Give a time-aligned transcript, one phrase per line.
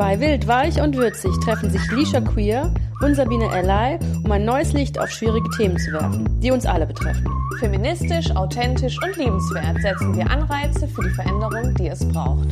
[0.00, 4.72] Bei Wild, Weich und Würzig treffen sich Lisha Queer und Sabine Ellay, um ein neues
[4.72, 7.26] Licht auf schwierige Themen zu werfen, die uns alle betreffen.
[7.58, 12.48] Feministisch, authentisch und liebenswert setzen wir Anreize für die Veränderung, die es braucht.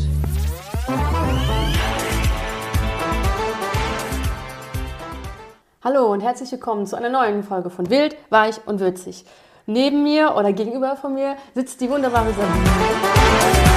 [5.83, 9.25] Hallo und herzlich willkommen zu einer neuen Folge von Wild, Weich und Würzig.
[9.65, 13.68] Neben mir oder gegenüber von mir sitzt die wunderbare Sabine.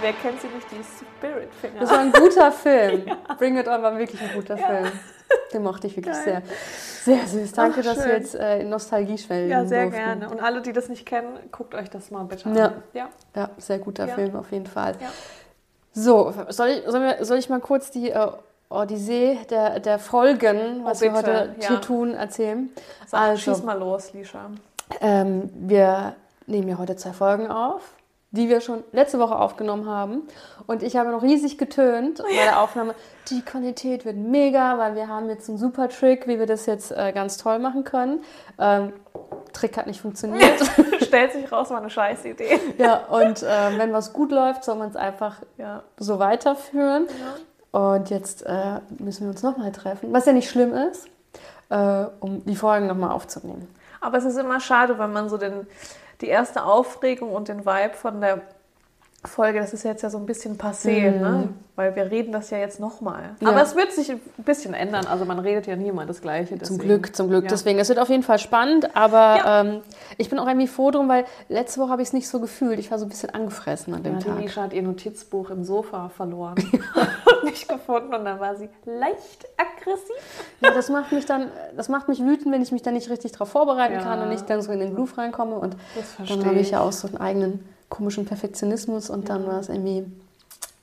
[0.00, 1.80] Wer kennt sie nicht, die Spirit Finger?
[1.80, 3.04] Das war ein guter Film.
[3.38, 4.86] Bring It On war wirklich ein guter Film.
[5.52, 6.42] Den mochte ich wirklich Geil.
[7.04, 7.16] sehr.
[7.16, 7.52] Sehr süß.
[7.52, 9.98] Danke, Ach, dass wir jetzt äh, in Nostalgie schwelgen Ja, sehr durften.
[9.98, 10.30] gerne.
[10.30, 12.56] Und alle, die das nicht kennen, guckt euch das mal bitte an.
[12.56, 12.72] Ja.
[12.94, 13.08] ja.
[13.34, 14.14] Ja, sehr guter Ja.
[14.14, 14.94] Film auf jeden Fall.
[15.00, 15.08] Ja.
[15.92, 18.26] So, soll ich, sollen wir, soll ich mal kurz die äh,
[18.70, 21.68] Odyssee der, der Folgen, was wir Oh, bitte, heute ja.
[21.68, 22.70] hier tun, erzählen?
[23.06, 24.50] Sag, Also- schieß mal los, Lisha.
[25.00, 26.14] Ähm, wir
[26.46, 27.82] nehmen ja heute zwei Folgen auf,
[28.30, 30.22] die wir schon letzte Woche aufgenommen haben.
[30.66, 32.94] Und ich habe noch riesig getönt bei der Aufnahme.
[33.30, 36.90] Die Qualität wird mega, weil wir haben jetzt einen super Trick, wie wir das jetzt
[36.92, 38.22] äh, ganz toll machen können.
[38.58, 38.92] Ähm,
[39.54, 40.60] Trick hat nicht funktioniert.
[41.02, 42.60] Stellt sich raus, war eine scheiß Idee.
[42.76, 45.82] ja, und äh, wenn was gut läuft, soll man es einfach Ja.
[45.98, 47.06] so weiterführen.
[47.70, 51.06] Und jetzt äh, müssen wir uns nochmal treffen, was ja nicht schlimm ist,
[51.70, 53.68] äh, um die Folgen nochmal aufzunehmen.
[54.00, 55.66] Aber es ist immer schade, wenn man so den,
[56.20, 58.42] die erste Aufregung und den Vibe von der
[59.24, 61.48] Folge, das ist jetzt ja so ein bisschen passé, ne?
[61.74, 63.30] weil wir reden das ja jetzt nochmal.
[63.40, 63.46] Mhm.
[63.46, 63.48] Ja.
[63.50, 66.50] Aber es wird sich ein bisschen ändern, also man redet ja nie immer das Gleiche.
[66.50, 66.78] Zum deswegen.
[66.82, 67.42] Glück, zum Glück.
[67.44, 67.48] Ja.
[67.50, 69.60] Deswegen, es wird auf jeden Fall spannend, aber Ja.
[69.62, 69.80] ähm,
[70.18, 72.78] ich bin auch irgendwie froh drum, weil letzte Woche habe ich es nicht so gefühlt.
[72.78, 74.38] Ich war so ein bisschen angefressen an dem Ja, die Tag.
[74.38, 76.54] Nisha hat ihr Notizbuch im Sofa verloren
[77.42, 80.44] und nicht gefunden und dann war sie leicht aggressiv.
[80.60, 83.32] Ja, das macht mich dann, das macht mich wütend, wenn ich mich dann nicht richtig
[83.32, 84.00] darauf vorbereiten Ja.
[84.02, 85.56] kann und nicht dann so in den Groove reinkomme.
[85.56, 85.76] Und
[86.28, 86.70] dann habe ich.
[86.70, 90.06] ja auch so einen eigenen komischen Perfektionismus und dann war es irgendwie,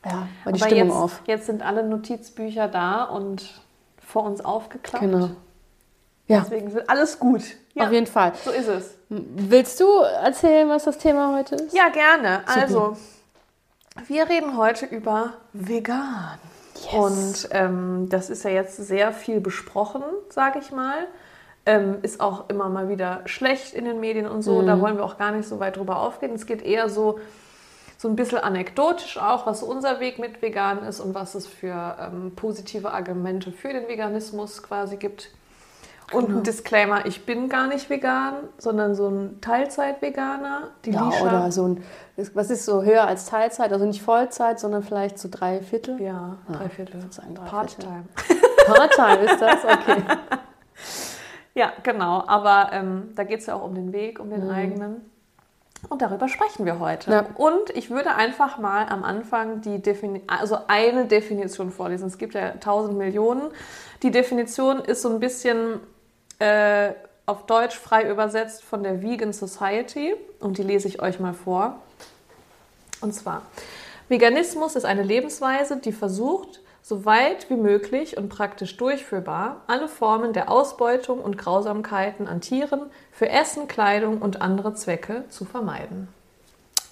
[0.06, 1.22] ja, war die Aber Stimmung jetzt, auf.
[1.28, 3.62] jetzt sind alle Notizbücher da und
[4.06, 5.04] vor uns aufgeklappt.
[5.04, 5.30] Genau.
[6.28, 7.44] Ja, Deswegen sind alles gut.
[7.74, 8.34] Ja, auf jeden Fall.
[8.44, 8.96] so ist es.
[9.10, 11.76] Willst du erzählen, was das Thema heute ist?
[11.76, 12.42] Ja, gerne.
[12.48, 12.60] Supi.
[12.62, 12.98] Also,
[14.08, 16.40] wir reden heute über vegan.
[16.94, 21.08] Und ähm, das ist ja jetzt sehr viel besprochen, sage ich mal.
[21.68, 24.62] Ähm, ist auch immer mal wieder schlecht in den Medien und so.
[24.62, 26.34] Da wollen wir auch gar nicht so weit drüber aufgehen.
[26.36, 27.20] Es geht eher so,
[27.98, 31.96] so ein bisschen anekdotisch auch, was unser Weg mit vegan ist und was es für
[32.00, 35.32] ähm, positive Argumente für den Veganismus quasi gibt.
[36.12, 40.70] Und ein Disclaimer, ich bin gar nicht vegan, sondern so ein Teilzeit-Veganer.
[40.86, 41.84] Die Ja, Lisha- oder so ein,
[42.36, 46.00] was ist so höher als Teilzeit, also nicht Vollzeit, sondern vielleicht so drei Viertel.
[46.00, 47.02] Ja, drei Viertel.
[47.02, 48.04] sozusagen drei Part-time.
[48.68, 49.64] Part-time ist das?
[49.66, 50.04] Okay.
[51.56, 52.24] Ja, genau.
[52.28, 55.10] Aber ähm, da geht es ja auch um den Weg, um den eigenen.
[55.90, 57.12] Und darüber sprechen wir heute.
[57.12, 57.26] Ja.
[57.36, 62.08] Und ich würde einfach mal am Anfang die Defini also eine Definition vorlesen.
[62.08, 63.44] Es gibt ja tausend Millionen.
[64.04, 65.80] Die Definition ist so ein bisschen
[66.40, 66.92] äh,
[67.26, 70.16] auf Deutsch frei übersetzt von der Vegan Society.
[70.40, 71.80] Und die lese ich euch mal vor.
[73.02, 73.44] Und zwar,
[74.10, 80.34] Veganismus ist eine Lebensweise, die versucht, so weit wie möglich und praktisch durchführbar alle Formen
[80.34, 86.08] der Ausbeutung und Grausamkeiten an Tieren für Essen, Kleidung und andere Zwecke zu vermeiden.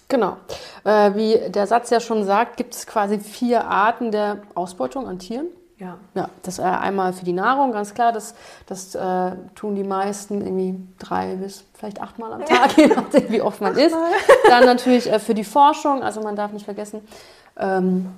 [0.09, 0.37] Genau.
[0.83, 5.19] Äh, wie der Satz ja schon sagt, gibt es quasi vier Arten der Ausbeutung an
[5.19, 5.45] Tieren.
[5.77, 5.99] Ja.
[6.15, 8.33] Ja, das äh, einmal für die Nahrung, ganz klar, das,
[8.65, 13.41] das äh, tun die meisten irgendwie drei bis vielleicht achtmal am Tag, je nachdem, wie
[13.41, 13.95] oft man isst.
[14.47, 17.07] Dann natürlich äh, für die Forschung, also man darf nicht vergessen,
[17.59, 18.09] ähm,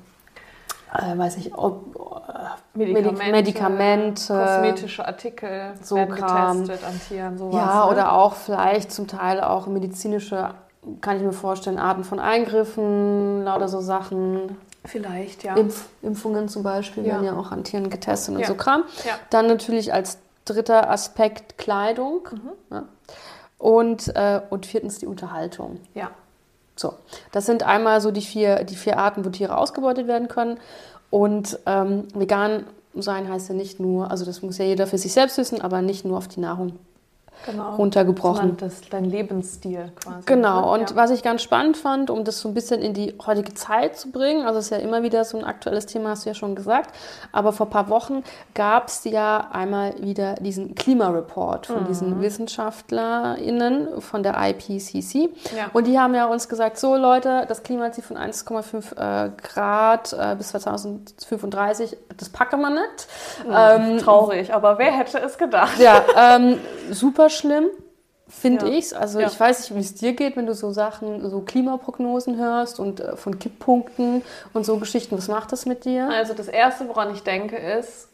[0.99, 1.95] äh, weiß ich, ob,
[2.27, 6.61] äh, Medikamente, Medikamente kosmetische Artikel so werden Kram.
[6.63, 7.55] getestet an Tieren, sowas.
[7.55, 7.91] Ja, ne?
[7.91, 10.49] oder auch vielleicht zum Teil auch medizinische,
[11.01, 14.57] kann ich mir vorstellen, Arten von Eingriffen, lauter so Sachen.
[14.83, 15.55] Vielleicht, ja.
[15.55, 17.13] Impf Impfungen zum Beispiel Ja.
[17.13, 18.47] werden ja auch an Tieren getestet und Ja.
[18.47, 18.83] so Kram.
[19.05, 19.13] Ja.
[19.31, 22.27] Dann natürlich als dritter Aspekt Kleidung.
[22.31, 22.49] Mhm.
[22.75, 22.83] Ja.
[23.57, 25.79] Und, äh, und viertens die Unterhaltung.
[25.93, 26.09] ja.
[26.75, 26.93] So,
[27.31, 30.59] das sind einmal so die vier, die vier Arten, wo Tiere ausgebeutet werden können.
[31.09, 35.13] Und ähm, vegan sein heißt ja nicht nur, also das muss ja jeder für sich
[35.13, 36.73] selbst wissen, aber nicht nur auf die Nahrung
[37.45, 37.75] Genau.
[37.75, 38.57] runtergebrochen.
[38.57, 40.25] Das dein Lebensstil quasi.
[40.25, 40.81] Genau, ne?
[40.81, 40.95] und ja.
[40.95, 44.11] was ich ganz spannend fand, um das so ein bisschen in die heutige Zeit zu
[44.11, 46.55] bringen, also es ist ja immer wieder so ein aktuelles Thema, hast du ja schon
[46.55, 46.89] gesagt,
[47.31, 51.87] aber vor ein paar Wochen gab es ja einmal wieder diesen Klimareport von Mhm.
[51.87, 55.29] diesen WissenschaftlerInnen von der IPCC.
[55.55, 55.69] Ja.
[55.73, 60.35] Und die haben ja uns gesagt, so Leute, das Klimaziel von 1,5 äh, Grad äh,
[60.35, 63.07] bis 2035, das packen wir nicht.
[63.51, 65.77] Ähm, Traurig, aber wer hätte es gedacht?
[65.79, 66.03] ja,
[66.35, 66.57] ähm,
[66.91, 67.65] super schlimm.
[68.27, 68.71] finde Ja.
[68.73, 68.91] ich's.
[68.91, 69.27] Also Ja.
[69.27, 72.99] ich weiß nicht, wie es dir geht, wenn du so Sachen, so Klimaprognosen hörst und
[72.99, 75.15] äh, von Kipppunkten und so Geschichten.
[75.15, 76.09] Was macht das mit dir?
[76.09, 78.09] Also das Erste, woran ich denke, ist,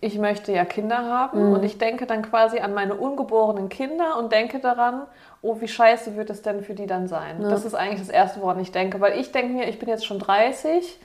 [0.00, 1.52] ich möchte ja Kinder haben Mhm.
[1.52, 5.02] und ich denke dann quasi an meine ungeborenen Kinder und denke daran,
[5.42, 7.42] oh, wie scheiße wird es denn für die dann sein?
[7.42, 10.06] Das ist eigentlich das Erste, woran ich denke, weil ich denke mir, ich bin jetzt
[10.06, 10.98] schon 30,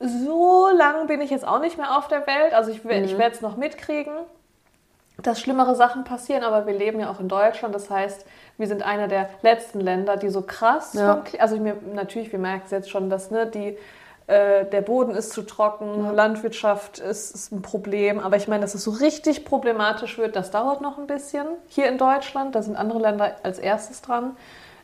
[0.00, 3.14] so lang bin ich jetzt auch nicht mehr auf der Welt, also ich, we- ich
[3.14, 3.18] Mhm.
[3.18, 4.12] werde es noch mitkriegen,
[5.22, 8.24] dass schlimmere Sachen passieren, aber wir leben ja auch in Deutschland, das heißt,
[8.56, 11.22] wir sind einer der letzten Länder, die so krass, Ja.
[11.38, 13.76] also mir, natürlich, wir merken es jetzt schon, dass ne, die,
[14.28, 18.74] äh, der Boden ist zu trocken, Landwirtschaft ist, ist ein Problem, aber ich meine, dass
[18.74, 22.76] es so richtig problematisch wird, das dauert noch ein bisschen hier in Deutschland, da sind
[22.76, 24.36] andere Länder als erstes dran.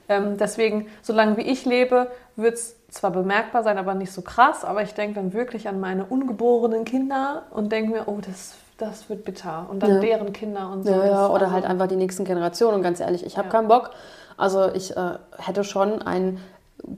[0.09, 4.65] Ähm, deswegen, solange wie ich lebe, wird es zwar bemerkbar sein, aber nicht so krass,
[4.65, 9.09] aber ich denke dann wirklich an meine ungeborenen Kinder und denke mir, oh, das, das
[9.09, 9.67] wird bitter.
[9.71, 10.01] Und dann Ja.
[10.01, 10.91] deren Kinder und so.
[10.91, 12.77] Ja, ja, oder also- halt einfach die nächsten Generationen.
[12.77, 13.53] Und ganz ehrlich, ich habe Ja.
[13.53, 13.91] keinen Bock.
[14.37, 16.39] Also ich äh, hätte schon ein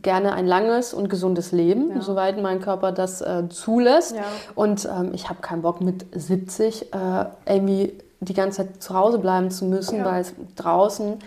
[0.02, 2.00] gerne ein langes und gesundes Leben, Ja.
[2.00, 4.16] soweit mein Körper das äh, zulässt.
[4.56, 9.18] Und ähm, ich habe keinen Bock mit 70 äh, irgendwie die ganze Zeit zu Hause
[9.18, 11.18] bleiben zu müssen, weil es draußen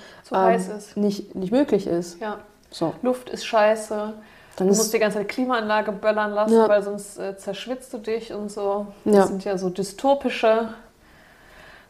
[0.56, 0.98] ist.
[0.98, 2.20] Nicht, nicht möglich ist.
[2.20, 2.38] Ja,
[2.72, 2.94] So.
[3.02, 4.14] Luft ist scheiße.
[4.60, 6.68] Dann du musst die ganze Zeit Klimaanlage böllern lassen, Ja.
[6.70, 8.88] weil sonst äh, zerschwitzt du dich und so.
[9.06, 9.28] Das Ja.
[9.28, 10.70] sind ja so dystopische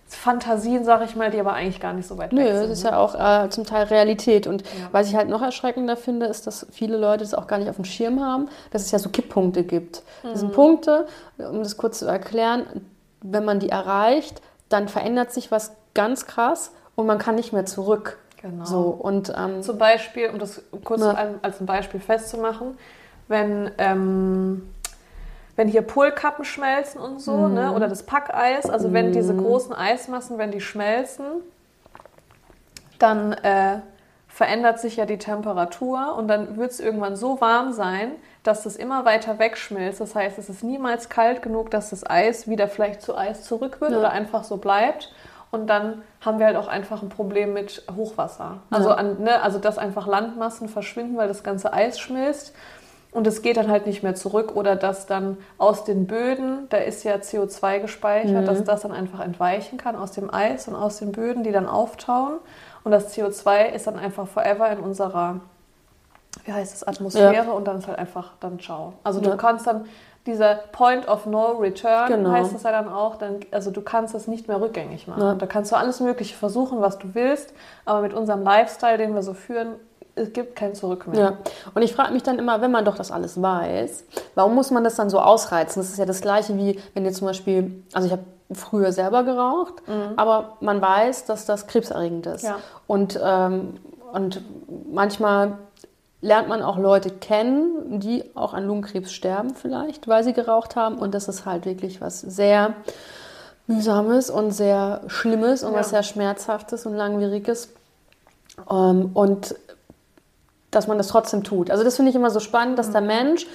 [0.07, 2.71] Fantasien, sag ich mal, die aber eigentlich gar nicht so weit Nö, weg das sind.
[2.71, 4.47] ist ja auch äh, zum Teil Realität.
[4.47, 4.87] Und Ja.
[4.91, 7.75] was ich halt noch erschreckender finde, ist, dass viele Leute das auch gar nicht auf
[7.75, 10.01] dem Schirm haben, dass es ja so Kipppunkte gibt.
[10.23, 10.37] Das Mhm.
[10.37, 11.07] sind Punkte,
[11.37, 12.65] um das kurz zu erklären,
[13.21, 17.65] wenn man die erreicht, dann verändert sich was ganz krass und man kann nicht mehr
[17.67, 18.17] zurück.
[18.41, 18.63] Genau.
[18.65, 21.11] So, und ähm, Zum Beispiel, um das kurz Ja.
[21.41, 22.77] als- ein Beispiel festzumachen,
[23.27, 24.73] wenn, ähm,
[25.57, 27.53] wenn hier Polkappen schmelzen und so, Mhm.
[27.53, 31.25] ne, oder das Packeis, also wenn diese großen Eismassen, wenn die schmelzen,
[32.97, 33.79] dann äh,
[34.27, 38.11] verändert sich ja die Temperatur und dann wird es irgendwann so warm sein,
[38.43, 39.99] dass das immer weiter wegschmilzt.
[39.99, 43.81] Das heißt, es ist niemals kalt genug, dass das Eis wieder vielleicht zu Eis zurück
[43.81, 43.97] wird Ja.
[43.99, 45.11] oder einfach so bleibt.
[45.51, 48.57] Und dann haben wir halt auch einfach ein Problem mit Hochwasser.
[48.69, 48.95] Also, Ja.
[48.95, 52.53] an, ne, also dass einfach Landmassen verschwinden, weil das ganze Eis schmilzt.
[53.11, 56.77] Und es geht dann halt nicht mehr zurück oder dass dann aus den Böden, da
[56.77, 60.99] ist ja CO2 gespeichert, dass das dann einfach entweichen kann aus dem Eis und aus
[60.99, 62.33] den Böden, die dann auftauen.
[62.83, 65.39] Und das CO2 ist dann einfach forever in unserer,
[66.45, 68.93] wie heißt es, Atmosphäre und dann ist halt einfach dann ciao.
[69.03, 69.35] Also du Ja.
[69.37, 69.85] kannst dann,
[70.29, 72.31] dieser Point of No Return Genau.
[72.31, 75.21] heißt das ja dann auch, dann, also du kannst das nicht mehr rückgängig machen.
[75.21, 75.33] Ja.
[75.35, 77.53] Da kannst du alles Mögliche versuchen, was du willst,
[77.85, 79.75] aber mit unserem Lifestyle, den wir so führen,
[80.15, 81.19] es gibt kein Zurück mehr.
[81.19, 81.37] Ja,
[81.73, 84.03] und ich frage mich dann immer, wenn man doch das alles weiß,
[84.35, 85.81] warum muss man das dann so ausreizen?
[85.81, 89.23] Das ist ja das Gleiche wie, wenn ihr zum Beispiel, also ich habe früher selber
[89.23, 89.75] geraucht,
[90.17, 92.43] aber man weiß, dass das krebserregend ist.
[92.43, 92.57] Ja.
[92.87, 93.75] Und, ähm,
[94.11, 94.41] und
[94.91, 95.53] manchmal
[96.21, 100.97] lernt man auch Leute kennen, die auch an Lungenkrebs sterben vielleicht, weil sie geraucht haben.
[100.97, 102.73] Und das ist halt wirklich was sehr
[103.67, 105.79] mühsames und sehr schlimmes und Ja.
[105.79, 107.69] was sehr schmerzhaftes und langwieriges.
[108.69, 109.55] Ähm, und
[110.71, 111.71] dass man das trotzdem tut.
[111.71, 113.47] Also das finde ich immer so spannend, dass der Mensch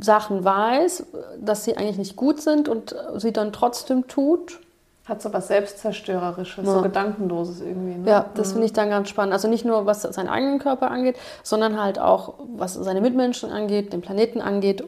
[0.00, 1.04] Sachen weiß,
[1.38, 4.58] dass sie eigentlich nicht gut sind und sie dann trotzdem tut.
[5.06, 6.72] Hat so was Selbstzerstörerisches, Ja.
[6.74, 7.98] so Gedankenloses irgendwie.
[7.98, 8.08] Ne?
[8.08, 9.32] Ja, das finde ich dann ganz spannend.
[9.32, 13.92] Also nicht nur, was seinen eigenen Körper angeht, sondern halt auch, was seine Mitmenschen angeht,
[13.92, 14.84] den Planeten angeht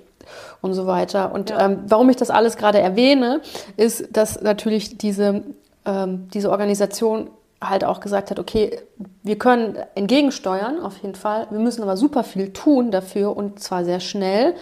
[0.60, 1.32] und so weiter.
[1.32, 1.64] Und Ja.
[1.66, 3.40] ähm, warum ich das alles gerade erwähne,
[3.76, 5.42] ist, dass natürlich diese,
[5.86, 8.78] ähm, diese Organisation halt auch gesagt hat, okay,
[9.22, 11.46] wir können entgegensteuern, auf jeden Fall.
[11.50, 14.54] Wir müssen aber super viel tun dafür und zwar sehr schnell.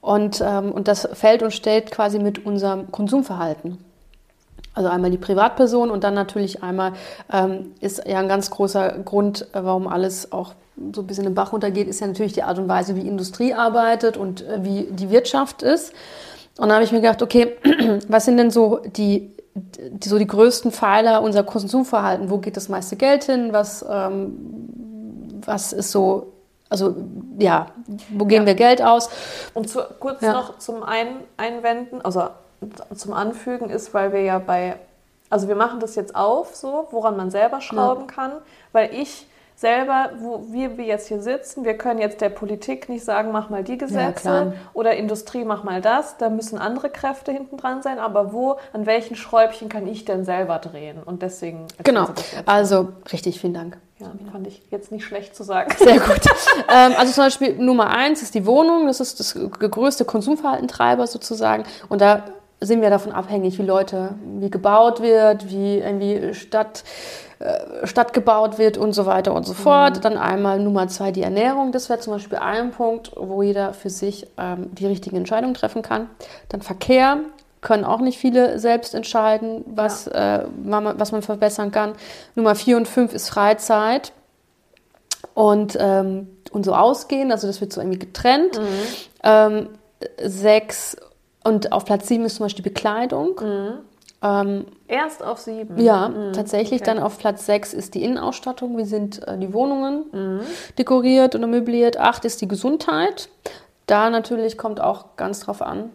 [0.00, 3.78] Und, ähm, und das fällt und stellt quasi mit unserem Konsumverhalten.
[4.74, 6.92] Also einmal die Privatperson und dann natürlich einmal
[7.32, 10.54] ähm, ist ja ein ganz großer Grund, äh, warum alles auch
[10.92, 13.54] so ein bisschen den Bach runtergeht, ist ja natürlich die Art und Weise, wie Industrie
[13.54, 15.92] arbeitet und äh, wie die Wirtschaft ist.
[16.58, 17.56] Und da habe ich mir gedacht, okay,
[18.08, 22.28] was sind denn so die, die, so die größten Pfeiler unser Konsumverhalten?
[22.30, 23.52] Wo geht das meiste Geld hin?
[23.52, 26.32] Was, ähm, was ist so,
[26.68, 26.96] also
[27.38, 27.66] ja,
[28.10, 28.46] wo geben Ja.
[28.48, 29.08] wir Geld aus?
[29.54, 30.32] Und zu, kurz Ja.
[30.32, 32.24] noch zum Ein Einwenden, also
[32.94, 34.76] zum Anfügen ist, weil wir ja bei,
[35.30, 38.32] also wir machen das jetzt auf, so, woran man selber schrauben kann,
[38.72, 43.04] weil ich selber, wo wir, wir jetzt hier sitzen, wir können jetzt der Politik nicht
[43.04, 43.78] sagen, mach mal die.
[43.78, 48.56] Gesetze oder Industrie, mach mal das, da müssen andere Kräfte hinten dran sein, aber wo,
[48.72, 51.02] an welchen Schräubchen kann ich denn selber drehen?
[51.04, 52.08] Und deswegen Genau,
[52.46, 53.78] also richtig, vielen Dank.
[53.98, 55.72] Ja, fand ich jetzt nicht schlecht zu sagen.
[55.78, 56.20] Sehr gut.
[56.68, 58.86] ähm, also zum Beispiel Nummer eins ist die Wohnung.
[58.86, 61.64] Das ist das größte Konsumverhaltentreiber sozusagen.
[61.88, 62.24] Und da
[62.64, 66.84] sind wir davon abhängig, wie Leute, wie gebaut wird, wie irgendwie Stadt,
[67.38, 69.96] äh, Stadt gebaut wird und so weiter und so fort.
[69.96, 70.00] Mhm.
[70.02, 71.72] Dann einmal Nummer zwei die Ernährung.
[71.72, 75.82] Das wäre zum Beispiel ein Punkt, wo jeder für sich ähm, die richtigen Entscheidungen treffen
[75.82, 76.08] kann.
[76.48, 77.18] Dann Verkehr,
[77.60, 80.42] können auch nicht viele selbst entscheiden, was, ja.
[80.42, 81.94] äh, was man verbessern kann.
[82.34, 84.12] Nummer vier und fünf ist Freizeit
[85.32, 88.60] und, ähm, und so ausgehen, also das wird so irgendwie getrennt.
[88.60, 88.64] Mhm.
[89.22, 89.68] Ähm,
[90.22, 90.96] sechs
[91.44, 93.40] und auf Platz sieben ist zum Beispiel die Bekleidung.
[93.40, 93.78] Mhm.
[94.22, 95.78] Ähm, Erst auf sieben?
[95.78, 96.32] Ja, mhm.
[96.32, 96.80] tatsächlich.
[96.80, 96.90] Okay.
[96.94, 98.76] Dann auf Platz sechs ist die Innenausstattung.
[98.78, 100.40] Wie sind äh, die Wohnungen mhm.
[100.78, 101.98] dekoriert oder möbliert?
[101.98, 103.28] Acht ist die Gesundheit.
[103.86, 105.90] Da natürlich kommt auch ganz drauf an,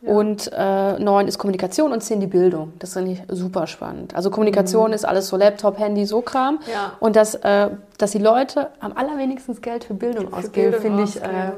[0.00, 0.12] ja.
[0.12, 2.72] Und äh, neun ist Kommunikation und zehn die Bildung.
[2.78, 4.14] Das finde ich super spannend.
[4.14, 4.94] Also Kommunikation mhm.
[4.94, 6.60] ist alles so Laptop, Handy, so Kram.
[6.72, 6.92] Ja.
[7.00, 11.16] Und dass, äh, dass die Leute am allerwenigsten Geld für Bildung für ausgeben, finde ich
[11.16, 11.52] äh,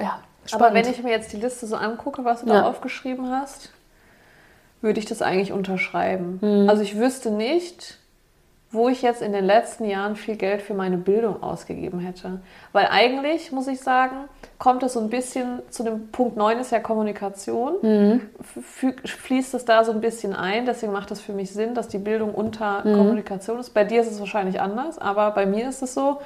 [0.00, 0.18] ja,
[0.50, 0.66] spannend.
[0.66, 2.60] Aber wenn ich mir jetzt die Liste so angucke, was du ja.
[2.60, 3.72] da aufgeschrieben hast,
[4.80, 6.38] würde ich das eigentlich unterschreiben.
[6.40, 6.68] Mhm.
[6.68, 7.98] Also ich wüsste nicht,
[8.70, 12.40] wo ich jetzt in den letzten Jahren viel Geld für meine Bildung ausgegeben hätte.
[12.72, 16.72] Weil eigentlich, muss ich sagen, kommt es so ein bisschen zu dem Punkt 9 ist
[16.72, 17.74] ja Kommunikation.
[17.82, 18.20] Mhm.
[19.04, 21.98] Fließt es da so ein bisschen ein, deswegen macht es für mich Sinn, dass die
[21.98, 22.96] Bildung unter mhm.
[22.96, 23.70] Kommunikation ist.
[23.70, 26.20] Bei dir ist es wahrscheinlich anders, aber bei mir ist es so,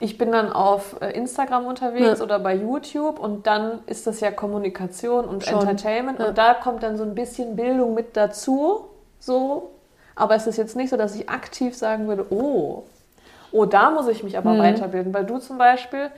[0.00, 2.24] ich bin dann auf äh, Instagram unterwegs ja.
[2.24, 5.60] oder bei YouTube und dann ist das ja Kommunikation und Schon.
[5.60, 6.28] Entertainment ja.
[6.28, 8.86] und da kommt dann so ein bisschen Bildung mit dazu,
[9.18, 9.70] so
[10.20, 12.84] aber es ist jetzt nicht so, dass ich aktiv sagen würde, oh,
[13.52, 14.58] oh, da muss ich mich aber mhm.
[14.58, 15.14] weiterbilden.
[15.14, 16.10] Weil du zum Beispiel,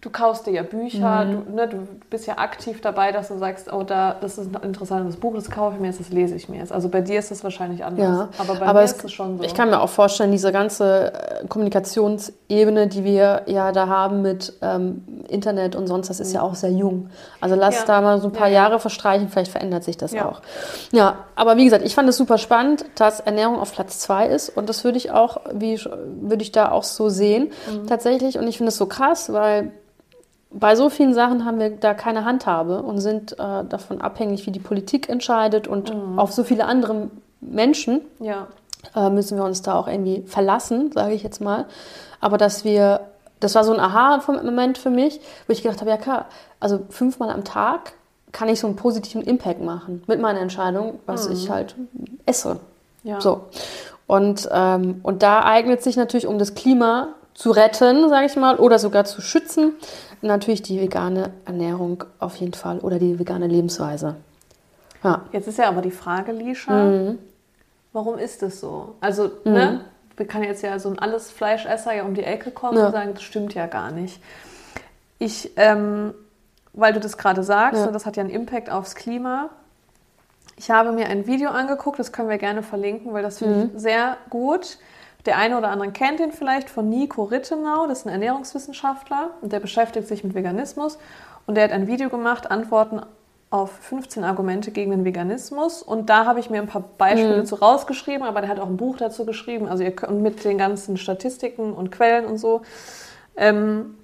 [0.00, 1.44] du kaufst dir ja Bücher, mhm.
[1.46, 4.62] du, ne, du bist ja aktiv dabei, dass du sagst, oh, da, das ist ein
[4.62, 6.72] interessantes Buch, das kaufe ich mir jetzt, das lese ich mir jetzt.
[6.72, 8.06] Also bei dir ist das wahrscheinlich anders.
[8.06, 9.44] Ja, aber bei aber mir es, ist es schon so.
[9.44, 14.54] Ich kann mir auch vorstellen, diese ganze äh, Kommunikationsebene, die wir ja da haben mit
[14.62, 16.34] ähm, Internet und sonst, das ist mhm.
[16.36, 17.10] ja auch sehr jung.
[17.42, 17.84] Also lass ja.
[17.86, 18.62] da mal so ein paar ja.
[18.62, 20.40] Jahre verstreichen, vielleicht verändert sich das auch.
[20.92, 24.48] Ja, aber wie gesagt, ich fand es super spannend, dass Ernährung auf Platz zwei ist
[24.48, 25.78] und das würde ich auch, wie
[26.20, 27.86] würde ich da auch so sehen, mhm.
[27.86, 28.38] tatsächlich.
[28.38, 29.72] Und ich finde es so krass, weil
[30.50, 34.50] bei so vielen Sachen haben wir da keine Handhabe und sind äh, davon abhängig, wie
[34.50, 36.18] die Politik entscheidet und mhm.
[36.18, 37.08] auf so viele andere
[37.40, 38.48] Menschen ja.
[38.94, 41.66] äh, müssen wir uns da auch irgendwie verlassen, sage ich jetzt mal.
[42.20, 43.00] Aber dass wir,
[43.38, 46.26] das war so ein Aha-Moment für mich, wo ich gedacht habe, ja klar,
[46.58, 47.92] also fünfmal am Tag
[48.32, 51.34] kann ich so einen positiven Impact machen mit meiner Entscheidung, was mhm.
[51.34, 51.76] ich halt
[52.26, 52.60] esse.
[53.04, 53.20] Ja.
[53.20, 53.42] So.
[54.06, 58.56] Und, ähm, und da eignet sich natürlich, um das Klima zu retten, sage ich mal,
[58.56, 59.72] oder sogar zu schützen,
[60.20, 64.16] natürlich die vegane Ernährung auf jeden Fall oder die vegane Lebensweise.
[65.02, 65.22] Ja.
[65.32, 67.18] Jetzt ist ja aber die Frage, Lisha, mhm.
[67.92, 68.96] warum ist das so?
[69.00, 69.52] Also, mhm.
[69.52, 69.80] ne,
[70.16, 72.86] wir kann jetzt ja so ein alles Fleischesser ja um die Ecke kommen ja.
[72.86, 74.20] und sagen, das stimmt ja gar nicht.
[75.18, 76.12] Ich, ähm,
[76.72, 77.86] weil du das gerade sagst, ja.
[77.86, 79.48] und das hat ja einen Impact aufs Klima.
[80.56, 83.70] Ich habe mir ein Video angeguckt, das können wir gerne verlinken, weil das finde mhm.
[83.74, 84.76] ich sehr gut.
[85.26, 89.52] Der eine oder andere kennt ihn vielleicht von Nico Rittenau, das ist ein Ernährungswissenschaftler und
[89.52, 90.98] der beschäftigt sich mit Veganismus
[91.46, 93.00] und der hat ein Video gemacht, Antworten
[93.50, 97.46] auf 15 Argumente gegen den Veganismus und da habe ich mir ein paar Beispiele mhm.
[97.46, 100.56] zu rausgeschrieben, aber der hat auch ein Buch dazu geschrieben, also ihr könnt mit den
[100.56, 102.62] ganzen Statistiken und Quellen und so.
[103.36, 103.98] Ähm,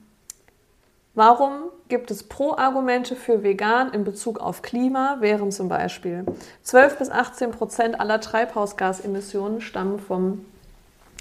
[1.15, 1.53] warum
[1.89, 6.25] gibt es Pro-Argumente für vegan in Bezug auf Klima, wären zum Beispiel
[6.65, 10.45] 12 bis 18 Prozent aller Treibhausgasemissionen stammen vom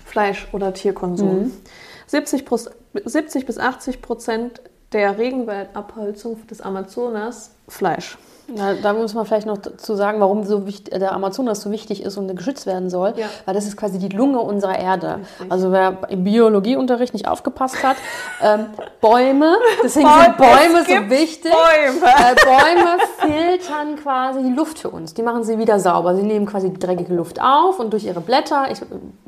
[0.05, 1.39] Fleisch- oder Tierkonsum.
[1.45, 1.53] Mhm.
[2.07, 2.45] 70,
[3.03, 4.61] 70 bis 80 Prozent
[4.93, 8.17] der Regenwaldabholzung des Amazonas Fleisch.
[8.53, 12.03] Ja, da muss man vielleicht noch zu sagen, warum so wichtig, der Amazonas so wichtig
[12.03, 13.13] ist und geschützt werden soll.
[13.17, 13.27] Ja.
[13.45, 15.19] Weil das ist quasi die Lunge unserer Erde.
[15.19, 15.51] Richtig.
[15.51, 17.97] Also wer im Biologieunterricht nicht aufgepasst hat,
[18.41, 18.67] ähm,
[19.01, 21.51] Bäume, deswegen sind Bäume so wichtig.
[21.51, 22.05] Bäume.
[22.05, 25.13] Äh, Bäume filtern quasi die Luft für uns.
[25.13, 26.15] Die machen sie wieder sauber.
[26.15, 28.81] Sie nehmen quasi die dreckige Luft auf und durch ihre Blätter, ich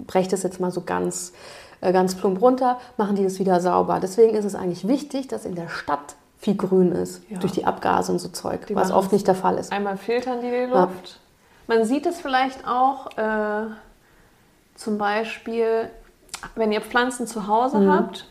[0.06, 1.34] breche das jetzt mal so ganz,
[1.82, 4.00] äh, ganz plump runter, machen die das wieder sauber.
[4.00, 7.40] Deswegen ist es eigentlich wichtig, dass in der Stadt viel grün ist ja.
[7.40, 9.72] durch die Abgase und so Zeug, die was oft nicht der Fall ist.
[9.72, 11.20] Einmal filtern die die Luft.
[11.68, 11.76] Ja.
[11.76, 13.66] Man sieht es vielleicht auch äh,
[14.76, 15.90] zum Beispiel,
[16.56, 17.92] wenn ihr Pflanzen zu Hause mhm.
[17.92, 18.26] habt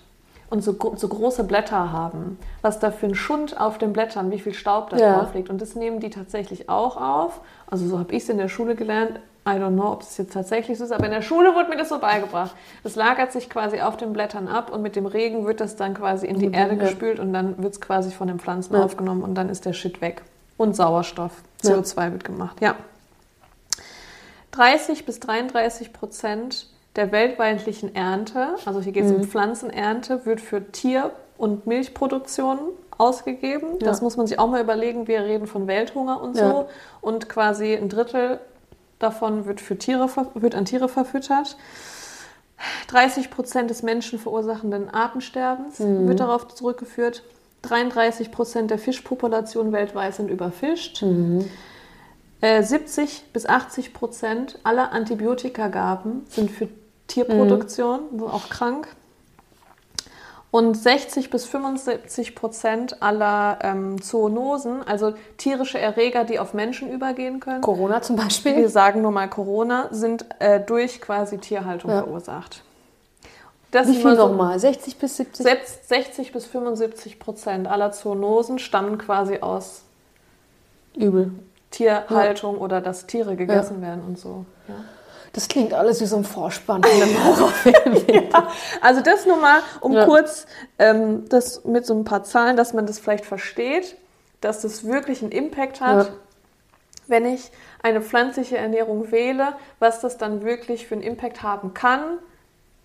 [0.49, 4.39] und so, so, große Blätter haben, was da für ein Schund auf den Blättern, wie
[4.39, 5.19] viel Staub da ja.
[5.19, 5.51] drauf liegt.
[5.51, 7.41] Und das nehmen die tatsächlich auch auf.
[7.67, 9.19] Also so habe ich es in der Schule gelernt.
[9.47, 11.77] I don't know, ob es jetzt tatsächlich so ist, aber in der Schule wurde mir
[11.77, 12.55] das so beigebracht.
[12.83, 15.95] Das lagert sich quasi auf den Blättern ab und mit dem Regen wird das dann
[15.95, 16.83] quasi in die Erde ja.
[16.83, 18.83] gespült und dann wird es quasi von den Pflanzen ja.
[18.83, 20.23] aufgenommen und dann ist der Shit weg.
[20.57, 22.13] Und Sauerstoff, CO2 ja.
[22.13, 22.75] wird gemacht, ja.
[24.51, 29.19] 30 bis 33 Prozent der weltweitlichen Ernte, also hier geht es mhm.
[29.19, 32.59] um Pflanzenernte, wird für Tier- und Milchproduktion
[32.99, 33.79] ausgegeben.
[33.79, 35.07] Das muss man sich auch mal überlegen.
[35.07, 36.69] Wir reden von Welthunger und so.
[37.03, 38.41] Und quasi ein Drittel
[38.99, 41.57] davon wird, für Tiere, wird an Tiere verfüttert.
[42.89, 47.23] 30 Prozent des menschenverursachenden Artensterbens wird darauf zurückgeführt.
[47.63, 51.03] 33 Prozent der Fischpopulation weltweit sind überfischt.
[52.41, 56.69] Äh, 70 bis 80 Prozent aller Antibiotikagaben sind für
[57.09, 58.89] Tierproduktion, also auch krank.
[60.57, 67.41] Und 60 bis 75 Prozent aller ähm, Zoonosen, also tierische Erreger, die auf Menschen übergehen
[67.41, 68.67] können, Corona zum wir Beispiel.
[68.71, 72.03] sagen nur mal Corona, sind äh, durch quasi Tierhaltung Ja.
[72.05, 72.63] verursacht.
[73.71, 74.59] Das Wie viel so- nochmal?
[74.59, 75.45] 60 bis 70?
[75.45, 79.83] Selbst 60 bis 75 Prozent aller Zoonosen stammen quasi aus
[80.97, 81.33] Übel.
[81.71, 84.47] Tierhaltung oder dass Tiere gegessen werden und so.
[85.37, 85.41] Ja.
[85.41, 88.29] Das klingt alles wie so ein Vorspann von einem Horrorfilm.
[88.81, 90.05] Also das nur mal, um Ja.
[90.07, 90.47] kurz
[90.79, 93.97] ähm, das mit so ein paar Zahlen, dass man das vielleicht versteht,
[94.41, 96.13] dass das wirklich einen Impact hat, Ja.
[97.07, 97.51] wenn ich
[97.83, 102.19] eine pflanzliche Ernährung wähle, was das dann wirklich für einen Impact haben kann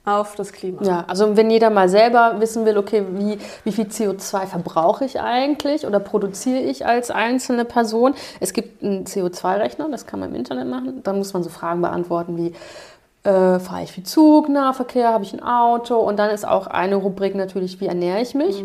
[0.03, 0.81] auf das Klima.
[0.83, 5.19] Ja, also wenn jeder mal selber wissen will, okay, wie, wie viel CO2 verbrauche ich
[5.19, 8.15] eigentlich oder produziere ich als einzelne Person?
[8.39, 11.01] Es gibt einen CO2-Rechner, das kann man im Internet machen.
[11.03, 12.53] Da muss man so Fragen beantworten wie,
[13.23, 15.97] äh, fahre ich viel Zug, Nahverkehr, habe ich ein Auto?
[15.97, 18.63] Und dann ist auch eine Rubrik natürlich, wie ernähre ich mich?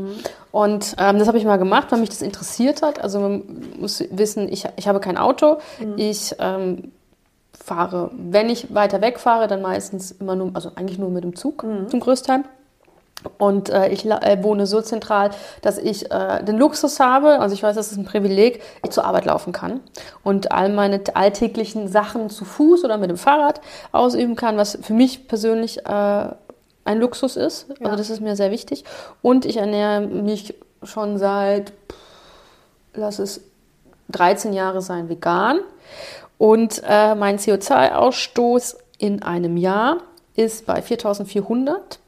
[0.51, 3.03] Und ähm, das habe ich mal gemacht, weil mich das interessiert hat.
[3.03, 3.43] Also man
[3.79, 5.59] muss wissen, ich, ich habe kein Auto,
[5.97, 6.93] ich ähm,
[7.63, 11.65] fahre, wenn ich weiter wegfahre, dann meistens immer nur, also eigentlich nur mit dem Zug
[11.89, 12.45] zum Größteil.
[13.39, 15.31] Und äh, ich äh, wohne so zentral,
[15.63, 19.05] dass ich äh, den Luxus habe, also ich weiß, das ist ein Privileg, ich zur
[19.05, 19.81] Arbeit laufen kann
[20.23, 23.61] und all meine alltäglichen Sachen zu Fuß oder mit dem Fahrrad
[23.91, 26.29] ausüben kann, was für mich persönlich äh,
[26.85, 27.69] ein Luxus ist.
[27.81, 27.87] Ja.
[27.87, 28.85] Also das ist mir sehr wichtig.
[29.23, 31.73] Und ich ernähre mich schon seit,
[32.95, 33.41] lass es
[34.11, 35.59] 13 Jahre sein, vegan.
[36.39, 39.99] Und äh, mein CO2-Ausstoß in einem Jahr
[40.35, 41.99] ist bei 4400.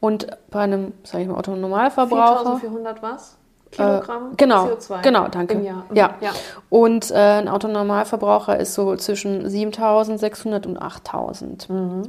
[0.00, 2.58] Und bei einem, sage ich mal, Autonormalverbraucher.
[2.58, 3.36] 4400 was?
[3.70, 5.54] Kilogramm Äh, genau, CO2 genau, danke.
[5.54, 5.84] im Jahr.
[5.92, 6.14] Ja.
[6.20, 6.30] ja.
[6.70, 11.68] Und äh, ein Autonormalverbraucher ist so zwischen 7600 und 8000.
[11.68, 12.02] Mhm.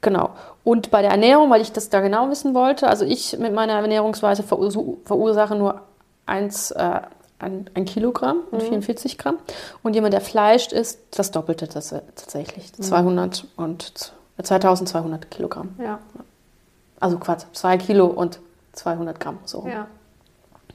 [0.00, 0.30] Genau.
[0.64, 3.74] Und bei der Ernährung, weil ich das da genau wissen wollte, also ich mit meiner
[3.74, 5.80] Ernährungsweise verursache nur
[6.26, 7.00] eins, äh,
[7.42, 8.58] ein, ein Kilogramm Mhm.
[8.58, 9.38] und 44 Gramm.
[9.82, 12.72] Und jemand, der Fleisch isst, das Doppelte das, äh, tatsächlich.
[12.78, 12.82] Mhm.
[12.82, 15.74] 200 und z- 2200 Kilogramm.
[15.82, 15.98] Ja.
[17.00, 18.38] Also Quatsch, 2 Kilo und
[18.72, 19.38] 200 Gramm.
[19.44, 19.66] So.
[19.68, 19.86] ja.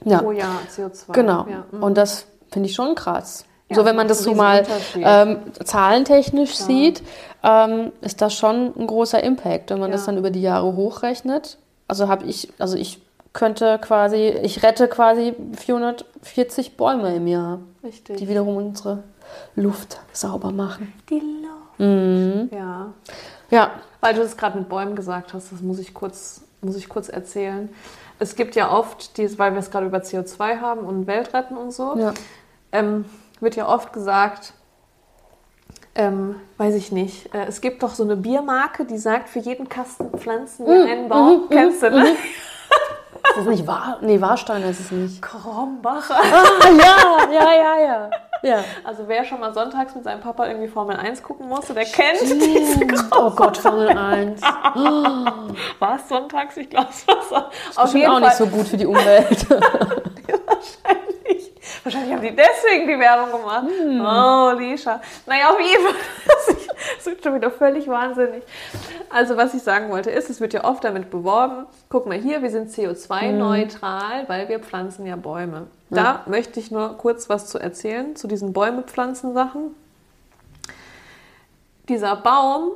[0.04, 0.18] Ja.
[0.20, 1.12] Pro Jahr CO2.
[1.12, 1.46] Genau.
[1.50, 1.64] Ja.
[1.72, 1.82] mhm.
[1.82, 3.44] Und das finde ich schon krass.
[3.68, 7.02] Ja, so, wenn man das so mal ähm, zahlentechnisch sieht,
[7.42, 9.96] ähm, ist das schon ein großer Impact, wenn man Ja.
[9.96, 11.58] das dann über die Jahre hochrechnet.
[11.88, 13.00] Also habe ich, also ich
[13.32, 18.16] könnte quasi, ich rette quasi 440 Bäume im Jahr, Richtig.
[18.16, 19.04] die wiederum unsere
[19.54, 20.92] Luft sauber machen.
[21.10, 21.78] Die Luft.
[21.78, 22.50] Mhm.
[22.52, 22.92] Ja.
[23.50, 26.88] Ja, Weil du das gerade mit Bäumen gesagt hast, das muss ich kurz, muss ich
[26.88, 27.68] kurz erzählen.
[28.18, 31.72] Es gibt ja oft, dieses, weil wir es gerade über CO2 haben und Weltretten und
[31.72, 32.12] so, ja.
[32.72, 33.04] ähm,
[33.40, 34.54] wird ja oft gesagt,
[35.94, 39.68] ähm, weiß ich nicht, äh, es gibt doch so eine Biermarke, die sagt, für jeden
[39.68, 41.48] Kasten pflanzen wir einen Baum.
[41.48, 42.16] Kennst du, ne?
[43.28, 43.98] Ist das nicht wahr?
[44.00, 45.22] Nee, Warstein ist es nicht.
[45.22, 46.16] Krombacher.
[46.16, 48.10] Ah, ja, ja, ja, ja.
[48.42, 48.64] Ja.
[48.84, 52.20] Also wer schon mal sonntags mit seinem Papa irgendwie Formel 1 gucken musste, der kennt
[52.20, 52.84] diese
[53.16, 54.40] Oh Gott, Formel 1.
[54.42, 56.56] War es sonntags?
[56.56, 57.34] Ich glaube, es war so.
[57.36, 58.28] Auf Bestimmt jeden auch Fall.
[58.28, 59.46] nicht so gut für die Umwelt.
[61.82, 62.12] Wahrscheinlich.
[62.14, 63.64] Haben die deswegen die Werbung gemacht.
[63.68, 64.00] Hm.
[64.00, 65.00] Oh, Lisha.
[65.26, 65.94] Naja, auf jeden Fall.
[66.96, 68.42] Das ist schon wieder völlig wahnsinnig.
[69.10, 72.40] Also, was ich sagen wollte, ist, es wird ja oft damit beworben, guck mal hier,
[72.42, 75.66] wir sind CO2-neutral, weil wir pflanzen ja Bäume.
[75.90, 79.74] Da möchte ich nur kurz was zu erzählen, zu diesen Bäume-Pflanzen-Sachen.
[81.88, 82.72] Dieser Baum,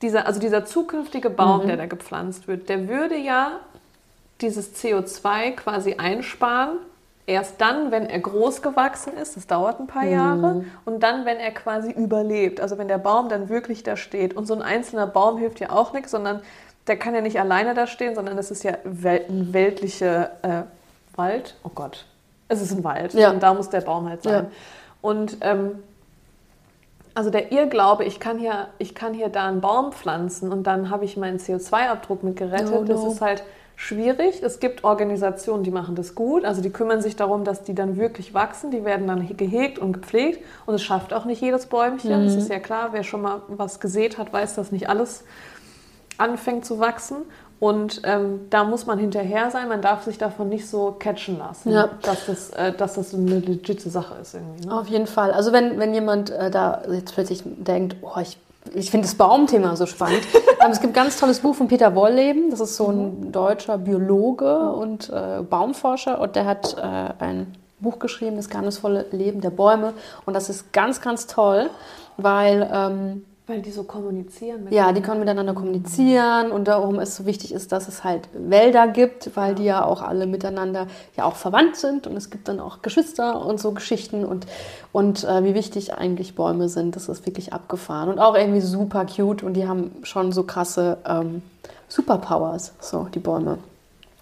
[0.00, 3.60] dieser, also dieser zukünftige Baum, der da gepflanzt wird, der würde ja
[4.40, 6.78] dieses CO2 quasi einsparen.
[7.24, 11.38] Erst dann, wenn er groß gewachsen ist, das dauert ein paar Jahre, und dann, wenn
[11.38, 14.34] er quasi überlebt, also wenn der Baum dann wirklich da steht.
[14.34, 16.40] Und so ein einzelner Baum hilft ja auch nichts, sondern
[16.88, 20.62] der kann ja nicht alleine da stehen, sondern das ist ja wel ein weltlicher äh,
[21.14, 21.54] Wald.
[21.62, 22.06] Oh Gott,
[22.48, 23.30] es ist ein Wald Ja.
[23.30, 24.44] und da muss der Baum halt sein.
[24.46, 24.50] Ja.
[25.00, 25.80] Und ähm,
[27.14, 30.90] also der Irrglaube, ich kann hier, ich kann hier da einen Baum pflanzen und dann
[30.90, 32.84] habe ich meinen CO2-Abdruck mit gerettet, No, no.
[32.84, 33.44] das ist halt
[33.82, 34.42] schwierig.
[34.42, 37.96] Es gibt Organisationen, die machen das gut, also die kümmern sich darum, dass die dann
[37.96, 42.24] wirklich wachsen, die werden dann gehegt und gepflegt und es schafft auch nicht jedes Bäumchen,
[42.24, 45.24] das ist ja klar, wer schon mal was gesät hat, weiß, dass nicht alles
[46.18, 47.16] anfängt zu wachsen.
[47.58, 51.70] Und ähm, da muss man hinterher sein, man darf sich davon nicht so catchen lassen,
[51.70, 51.90] Ja.
[52.02, 54.66] dass, das, äh, dass das eine legitime Sache ist irgendwie.
[54.66, 54.74] Ne?
[54.76, 55.30] Auf jeden Fall.
[55.30, 58.36] Also wenn, wenn jemand äh, da jetzt plötzlich denkt, oh, ich,
[58.74, 60.22] ich finde das Baumthema so spannend.
[60.64, 62.50] ähm, es gibt ein ganz tolles Buch von Peter Wolleben.
[62.50, 66.20] Das ist so ein deutscher Biologe und äh, Baumforscher.
[66.20, 69.94] Und der hat äh, ein Buch geschrieben, Das geheimnisvolle Leben der Bäume.
[70.26, 71.70] Und das ist ganz, ganz toll,
[72.16, 72.70] weil...
[72.72, 74.68] Ähm, Weil die so kommunizieren.
[74.70, 78.86] Ja, die können miteinander kommunizieren und darum es so wichtig ist, dass es halt Wälder
[78.86, 82.60] gibt, weil die ja auch alle miteinander ja auch verwandt sind und es gibt dann
[82.60, 84.46] auch Geschwister und so Geschichten und,
[84.92, 89.06] und äh, wie wichtig eigentlich Bäume sind, das ist wirklich abgefahren und auch irgendwie super
[89.06, 91.42] cute und die haben schon so krasse ähm,
[91.88, 93.58] Superpowers, so die Bäume.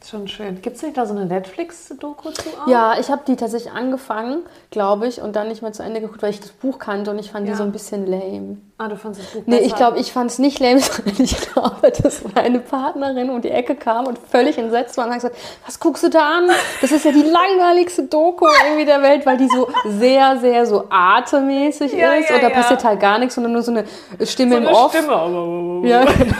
[0.04, 0.62] Schon schön.
[0.62, 2.66] Gibt es nicht da so eine Netflix-Doku zu auch?
[2.66, 4.38] Ja, ich habe die tatsächlich angefangen,
[4.70, 7.18] glaube ich, und dann nicht mehr zu Ende geguckt, weil ich das Buch kannte und
[7.18, 7.52] ich fand Ja.
[7.52, 8.56] die so ein bisschen lame.
[8.82, 9.66] Ah, du fandest das Buch Nee, besser.
[9.66, 13.50] ich glaube, ich fand es nicht lame, sondern ich glaube, dass meine Partnerin um die
[13.50, 16.50] Ecke kam und völlig entsetzt war und hat gesagt, was guckst du da an?
[16.80, 20.86] Das ist ja die langweiligste Doku irgendwie der Welt, weil die so sehr, sehr so
[20.88, 22.54] atemmäßig Ja, ist ja, und da ja.
[22.54, 23.84] passiert halt gar nichts, sondern nur so eine
[24.24, 24.92] Stimme so im eine Off.
[24.96, 25.82] Stimme.
[25.86, 26.34] Ja, genau.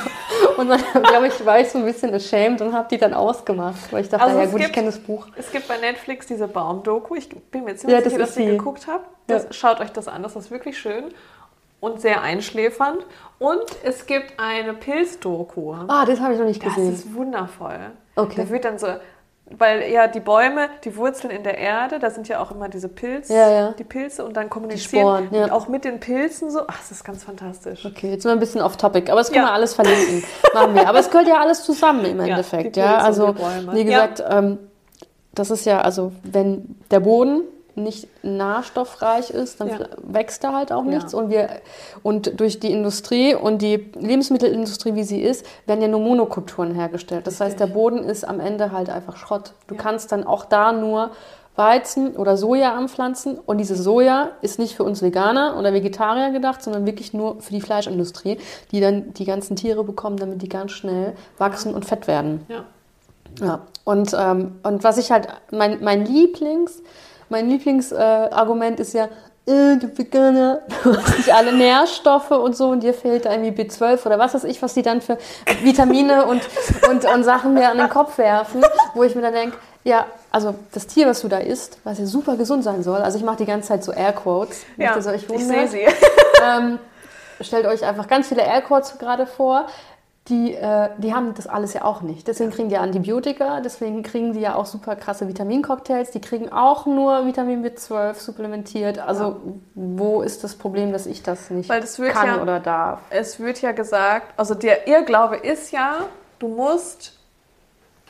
[0.56, 3.92] Und dann, glaube ich, war ich so ein bisschen ashamed und habe die dann ausgemacht,
[3.92, 5.26] weil ich dachte, Also ja gut, ich gibt- kenne das Buch.
[5.36, 7.16] Es gibt bei Netflix diese Baumdoku.
[7.16, 8.56] Ich bin mir ziemlich Ja, das sicher, dass ihr sie.
[8.56, 9.06] geguckt habt.
[9.30, 9.40] Ja.
[9.50, 11.04] Schaut euch das an, das ist wirklich schön
[11.80, 12.98] und sehr einschläfernd.
[13.38, 15.72] Und es gibt eine Pilzdoku.
[15.88, 16.92] Ah, das habe ich noch nicht Das gesehen.
[16.92, 17.78] ist wundervoll.
[18.16, 18.34] Okay.
[18.44, 18.86] Da wird dann so,
[19.52, 22.88] weil ja die Bäume, die Wurzeln in der Erde, da sind ja auch immer diese
[22.88, 23.72] Pilz, Ja, ja.
[23.72, 25.50] die Pilze und dann kommunizieren Sporen, ja.
[25.52, 26.60] auch mit den Pilzen so.
[26.68, 27.84] Ach, das ist ganz fantastisch.
[27.86, 29.50] Okay, jetzt wir ein bisschen off topic, aber das können Ja.
[29.50, 30.22] wir alles verlinken.
[30.54, 30.86] Machen wir.
[30.88, 32.76] Aber es gehört ja alles zusammen im Endeffekt.
[32.76, 33.34] Ja, Pilze also
[33.72, 34.58] wie gesagt, ähm,
[35.34, 37.42] das ist ja, also wenn der Boden
[37.76, 39.78] nicht nährstoffreich ist, dann Ja.
[40.02, 40.90] wächst da halt auch Ja.
[40.90, 41.14] nichts.
[41.14, 41.48] Und wir
[42.02, 47.26] und durch die Industrie und die Lebensmittelindustrie, wie sie ist, werden ja nur Monokulturen hergestellt.
[47.26, 49.52] Das heißt, der Boden ist am Ende halt einfach Schrott.
[49.66, 49.80] Du Ja.
[49.82, 51.10] kannst dann auch da nur
[51.56, 53.36] Weizen oder Soja anpflanzen.
[53.38, 57.52] Und dieses Soja ist nicht für uns Veganer oder Vegetarier gedacht, sondern wirklich nur für
[57.52, 58.38] die Fleischindustrie,
[58.70, 62.46] die dann die ganzen Tiere bekommen, damit die ganz schnell wachsen und fett werden.
[62.48, 62.64] Ja.
[63.40, 66.82] Ja, und, ähm, und was ich halt, mein, mein Lieblings,
[67.30, 69.04] mein Lieblingsargument äh, ist ja,
[69.46, 73.62] äh, du Veganer, du hast nicht alle Nährstoffe und so und dir fehlt da irgendwie
[73.62, 75.16] B12 oder was weiß ich, was die dann für
[75.62, 76.42] Vitamine und,
[76.88, 78.62] und, und Sachen mir an den Kopf werfen,
[78.94, 82.04] wo ich mir dann denke, ja, also das Tier, was du da isst, was ja
[82.04, 85.68] super gesund sein soll, also ich mache die ganze Zeit so Airquotes, Ja, ich sehe
[85.68, 85.86] sie.
[86.42, 86.78] Ähm,
[87.42, 89.66] stellt euch einfach ganz viele Airquotes gerade vor.
[90.30, 92.28] Die, äh, die haben das alles ja auch nicht.
[92.28, 96.12] Deswegen kriegen die Antibiotika, deswegen kriegen die ja auch super krasse Vitamincocktails.
[96.12, 99.00] Die kriegen auch nur Vitamin B12 supplementiert.
[99.00, 99.40] Also
[99.74, 103.00] wo ist das Problem, dass ich das nicht Weil das wird kann ja- oder darf?
[103.10, 106.04] Es wird ja gesagt, also der Irrglaube ist ja,
[106.38, 107.18] du musst,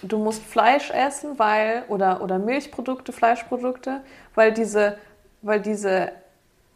[0.02, 4.02] du musst Fleisch essen, weil, oder, oder Milchprodukte, Fleischprodukte,
[4.35, 4.98] weil diese,
[5.40, 6.12] weil diese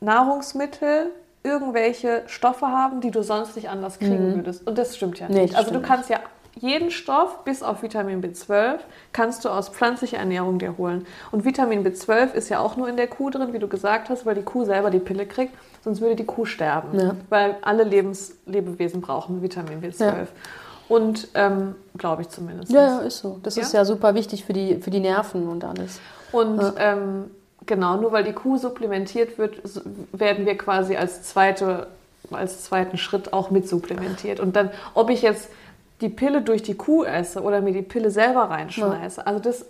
[0.00, 1.10] Nahrungsmittel
[1.44, 4.66] irgendwelche Stoffe haben, die du sonst nicht anders kriegen würdest.
[4.66, 5.34] Und das stimmt ja Mhm.
[5.34, 5.52] Nee, nicht.
[5.54, 6.18] das also du kannst ja
[6.56, 8.78] jeden Stoff bis auf Vitamin B12
[9.12, 11.04] kannst du aus pflanzlicher Ernährung dir holen.
[11.32, 14.24] Und Vitamin B12 ist ja auch nur in der Kuh drin, wie du gesagt hast,
[14.24, 15.52] weil die Kuh selber die Pille kriegt,
[15.82, 16.98] sonst würde die Kuh sterben.
[16.98, 17.16] Ja.
[17.28, 20.00] Weil alle Lebens Lebewesen brauchen Vitamin B12.
[20.04, 20.14] Ja.
[20.88, 22.70] Und ähm, glaube ich zumindest.
[22.70, 23.38] Ja, ja, ist so.
[23.42, 23.62] Das Ja?
[23.62, 25.98] ist ja super wichtig für die, für die Nerven und alles.
[26.30, 27.30] Und ähm,
[27.66, 29.56] genau, nur weil die Kuh supplementiert wird,
[30.12, 31.86] werden wir quasi als, zweite,
[32.30, 34.40] als zweiten Schritt auch mit supplementiert.
[34.40, 35.48] Und dann, ob ich jetzt
[36.00, 39.66] die Pille durch die Kuh esse oder mir die Pille selber reinschmeiße, also das,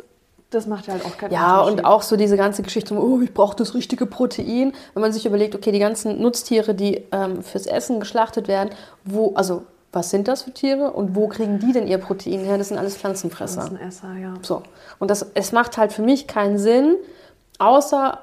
[0.50, 1.78] das macht ja halt auch keinen Ja, Unterschied.
[1.80, 4.72] und auch so diese ganze Geschichte, oh, ich brauche das richtige Protein.
[4.94, 8.70] Wenn man sich überlegt, okay, die ganzen Nutztiere, die ähm, fürs Essen geschlachtet werden,
[9.04, 12.58] wo, also was sind das für Tiere und wo kriegen die denn ihr Protein her?
[12.58, 13.62] Das sind alles Pflanzenfresser.
[13.62, 14.34] Pflanzenesser, ja.
[14.42, 14.62] So.
[14.98, 16.96] Und das, es macht halt für mich keinen Sinn,
[17.58, 18.18] außer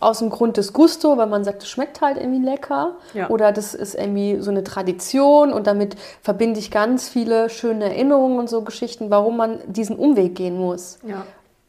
[0.00, 2.96] aus dem Grund des Gusto, weil man sagt, es schmeckt halt irgendwie lecker.
[3.14, 3.30] Ja.
[3.30, 8.38] Oder das ist irgendwie so eine Tradition und damit verbinde ich ganz viele schöne Erinnerungen
[8.38, 11.24] und so Geschichten, warum man diesen Umweg gehen muss Ja.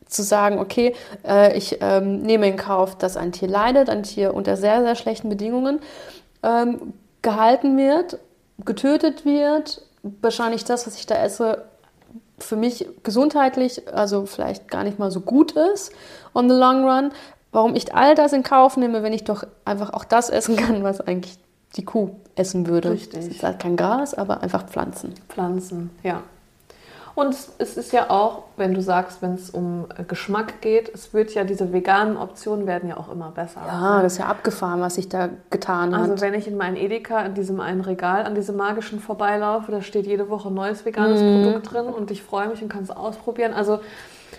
[0.08, 4.34] zu sagen, okay, äh, ich ähm, nehme in Kauf, dass ein Tier leidet, ein Tier
[4.34, 5.80] unter sehr, sehr schlechten Bedingungen
[6.44, 8.20] ähm, gehalten wird,
[8.66, 9.82] getötet wird,
[10.22, 11.64] wahrscheinlich das, was ich da esse,
[12.44, 15.92] für mich gesundheitlich, also vielleicht gar nicht mal so gut ist
[16.34, 17.12] on the long run.
[17.52, 20.84] Warum ich all das in Kauf nehme, wenn ich doch einfach auch das essen kann,
[20.84, 21.40] was eigentlich
[21.76, 22.92] die Kuh essen würde.
[22.92, 23.20] Richtig.
[23.20, 25.14] Das ist halt kein Gras, aber einfach Pflanzen.
[25.30, 26.24] Pflanzen, ja.
[27.20, 31.14] Und es ist ja auch, wenn du sagst, wenn es um äh, Geschmack geht, es
[31.14, 33.60] wird ja, diese veganen Optionen werden ja auch immer besser.
[33.68, 36.10] Ja, das ist ja abgefahren, was sich da getan hat.
[36.10, 39.82] Also wenn ich in meinen Edeka in diesem einen Regal an diesem magischen vorbeilaufe, da
[39.82, 41.44] steht jede Woche ein neues veganes Mhm.
[41.44, 43.54] Produkt drin und ich freue mich und kann es ausprobieren.
[43.54, 43.82] Also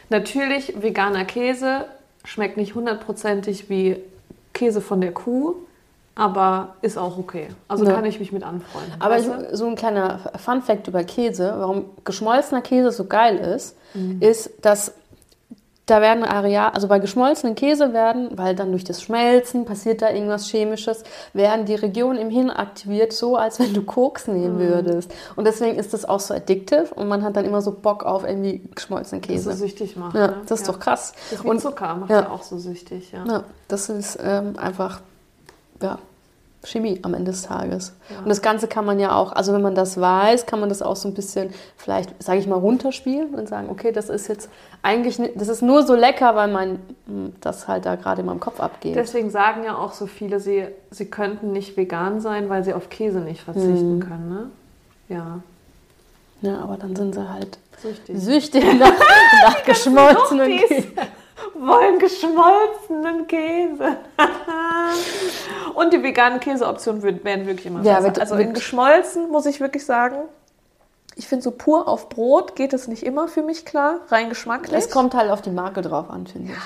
[0.08, 1.84] natürlich, veganer Käse
[2.24, 3.98] schmeckt nicht hundertprozentig wie
[4.54, 5.56] Käse von der Kuh,
[6.20, 7.48] aber ist auch okay.
[7.66, 7.94] Also Ja.
[7.94, 8.92] kann ich mich mit anfreunden.
[9.00, 13.76] Aber ich, so ein kleiner Fun Fact über Käse, warum geschmolzener Käse so geil ist,
[13.94, 14.20] Mhm.
[14.20, 14.92] ist, dass
[15.86, 20.10] da werden Areal, also bei geschmolzenen Käse werden, weil dann durch das Schmelzen passiert da
[20.10, 21.02] irgendwas Chemisches,
[21.32, 24.60] werden die Regionen im Hirn aktiviert, so als wenn du Koks nehmen Mhm.
[24.68, 25.10] würdest.
[25.34, 28.22] Und deswegen ist das auch so addictive und man hat dann immer so Bock auf
[28.24, 29.52] irgendwie geschmolzenen Das so Käse.
[29.58, 30.14] süchtig macht.
[30.14, 30.36] Ja, ne?
[30.46, 31.12] das ist doch krass.
[31.32, 32.20] Das Und Zucker macht ja.
[32.20, 32.30] ja.
[32.30, 33.10] auch so süchtig.
[33.10, 33.24] Ja.
[33.26, 35.00] ja, das ist ähm, einfach,
[35.82, 35.98] ja,
[36.62, 37.94] Chemie am Ende des Tages.
[38.10, 38.18] Ja.
[38.18, 40.82] Und das Ganze kann man ja auch, also wenn man das weiß, kann man das
[40.82, 44.50] auch so ein bisschen, vielleicht, sage ich mal, runterspielen und sagen, okay, das ist jetzt
[44.82, 46.72] eigentlich, das ist nur so lecker, weil man
[47.06, 48.94] mh, das halt da gerade in meinem Kopf abgeht.
[48.94, 52.90] Deswegen sagen ja auch so viele, sie, sie könnten nicht vegan sein, weil sie auf
[52.90, 54.00] Käse nicht verzichten Mhm.
[54.00, 54.28] können.
[54.28, 54.50] Ne?
[55.08, 55.40] Ja,
[56.42, 58.18] ja, aber dann sind sie halt süchtig.
[58.18, 58.92] süchtig nach,
[59.44, 60.88] nach geschmolzenen Käse.
[61.54, 63.96] Wollen geschmolzenen Käse.
[65.74, 68.20] Und die veganen Käseoptionen werden wirklich immer Ja, besser.
[68.20, 70.16] also in geschmolzen muss ich wirklich sagen,
[71.16, 74.72] ich finde so pur auf Brot geht es nicht immer für mich klar, rein geschmacklich.
[74.76, 76.56] Es kommt halt auf die Marke drauf an, finde ich.
[76.56, 76.60] Ja,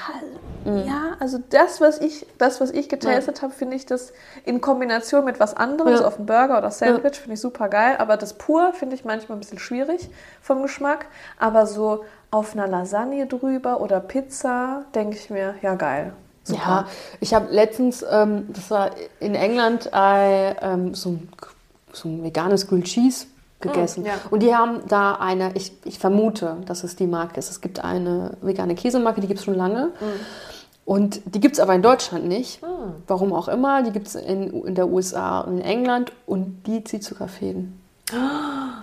[1.20, 4.12] also das, was ich, das, was ich getestet habe, finde ich das
[4.44, 6.06] in Kombination mit was anderes Ja.
[6.06, 7.96] auf dem Burger oder Sandwich, finde ich super geil.
[7.98, 10.08] Aber das pur finde ich manchmal ein bisschen schwierig
[10.40, 11.06] vom Geschmack.
[11.38, 16.12] Aber so auf einer Lasagne drüber oder Pizza, denke ich mir, ja geil.
[16.48, 16.86] Ja,
[17.20, 21.28] ich habe letztens, ähm, das war in England, äh, ähm, so, ein,
[21.92, 23.26] so ein veganes Grilled Cheese
[23.60, 24.02] gegessen.
[24.02, 24.12] Mm, ja.
[24.30, 27.50] Und die haben da eine, ich, ich vermute, dass es die Marke ist.
[27.50, 29.90] Es gibt eine vegane Käsemarke, die gibt es schon lange.
[30.84, 32.60] Und die gibt es aber in Deutschland nicht.
[33.06, 33.82] Warum auch immer.
[33.82, 37.80] Die gibt es in, in der USA und in England und die zieht sogar Fäden.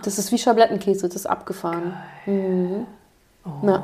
[0.04, 1.94] Das ist wie Schablettenkäse, das ist abgefahren.
[2.26, 2.88] Mhm.
[3.62, 3.84] Ja.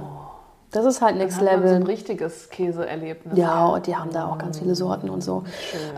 [0.72, 1.70] Das ist halt Next Level.
[1.70, 3.38] so ein richtiges Käseerlebnis.
[3.38, 5.44] Ja, und die haben da auch ganz viele Sorten und so.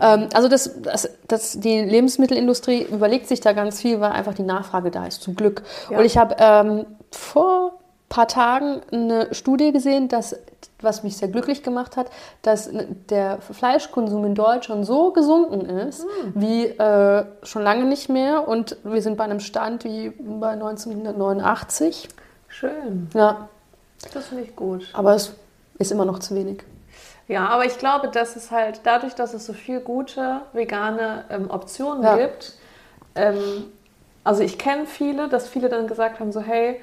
[0.00, 4.42] Ähm, also das, das, das, die Lebensmittelindustrie überlegt sich da ganz viel, weil einfach die
[4.42, 5.62] Nachfrage da ist, zum Glück.
[5.90, 5.98] Ja.
[5.98, 7.79] Und ich habe ähm, vor
[8.10, 10.36] paar Tagen eine Studie gesehen, dass,
[10.82, 12.10] was mich sehr glücklich gemacht hat,
[12.42, 12.68] dass
[13.08, 18.46] der Fleischkonsum in Deutschland so gesunken ist, wie äh, schon lange nicht mehr.
[18.48, 22.08] Und wir sind bei einem Stand wie bei 1989.
[22.48, 23.08] Schön.
[23.14, 23.48] Ja,
[24.12, 24.88] Das finde ich gut.
[24.92, 25.32] aber es
[25.78, 26.62] ist immer noch zu wenig.
[27.28, 31.48] Ja, aber ich glaube, dass es halt dadurch, dass es so viel gute vegane ähm,
[31.48, 32.16] Optionen Ja.
[32.16, 32.54] gibt,
[33.14, 33.38] ähm,
[34.24, 36.80] also ich kenne viele, dass viele dann gesagt haben, so hey,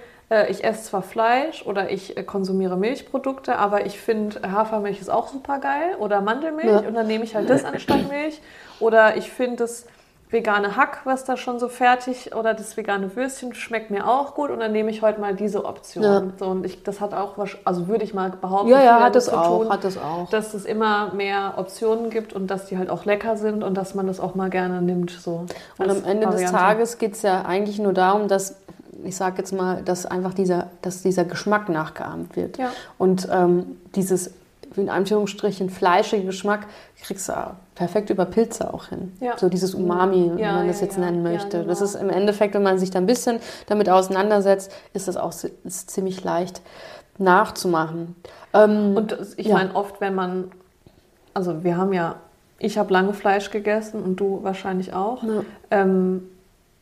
[0.50, 5.28] ich esse zwar Fleisch oder ich äh, konsumiere Milchprodukte, aber ich finde Hafermilch ist auch
[5.30, 6.88] super geil oder Mandelmilch Ja.
[6.88, 8.42] und dann nehme ich halt das anstatt Milch
[8.80, 9.86] oder ich finde das
[10.30, 14.50] vegane Hack, was da schon so fertig oder das vegane Würstchen schmeckt mir auch gut
[14.50, 16.04] und dann nehme ich heute mal diese Option.
[16.04, 16.24] Ja.
[16.38, 19.30] So, und ich, das hat auch, also würde ich mal behaupten, Ja, ja, hat es
[19.30, 20.30] auch, tun, hat es auch.
[20.30, 23.96] dass es immer mehr Optionen gibt und dass die halt auch lecker sind und dass
[23.96, 25.12] man das auch mal gerne nimmt.
[25.12, 25.46] So
[25.78, 26.52] Und am Ende des Variante.
[26.58, 28.58] Tages geht es ja eigentlich nur darum, dass,
[29.08, 32.58] ich sage jetzt mal, dass einfach dieser, dass dieser Geschmack nachgeahmt wird.
[32.58, 32.72] Ja.
[32.98, 34.32] Und ähm, dieses,
[34.76, 36.68] in Anführungsstrichen, fleischige Geschmack
[37.02, 37.34] kriegst du
[37.76, 39.14] perfekt über Pilze auch hin.
[39.20, 39.38] Ja.
[39.38, 41.58] So dieses Umami, wenn Ja, man das jetzt nennen möchte.
[41.60, 41.70] genau.
[41.70, 45.34] Das ist im Endeffekt, wenn man sich da ein bisschen damit auseinandersetzt, ist das auch
[45.64, 46.62] ist ziemlich leicht
[47.18, 48.16] nachzumachen.
[48.54, 50.52] Ähm, Und ich meine, oft, wenn man,
[51.34, 52.16] also wir haben ja,
[52.60, 55.24] ich habe lange Fleisch gegessen und du wahrscheinlich auch.
[55.72, 56.24] Ähm,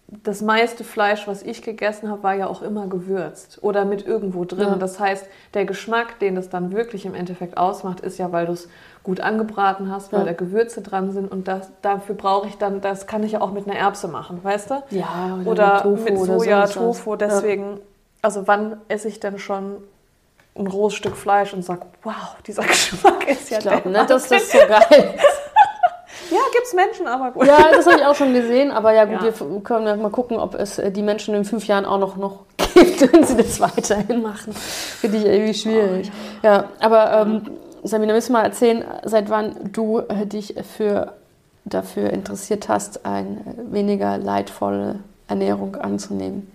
[0.07, 4.45] das meiste Fleisch, was ich gegessen habe, war ja auch immer gewürzt oder mit irgendwo
[4.45, 4.67] drin.
[4.69, 4.75] Ja.
[4.75, 8.51] Das heißt, der Geschmack, den das dann wirklich im Endeffekt ausmacht, ist ja, weil du
[8.53, 8.69] es
[9.01, 10.25] gut angebraten hast, weil Ja.
[10.27, 13.51] da Gewürze dran sind und das, dafür brauche ich dann, das kann ich ja auch
[13.51, 14.83] mit einer Erbse machen, weißt du?
[14.91, 16.97] ja, Oder Tofu mit oder Soja, sonst was.
[16.97, 17.15] Tofu.
[17.15, 17.79] Deswegen,
[18.21, 19.77] also wann esse ich denn schon
[20.57, 24.09] ein rohes Stück Fleisch und sage, wow, dieser Geschmack ist ja Ich glaube der nicht,
[24.11, 25.13] dass das so geil
[26.55, 27.47] Ja, gibt's Menschen, aber gut.
[27.47, 29.39] Ja, das habe ich auch schon gesehen, aber ja gut, Ja.
[29.39, 32.15] wir können ja mal gucken, ob es äh, die Menschen in fünf Jahren auch noch,
[32.17, 32.39] noch
[32.73, 34.53] gibt, wenn sie das weiterhin machen.
[34.53, 36.11] Finde ich irgendwie schwierig.
[36.43, 36.65] ja.
[36.79, 37.41] aber ähm,
[37.83, 41.13] Sabine, willst du mal erzählen, seit wann du äh, dich für,
[41.65, 43.37] dafür interessiert hast, eine
[43.69, 46.51] weniger leidvolle Ernährung anzunehmen?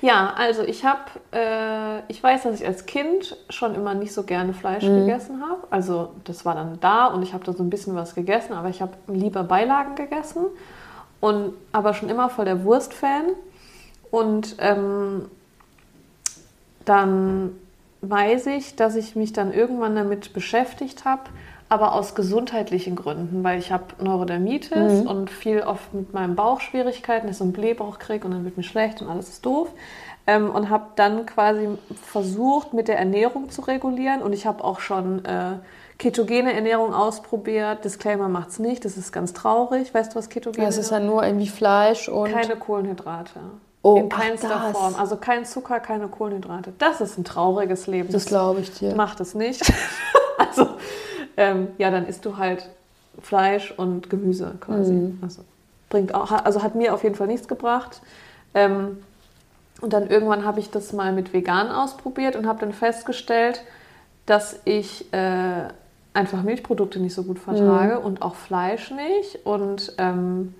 [0.00, 1.00] Ja, also ich habe,
[1.32, 5.06] äh, ich weiß, dass ich als Kind schon immer nicht so gerne Fleisch Mhm.
[5.06, 5.62] gegessen habe.
[5.70, 8.68] Also das war dann da und ich habe da so ein bisschen was gegessen, aber
[8.68, 10.46] ich habe lieber Beilagen gegessen
[11.20, 13.24] und aber schon immer voll der Wurstfan.
[14.10, 15.30] Und ähm,
[16.84, 17.52] dann
[18.00, 21.22] weiß ich, dass ich mich dann irgendwann damit beschäftigt habe,
[21.70, 25.06] aber aus gesundheitlichen Gründen, weil ich habe Neurodermitis Mhm.
[25.06, 28.44] und viel oft mit meinem Bauch Schwierigkeiten, dass ich so einen Blähbauch kriege und dann
[28.44, 29.68] wird mir schlecht und alles ist doof.
[30.26, 31.68] Ähm, und habe dann quasi
[32.04, 35.52] versucht, mit der Ernährung zu regulieren und ich habe auch schon äh,
[35.98, 37.84] ketogene Ernährung ausprobiert.
[37.84, 39.94] Disclaimer macht's nicht, das ist ganz traurig.
[39.94, 42.30] Weißt du, was ketogene Das ist ja nur irgendwie Fleisch und.
[42.32, 43.40] keine Kohlenhydrate.
[43.82, 44.76] Oh, In ach, keinster das.
[44.76, 44.94] Form.
[44.98, 46.74] Also kein Zucker, keine Kohlenhydrate.
[46.78, 48.12] Das ist ein trauriges Leben.
[48.12, 48.94] das glaube ich dir.
[48.94, 49.62] Macht es nicht.
[50.38, 50.66] also,
[51.36, 52.68] ähm, ja, dann isst du halt
[53.20, 54.92] Fleisch und Gemüse quasi.
[54.92, 55.18] Mhm.
[55.22, 55.42] Also,
[55.88, 58.00] bringt auch, also hat mir auf jeden Fall nichts gebracht.
[58.54, 58.98] Ähm,
[59.80, 63.62] und dann irgendwann habe ich das mal mit vegan ausprobiert und habe dann festgestellt,
[64.26, 65.68] dass ich äh,
[66.12, 68.04] einfach Milchprodukte nicht so gut vertrage Mhm.
[68.04, 69.44] und auch Fleisch nicht.
[69.44, 70.54] Und ähm,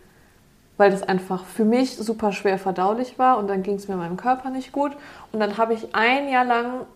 [0.77, 4.17] weil das einfach für mich super schwer verdaulich war und dann ging es mir meinem
[4.17, 4.93] Körper nicht gut.
[5.31, 6.87] Und dann habe ich ein Jahr lang,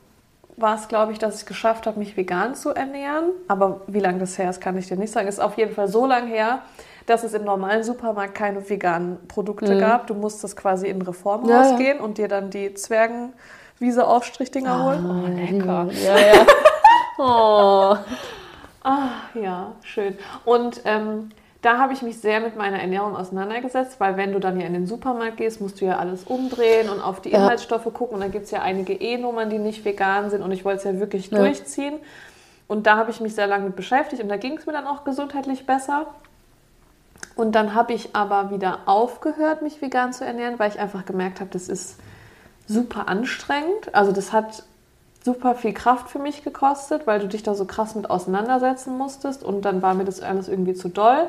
[0.56, 3.30] war es glaube ich, dass ich es geschafft habe, mich vegan zu ernähren.
[3.48, 5.28] Aber wie lange das her ist, kann ich dir nicht sagen.
[5.28, 6.60] Es ist auf jeden Fall so lang her,
[7.06, 10.06] dass es im normalen Supermarkt keine veganen Produkte gab.
[10.06, 11.72] Du musstest quasi in ein Reformhaus Mhm.
[11.72, 15.06] Ja, gehen und dir dann die Zwergenwiese-Aufstrichdinger holen.
[15.06, 15.88] Oh, lecker.
[16.04, 16.46] Ja, ja.
[17.16, 17.96] Oh.
[18.82, 20.18] Ah, ja, schön.
[20.44, 21.28] Und ähm,
[21.64, 24.74] da habe ich mich sehr mit meiner Ernährung auseinandergesetzt, weil wenn du dann ja in
[24.74, 27.38] den Supermarkt gehst, musst du ja alles umdrehen und auf die Ja.
[27.38, 28.16] Inhaltsstoffe gucken.
[28.16, 30.42] Und da gibt es ja einige E-Nummern, die nicht vegan sind.
[30.42, 31.38] Und ich wollte es ja wirklich Ja.
[31.38, 31.94] durchziehen.
[32.66, 34.86] Und da habe ich mich sehr lange mit beschäftigt und da ging es mir dann
[34.86, 36.06] auch gesundheitlich besser.
[37.36, 41.40] Und dann habe ich aber wieder aufgehört, mich vegan zu ernähren, weil ich einfach gemerkt
[41.40, 41.98] habe, das ist
[42.66, 43.94] super anstrengend.
[43.94, 44.64] Also das hat
[45.24, 49.42] super viel Kraft für mich gekostet, weil du dich da so krass mit auseinandersetzen musstest
[49.42, 51.26] und dann war mir das alles irgendwie zu doll.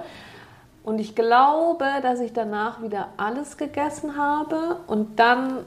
[0.84, 5.60] Und ich glaube, dass ich danach wieder alles gegessen habe und dann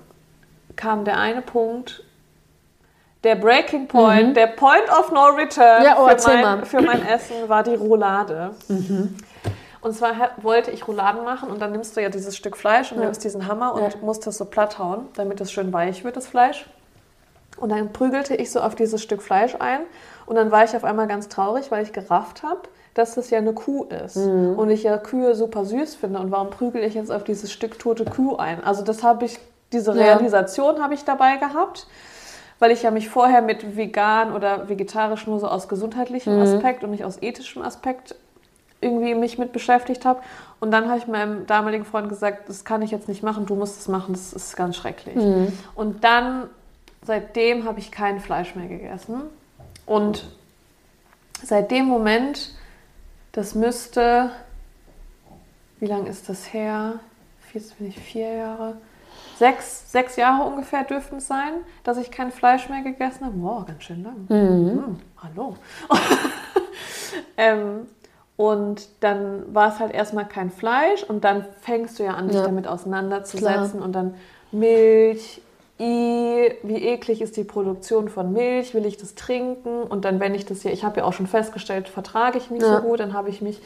[0.76, 2.04] kam der eine Punkt,
[3.24, 5.84] der Breaking Point, der Point of No Return Mhm.
[5.86, 6.58] Ja, oh, für, mein.
[6.60, 6.64] Mhm.
[6.66, 8.50] für mein Essen war die Roulade.
[9.80, 10.12] Und zwar
[10.42, 13.04] wollte ich Rouladen machen und dann nimmst du ja dieses Stück Fleisch und Ja.
[13.04, 13.88] nimmst diesen Hammer und Ja.
[14.02, 16.66] musst das so platt hauen, damit es schön weich wird, das Fleisch.
[17.60, 19.80] Und dann prügelte ich so auf dieses Stück Fleisch ein
[20.26, 22.60] und dann war ich auf einmal ganz traurig, weil ich gerafft habe,
[22.94, 24.16] dass das ja eine Kuh ist.
[24.16, 24.58] Mhm.
[24.58, 27.78] Und ich ja Kühe super süß finde und warum prügel ich jetzt auf dieses Stück
[27.78, 28.62] tote Kuh ein?
[28.64, 29.38] Also das habe ich,
[29.72, 30.04] diese Ja.
[30.04, 31.86] Realisation habe ich dabei gehabt,
[32.58, 36.42] weil ich ja mich vorher mit vegan oder vegetarisch nur so aus gesundheitlichem Mhm.
[36.42, 38.14] Aspekt und nicht aus ethischem Aspekt
[38.80, 40.20] irgendwie mich mit beschäftigt habe.
[40.60, 43.54] Und dann habe ich meinem damaligen Freund gesagt, das kann ich jetzt nicht machen, du
[43.54, 45.16] musst es machen, das ist ganz schrecklich.
[45.16, 45.52] Mhm.
[45.74, 46.48] Und dann,
[47.02, 49.22] seitdem habe ich kein Fleisch mehr gegessen.
[49.86, 50.26] Und
[51.42, 52.54] seit dem Moment,
[53.32, 54.30] das müsste,
[55.80, 57.00] wie lange ist das her?
[57.54, 58.76] Jetzt bin ich vier Jahre.
[59.38, 61.52] Sechs, sechs Jahre ungefähr dürften es sein,
[61.84, 63.34] dass ich kein Fleisch mehr gegessen habe.
[63.40, 64.26] Wow, ganz schön lang.
[64.28, 65.56] Hm, hallo.
[67.36, 67.86] ähm,
[68.36, 72.36] und dann war es halt erstmal kein Fleisch und dann fängst du ja an, dich
[72.36, 72.42] Ja.
[72.44, 74.14] damit auseinanderzusetzen und dann
[74.52, 75.40] Milch,
[75.78, 80.44] wie eklig ist die Produktion von Milch, will ich das trinken und dann, wenn ich
[80.44, 82.76] das hier, ich habe ja auch schon festgestellt, vertrage ich nicht Ja.
[82.76, 83.60] so gut, dann habe ich mich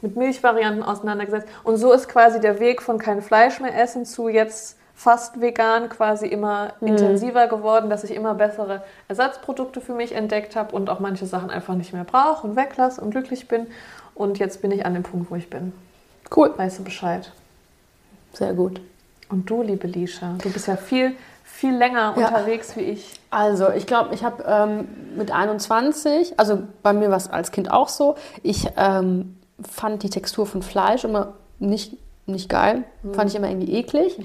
[0.00, 4.28] mit Milchvarianten auseinandergesetzt und so ist quasi der Weg von kein Fleisch mehr essen zu
[4.28, 10.54] jetzt fast vegan quasi immer intensiver geworden, dass ich immer bessere Ersatzprodukte für mich entdeckt
[10.56, 13.66] habe und auch manche Sachen einfach nicht mehr brauche und weglasse und glücklich bin.
[14.14, 15.72] Und jetzt bin ich an dem Punkt, wo ich bin.
[16.34, 16.52] Cool.
[16.56, 17.32] Weißt du Bescheid?
[18.32, 18.80] Sehr gut.
[19.28, 21.16] Und du, liebe Lisha, du bist ja viel,
[21.52, 22.28] viel länger Ja.
[22.28, 23.20] unterwegs wie ich.
[23.30, 27.70] Also, ich glaube, ich habe ähm, mit 21, also bei mir war es als Kind
[27.70, 29.36] auch so, ich ähm,
[29.70, 34.18] fand die Textur von Fleisch immer nicht, nicht geil, fand ich immer irgendwie eklig.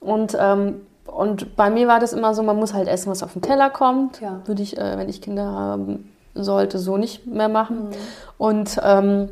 [0.00, 3.34] Und, ähm, und bei mir war das immer so, man muss halt essen, was auf
[3.34, 4.20] den Teller kommt.
[4.20, 4.40] Ja.
[4.46, 7.90] Würde ich, äh, wenn ich Kinder haben sollte, so nicht mehr machen.
[8.38, 9.28] Und, ähm,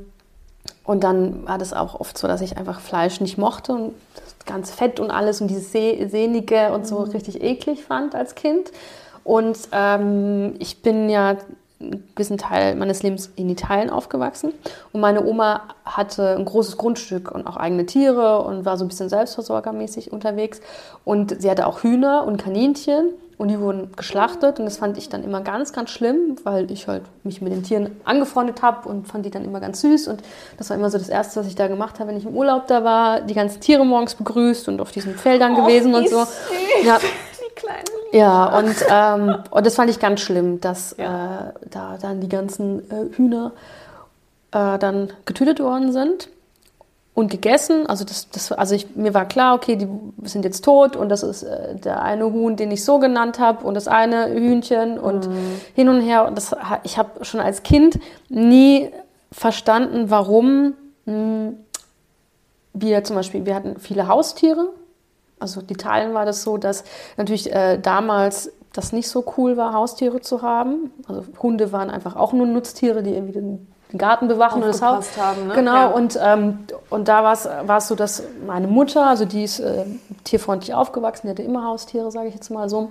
[0.90, 4.44] und dann war das auch oft so, dass ich einfach Fleisch nicht mochte und das
[4.44, 8.72] ganze Fett und alles und dieses Sehnige und so richtig eklig fand als Kind.
[9.22, 11.36] Und ähm, ich bin ja
[11.78, 14.52] einen gewissen Teil meines Lebens in Italien aufgewachsen.
[14.92, 18.88] Und meine Oma hatte ein großes Grundstück und auch eigene Tiere und war so ein
[18.88, 20.60] bisschen selbstversorgermäßig unterwegs.
[21.04, 24.58] Und sie hatte auch Hühner und Kaninchen und die wurden geschlachtet.
[24.58, 27.62] Und das fand ich dann immer ganz, ganz schlimm, weil ich halt mich mit den
[27.62, 30.08] Tieren angefreundet habe und fand die dann immer ganz süß.
[30.08, 30.22] Und
[30.58, 32.66] das war immer so das Erste, was ich da gemacht habe, wenn ich im Urlaub
[32.66, 33.22] da war.
[33.22, 36.26] Die ganzen Tiere morgens begrüßt und auf diesen Feldern gewesen und so.
[36.84, 41.50] Ja, Die kleine ja, und, ähm, und das fand ich ganz schlimm, dass Ja.
[41.50, 43.52] äh, da dann die ganzen äh, Hühner
[44.52, 46.28] äh, dann getötet worden sind.
[47.20, 47.86] Und gegessen.
[47.86, 49.88] Also, das, das, also ich, mir war klar, okay, die
[50.24, 53.64] sind jetzt tot und das ist äh, der eine Huhn, den ich so genannt habe
[53.66, 55.60] und das eine Hühnchen und mhm.
[55.74, 56.26] hin und her.
[56.26, 57.98] Und das, ich habe schon als Kind
[58.28, 58.90] nie
[59.32, 61.56] verstanden, warum mh, hm,
[62.72, 64.70] wir zum Beispiel, wir hatten viele Haustiere.
[65.38, 66.84] Also in Italien war das so, dass
[67.16, 70.92] natürlich äh, damals das nicht so cool war, Haustiere zu haben.
[71.08, 74.82] Also Hunde waren einfach auch nur Nutztiere, die irgendwie den, den Garten bewachen und das
[74.82, 75.48] Haus haben.
[75.48, 75.54] Ne?
[75.54, 75.86] Genau, ja.
[75.88, 76.60] und, ähm,
[76.90, 79.84] und da war es so, dass meine Mutter, also die ist äh,
[80.24, 82.90] tierfreundlich aufgewachsen, die hatte immer Haustiere, sage ich jetzt mal so.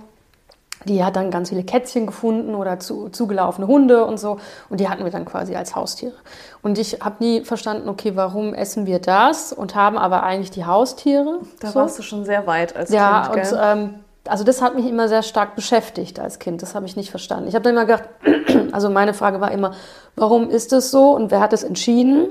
[0.86, 4.40] Die hat dann ganz viele Kätzchen gefunden oder zu, zugelaufene Hunde und so.
[4.70, 6.14] Und die hatten wir dann quasi als Haustiere.
[6.62, 10.66] Und ich habe nie verstanden, okay, warum essen wir das und haben aber eigentlich die
[10.66, 11.40] Haustiere.
[11.60, 11.80] Da so.
[11.82, 13.52] warst du schon sehr weit als ja, Kind.
[13.52, 13.96] Ja, und ähm,
[14.30, 16.62] also das hat mich immer sehr stark beschäftigt als Kind.
[16.62, 17.48] Das habe ich nicht verstanden.
[17.48, 18.10] Ich habe dann immer gedacht,
[18.72, 19.74] also meine Frage war immer,
[20.16, 22.28] warum ist es so und wer hat es entschieden?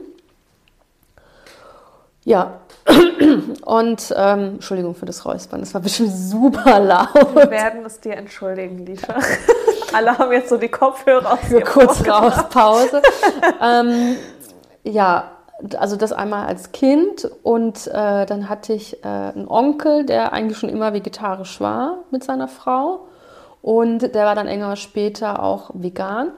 [2.25, 2.61] Ja,
[3.65, 7.35] und ähm, Entschuldigung für das Räuspern, das war bestimmt super laut.
[7.35, 9.15] Wir werden es dir entschuldigen, Lisa.
[9.93, 13.03] Alle haben jetzt so die Kopfhörer aus Für kurz raus, Pause.
[13.63, 14.17] ähm,
[14.85, 15.31] ja,
[15.77, 20.59] also das einmal als Kind und äh, dann hatte ich äh, einen Onkel, der eigentlich
[20.59, 23.09] schon immer vegetarisch war mit seiner Frau
[23.61, 26.29] und der war dann irgendwann später auch vegan.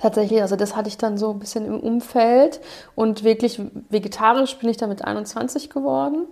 [0.00, 2.60] Tatsächlich, also das hatte ich dann so ein bisschen im Umfeld
[2.94, 6.24] und wirklich vegetarisch bin ich dann mit 21 geworden.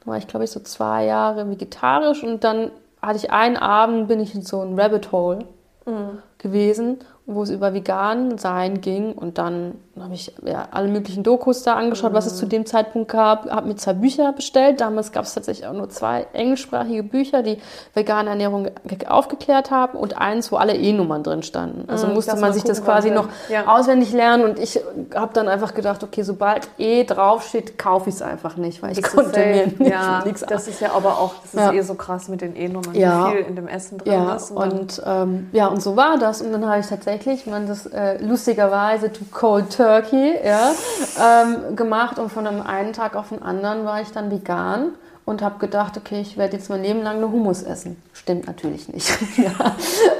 [0.00, 4.08] Da war ich, glaube ich, so zwei Jahre vegetarisch und dann hatte ich einen Abend,
[4.08, 5.46] bin ich in so ein Rabbit Hole
[5.86, 6.18] mhm.
[6.38, 9.12] gewesen wo es über vegan sein ging.
[9.12, 12.16] Und dann habe ich ja, alle möglichen Dokus da angeschaut, mhm.
[12.16, 12.50] was es zu mhm.
[12.50, 13.50] dem Zeitpunkt gab.
[13.50, 14.80] Habe mir zwei Bücher bestellt.
[14.80, 17.58] Damals gab es tatsächlich auch nur zwei englischsprachige Bücher, die
[17.94, 18.68] vegane Ernährung
[19.06, 21.88] aufgeklärt haben und eins, wo alle E-Nummern drin standen.
[21.88, 23.66] Also mhm, musste man sich das quasi noch ja.
[23.66, 24.44] auswendig lernen.
[24.44, 24.80] Und ich
[25.14, 28.98] habe dann einfach gedacht, okay, sobald E draufsteht, kaufe ich es einfach nicht, weil das
[28.98, 31.72] ich konnte mir nicht, ja, nichts Das ist ja aber auch, das ist ja.
[31.72, 33.28] eh so krass mit den E-Nummern, ja.
[33.28, 34.34] wie viel in dem Essen drin ja.
[34.34, 34.50] ist.
[34.50, 36.42] Und, und ähm, ja, und so war das.
[36.42, 40.72] Und dann habe ich tatsächlich tatsächlich, man das äh, lustigerweise to cold turkey ja,
[41.20, 44.94] ähm, gemacht und von einem einen Tag auf den anderen war ich dann vegan
[45.24, 48.02] und habe gedacht, okay, ich werde jetzt mein Leben lang nur Hummus essen.
[48.12, 49.08] Stimmt natürlich nicht.
[49.38, 49.52] ja.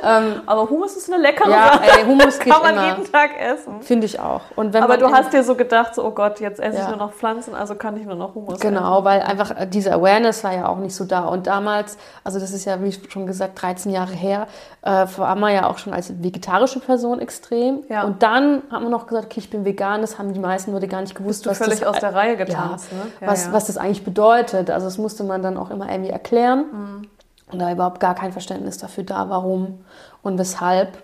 [0.03, 2.87] ähm, aber Hummus ist eine leckere ja, Ey, Hummus geht Kann man immer.
[2.87, 3.83] jeden Tag essen.
[3.83, 4.43] Finde ich auch.
[4.57, 6.85] Aber du hast dir so gedacht, so, oh Gott, jetzt esse ja.
[6.85, 8.85] ich nur noch Pflanzen, also kann ich nur noch Hummus genau, essen.
[8.85, 11.25] Genau, weil einfach äh, diese Awareness war ja auch nicht so da.
[11.25, 14.47] Und damals, also das ist ja, wie schon gesagt, 13 Jahre her,
[14.83, 17.83] äh, war man ja auch schon als vegetarische Person extrem.
[17.89, 18.05] Ja.
[18.05, 20.01] Und dann haben wir noch gesagt, okay, ich bin vegan.
[20.01, 21.45] Das haben die meisten Leute gar nicht gewusst.
[21.45, 22.93] Bist du was völlig das, aus der Reihe getanzt.
[22.93, 23.01] Ne?
[23.21, 24.71] was, was das eigentlich bedeutet.
[24.71, 26.65] Also das musste man dann auch immer irgendwie erklären.
[26.71, 27.09] Mhm.
[27.51, 29.85] Und da überhaupt gar kein Verständnis dafür da, warum
[30.23, 31.03] und weshalb.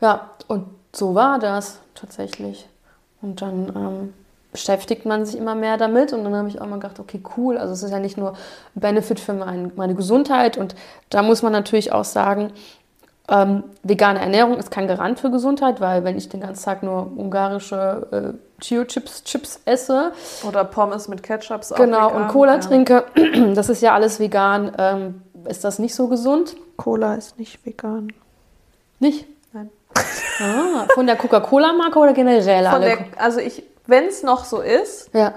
[0.00, 2.68] Ja, und so war das tatsächlich.
[3.20, 4.14] Und dann ähm,
[4.52, 7.58] beschäftigt man sich immer mehr damit und dann habe ich auch mal gedacht, okay, cool,
[7.58, 8.32] also es ist ja nicht nur
[8.74, 10.74] Benefit für mein, meine Gesundheit und
[11.10, 12.52] da muss man natürlich auch sagen,
[13.28, 17.12] ähm, vegane Ernährung ist kein Garant für Gesundheit, weil wenn ich den ganzen Tag nur
[17.16, 20.12] ungarische äh, Chio-Chips Chips esse.
[20.46, 21.62] Oder Pommes mit Ketchup.
[21.76, 22.60] Genau, und Cola ja.
[22.60, 23.04] trinke,
[23.54, 26.56] das ist ja alles vegan, ähm, ist das nicht so gesund?
[26.76, 28.12] Cola ist nicht vegan.
[28.98, 29.26] Nicht?
[29.52, 29.70] Nein.
[30.40, 32.86] Ah, von der Coca-Cola-Marke oder generell alle?
[32.86, 35.34] Der, also ich, wenn es noch so ist, ja.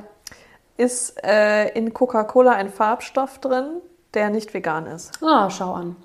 [0.78, 3.82] ist äh, in Coca-Cola ein Farbstoff drin,
[4.14, 5.12] der nicht vegan ist.
[5.24, 5.95] Ah, schau an.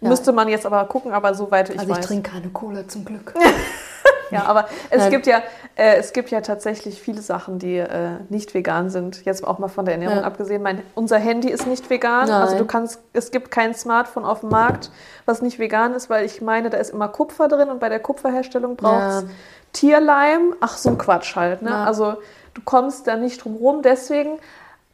[0.00, 0.08] Ja.
[0.10, 1.96] Müsste man jetzt aber gucken, aber soweit ich also weiß.
[1.96, 3.34] Also ich trinke keine Cola zum Glück.
[4.30, 5.38] ja, aber es gibt ja,
[5.74, 9.24] äh, es gibt ja tatsächlich viele Sachen, die äh, nicht vegan sind.
[9.24, 10.24] Jetzt auch mal von der Ernährung ja.
[10.24, 10.62] abgesehen.
[10.62, 12.28] Mein, unser Handy ist nicht vegan.
[12.28, 12.42] Nein.
[12.42, 14.90] Also du kannst, es gibt kein Smartphone auf dem Markt,
[15.24, 18.00] was nicht vegan ist, weil ich meine, da ist immer Kupfer drin und bei der
[18.00, 19.28] Kupferherstellung brauchst ja.
[19.72, 20.54] Tierleim.
[20.60, 21.62] Ach, so ein Quatsch halt.
[21.62, 21.70] Ne?
[21.70, 21.84] Ja.
[21.84, 22.16] Also
[22.52, 23.80] du kommst da nicht drum rum.
[23.82, 24.38] Deswegen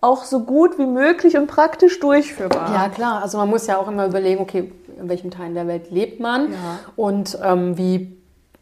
[0.01, 2.73] auch so gut wie möglich und praktisch durchführbar.
[2.73, 3.23] Ja, klar.
[3.23, 6.53] Also man muss ja auch immer überlegen, okay, in welchem Teil der Welt lebt man
[6.53, 6.79] ja.
[6.97, 8.17] und ähm, wie,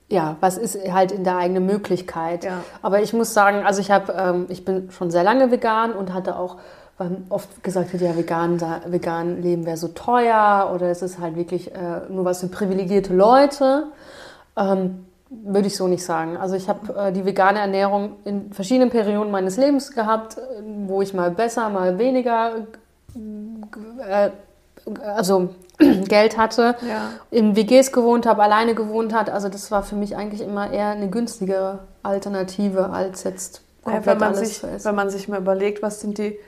[0.09, 2.45] ja, was ist halt in der eigenen Möglichkeit.
[2.45, 2.65] Ja.
[2.83, 6.13] Aber ich muss sagen, also ich habe, ähm, ich bin schon sehr lange vegan und
[6.13, 6.57] hatte auch
[6.99, 11.37] weil oft gesagt wird, ja, vegan, vegan leben wäre so teuer oder es ist halt
[11.37, 13.87] wirklich äh, nur was für privilegierte Leute.
[14.57, 16.37] Ähm, würde ich so nicht sagen.
[16.37, 20.37] Also ich habe äh, die vegane Ernährung in verschiedenen Perioden meines Lebens gehabt,
[20.87, 22.67] wo ich mal besser, mal weniger
[24.09, 24.31] äh,
[25.05, 25.51] also
[26.09, 27.11] Geld hatte, ja.
[27.31, 29.29] in WGs gewohnt habe, alleine gewohnt hat.
[29.31, 34.13] Also das war für mich eigentlich immer eher eine günstigere Alternative als jetzt komplett ja,
[34.13, 34.85] wenn man alles sich, zu essen.
[34.87, 36.39] Wenn man sich mal überlegt, was sind die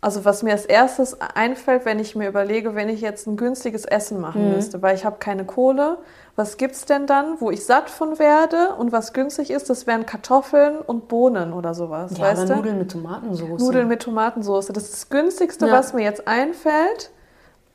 [0.00, 3.84] also was mir als erstes einfällt, wenn ich mir überlege, wenn ich jetzt ein günstiges
[3.84, 4.54] Essen machen Mhm.
[4.54, 5.98] müsste, weil ich habe keine Kohle,
[6.36, 10.04] was gibt's denn dann, wo ich satt von werde und was günstig ist, das wären
[10.04, 12.56] Kartoffeln und Bohnen oder sowas, Ja, weißt oder du?
[12.56, 13.60] Nudeln mit Tomatensauce.
[13.62, 14.66] Nudeln mit Tomatensauce.
[14.66, 15.72] Das ist das günstigste, Ja.
[15.72, 17.10] was mir jetzt einfällt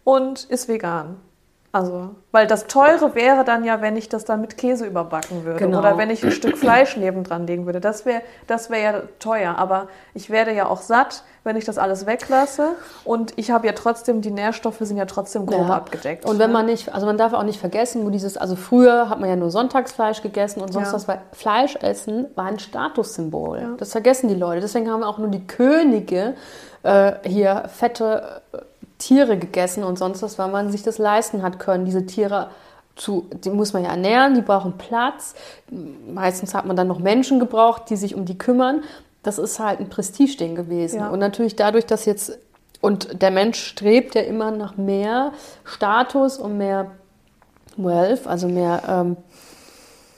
[0.03, 1.17] und ist vegan.
[1.73, 5.59] Also, weil das teure wäre dann ja, wenn ich das dann mit Käse überbacken würde
[5.59, 5.79] Genau.
[5.79, 7.79] oder wenn ich ein Stück Fleisch nebendran legen würde.
[7.79, 11.77] Das wäre das wär ja teuer, aber ich werde ja auch satt, wenn ich das
[11.77, 12.73] alles weglasse
[13.03, 15.75] und ich habe ja trotzdem, die Nährstoffe sind ja trotzdem grob Ja.
[15.75, 16.25] abgedeckt.
[16.25, 16.53] Und wenn ne?
[16.53, 19.35] man nicht, also man darf auch nicht vergessen, wo dieses, also früher hat man ja
[19.35, 20.93] nur Sonntagsfleisch gegessen und sonst Ja.
[20.93, 23.59] was, weil Fleisch essen war ein Statussymbol.
[23.59, 23.69] Ja.
[23.77, 24.61] Das vergessen die Leute.
[24.61, 26.35] Deswegen haben auch nur die Könige
[26.83, 28.57] äh, hier fette äh,
[28.99, 32.49] Tiere gegessen und sonst was, weil man sich das leisten hat können, diese Tiere
[32.95, 35.33] zu, die muss man ja ernähren, die brauchen Platz.
[35.69, 38.83] Meistens hat man dann noch Menschen gebraucht, die sich um die kümmern.
[39.23, 40.99] Das ist halt ein Prestigeding gewesen.
[40.99, 41.09] Ja.
[41.09, 42.37] Und natürlich dadurch, dass jetzt,
[42.81, 46.91] und der Mensch strebt ja immer nach mehr Status und mehr
[47.77, 49.17] Wealth, also mehr, ähm,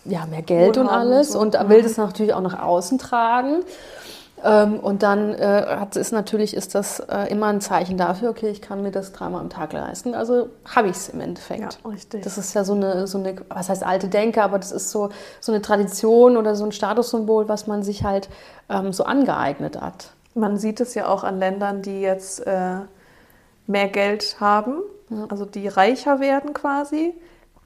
[0.06, 1.36] ja, mehr Geld und Wohlhaben alles.
[1.36, 1.60] und so.
[1.60, 3.64] Und will das natürlich auch nach außen tragen.
[4.44, 8.50] Ähm, und dann äh, hat, ist natürlich ist das äh, immer ein Zeichen dafür, okay,
[8.50, 10.14] ich kann mir das dreimal am Tag leisten.
[10.14, 11.80] Also habe ich es im Endeffekt.
[11.84, 12.24] Ja, richtig.
[12.24, 15.10] Das ist ja so eine, so eine, was heißt alte Denke, aber das ist so,
[15.39, 18.28] so eine Tradition oder so ein Statussymbol, was man sich halt
[18.70, 20.12] ähm, so angeeignet hat.
[20.36, 22.80] Man sieht es ja auch an Ländern, die jetzt äh,
[23.68, 24.80] mehr Geld haben,
[25.30, 27.14] also die reicher werden quasi,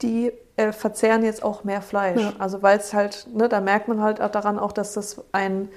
[0.02, 2.20] die äh, verzehren jetzt auch mehr Fleisch.
[2.20, 2.32] Ja.
[2.38, 5.68] Also weil es halt, ne, da merkt man halt auch daran auch, dass das ein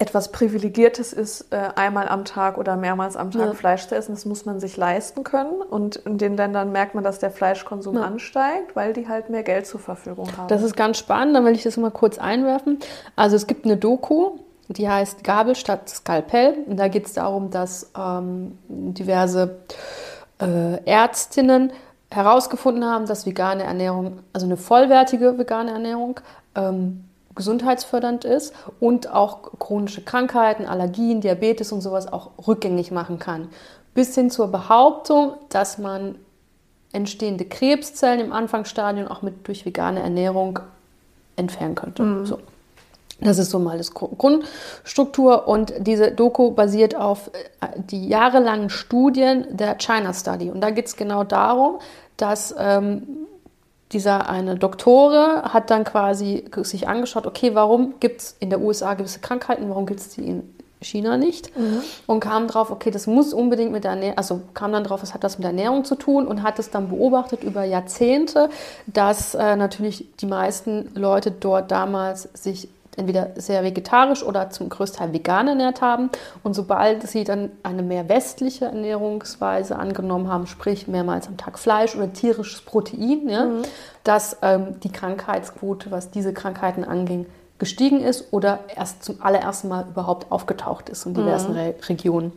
[0.00, 3.52] etwas Privilegiertes ist, äh, einmal am Tag oder mehrmals am Tag Ja.
[3.54, 4.12] Fleisch zu essen.
[4.14, 5.60] Das muss man sich leisten können.
[5.60, 8.02] Und in den Ländern merkt man, dass der Fleischkonsum Ja.
[8.02, 10.46] ansteigt, weil die halt mehr Geld zur Verfügung haben.
[10.48, 12.78] Das ist ganz spannend, dann will ich das mal kurz einwerfen.
[13.16, 14.38] Also es gibt eine Doku,
[14.68, 16.54] die heißt Gabel statt Skalpell.
[16.66, 19.56] Und da geht es darum, dass ähm, diverse
[20.40, 21.72] äh, Ärztinnen
[22.10, 26.20] herausgefunden haben, dass vegane Ernährung, also eine vollwertige vegane Ernährung,
[26.54, 27.04] ähm,
[27.38, 33.48] gesundheitsfördernd ist und auch chronische Krankheiten, Allergien, Diabetes und sowas auch rückgängig machen kann.
[33.94, 36.16] Bis hin zur Behauptung, dass man
[36.92, 40.58] entstehende Krebszellen im Anfangsstadium auch mit durch vegane Ernährung
[41.36, 42.26] entfernen könnte.
[42.26, 42.38] So.
[43.20, 47.28] Das ist so mal das Gru- Grundstruktur und diese Doku basiert auf
[47.60, 50.50] äh, die jahrelangen Studien der China Study.
[50.50, 51.78] Und da geht es genau darum,
[52.16, 53.26] dass ähm,
[53.92, 58.94] dieser eine Doktore hat dann quasi sich angeschaut, okay, warum gibt es in der USA
[58.94, 61.50] gewisse Krankheiten, warum gibt es die in China nicht?
[62.06, 65.14] Und kam drauf, okay, das muss unbedingt mit der Ernährung, also kam dann drauf, es
[65.14, 68.50] hat das mit der Ernährung zu tun und hat es dann beobachtet über Jahrzehnte,
[68.86, 72.68] dass äh, natürlich die meisten Leute dort damals sich
[72.98, 76.10] entweder sehr vegetarisch oder zum größten Teil vegan ernährt haben.
[76.42, 81.94] Und sobald sie dann eine mehr westliche Ernährungsweise angenommen haben, sprich mehrmals am Tag Fleisch
[81.96, 83.46] oder tierisches Protein, ja,
[84.04, 87.26] dass ähm, die Krankheitsquote, was diese Krankheiten anging,
[87.58, 92.32] gestiegen ist oder erst zum allerersten Mal überhaupt aufgetaucht ist in diversen Re Regionen.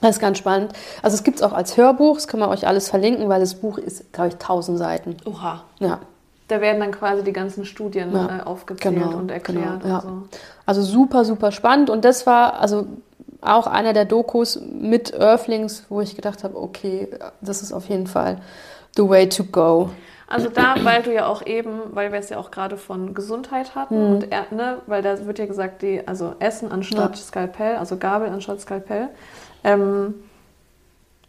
[0.00, 0.72] Das ist ganz spannend.
[1.02, 3.56] Also es gibt es auch als Hörbuch, das können wir euch alles verlinken, weil das
[3.56, 5.16] Buch ist, glaube ich, 1000 Seiten.
[5.26, 5.64] Oha.
[5.78, 6.00] Ja,
[6.48, 9.82] Da werden dann quasi die ganzen Studien Ja, äh, aufgezählt genau, und erklärt.
[9.82, 9.98] genau, ja.
[10.00, 10.38] und so.
[10.66, 11.88] Also super, super spannend.
[11.90, 12.86] Und das war also
[13.40, 17.08] auch einer der Dokus mit Earthlings, wo ich gedacht habe, okay,
[17.40, 18.38] das ist auf jeden Fall
[18.96, 19.90] the way to go.
[20.26, 23.74] Also da, weil du ja auch eben, weil wir es ja auch gerade von Gesundheit
[23.74, 24.14] hatten Mhm.
[24.14, 27.22] und er, ne, weil da wird ja gesagt, die, also Essen anstatt Ja.
[27.22, 29.08] Skalpell, also Gabel anstatt Skalpell.
[29.62, 30.14] Ähm,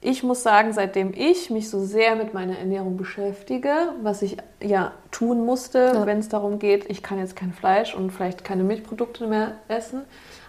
[0.06, 4.91] ich muss sagen, seitdem ich mich so sehr mit meiner Ernährung beschäftige, was ich ja
[5.12, 6.06] tun musste, Ja.
[6.06, 10.01] wenn es darum geht, ich kann jetzt kein Fleisch und vielleicht keine Milchprodukte mehr essen,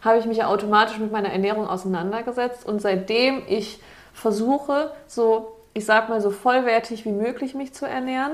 [0.03, 3.81] habe ich mich ja automatisch mit meiner Ernährung auseinandergesetzt und seitdem ich
[4.13, 8.33] versuche, so, ich sag mal, so vollwertig wie möglich mich zu ernähren,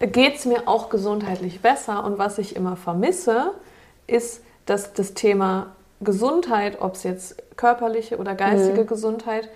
[0.00, 2.04] geht es mir auch gesundheitlich besser.
[2.04, 3.52] Und was ich immer vermisse,
[4.06, 8.86] ist, dass das Thema Gesundheit, ob es jetzt körperliche oder geistige Mhm.
[8.86, 9.48] Gesundheit,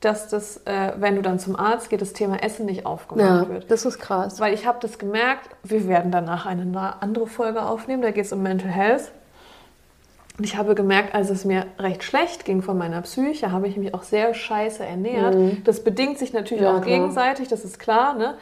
[0.00, 3.48] dass das, äh, wenn du dann zum Arzt gehst, das Thema Essen nicht aufgemacht Ja,
[3.48, 3.70] wird.
[3.70, 4.40] das ist krass.
[4.40, 8.32] Weil ich habe das gemerkt, wir werden danach eine andere Folge aufnehmen, da geht es
[8.32, 9.12] um Mental Health.
[10.38, 13.76] Und ich habe gemerkt, als es mir recht schlecht ging von meiner Psyche, habe ich
[13.76, 15.36] mich auch sehr scheiße ernährt.
[15.64, 16.68] Das bedingt sich natürlich Mhm.
[16.68, 16.96] Ja, auch klar.
[16.98, 18.14] gegenseitig, das ist klar.
[18.14, 18.34] Ne?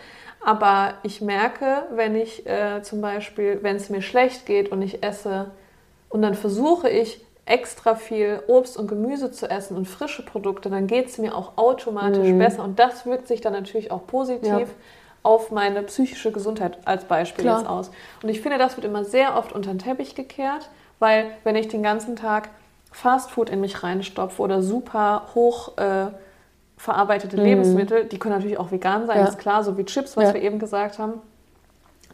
[0.42, 5.03] Aber ich merke, wenn ich äh, zum Beispiel, wenn es mir schlecht geht und ich
[5.03, 5.51] esse
[6.09, 10.86] und dann versuche ich extra viel Obst und Gemüse zu essen und frische Produkte, dann
[10.86, 12.62] geht es mir auch automatisch besser.
[12.64, 14.59] Und das wirkt sich dann natürlich auch positiv Mhm.
[14.59, 14.66] Ja.
[15.22, 17.59] auf meine psychische Gesundheit als Beispiel Klar.
[17.59, 17.90] jetzt aus.
[18.22, 21.68] Und ich finde, das wird immer sehr oft unter den Teppich gekehrt, weil wenn ich
[21.68, 22.48] den ganzen Tag
[22.92, 26.07] Fastfood in mich reinstopfe oder super hoch äh,
[26.76, 29.22] verarbeitete Lebensmittel, die können natürlich auch vegan sein, Mhm.
[29.24, 29.28] Ja.
[29.28, 30.34] ist klar, so wie Chips, was Ja.
[30.34, 31.20] wir eben gesagt haben,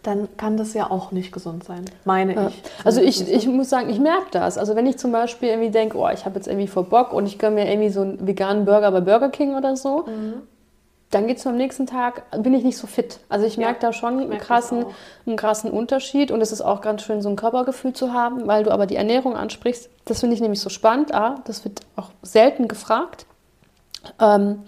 [0.07, 2.49] dann kann das ja auch nicht gesund sein, meine Ja.
[2.49, 2.63] ich.
[2.85, 4.57] Also ich, ich muss sagen, ich merke das.
[4.59, 7.27] Also wenn ich zum Beispiel irgendwie denke, oh, ich habe jetzt irgendwie voll Bock und
[7.27, 10.35] ich gönne mir irgendwie so einen veganen Burger bei Burger King oder so, Mhm.
[11.11, 13.21] dann geht es am nächsten Tag, bin ich nicht so fit.
[13.29, 14.87] Also ich Ja, merke da schon einen krassen,
[15.27, 18.65] einen krassen Unterschied und es ist auch ganz schön, so ein Körpergefühl zu haben, weil
[18.65, 19.89] du aber die Ernährung ansprichst.
[20.05, 21.15] Das finde ich nämlich so spannend.
[21.15, 23.27] Ah, das wird auch selten gefragt.
[24.21, 24.63] Ähm,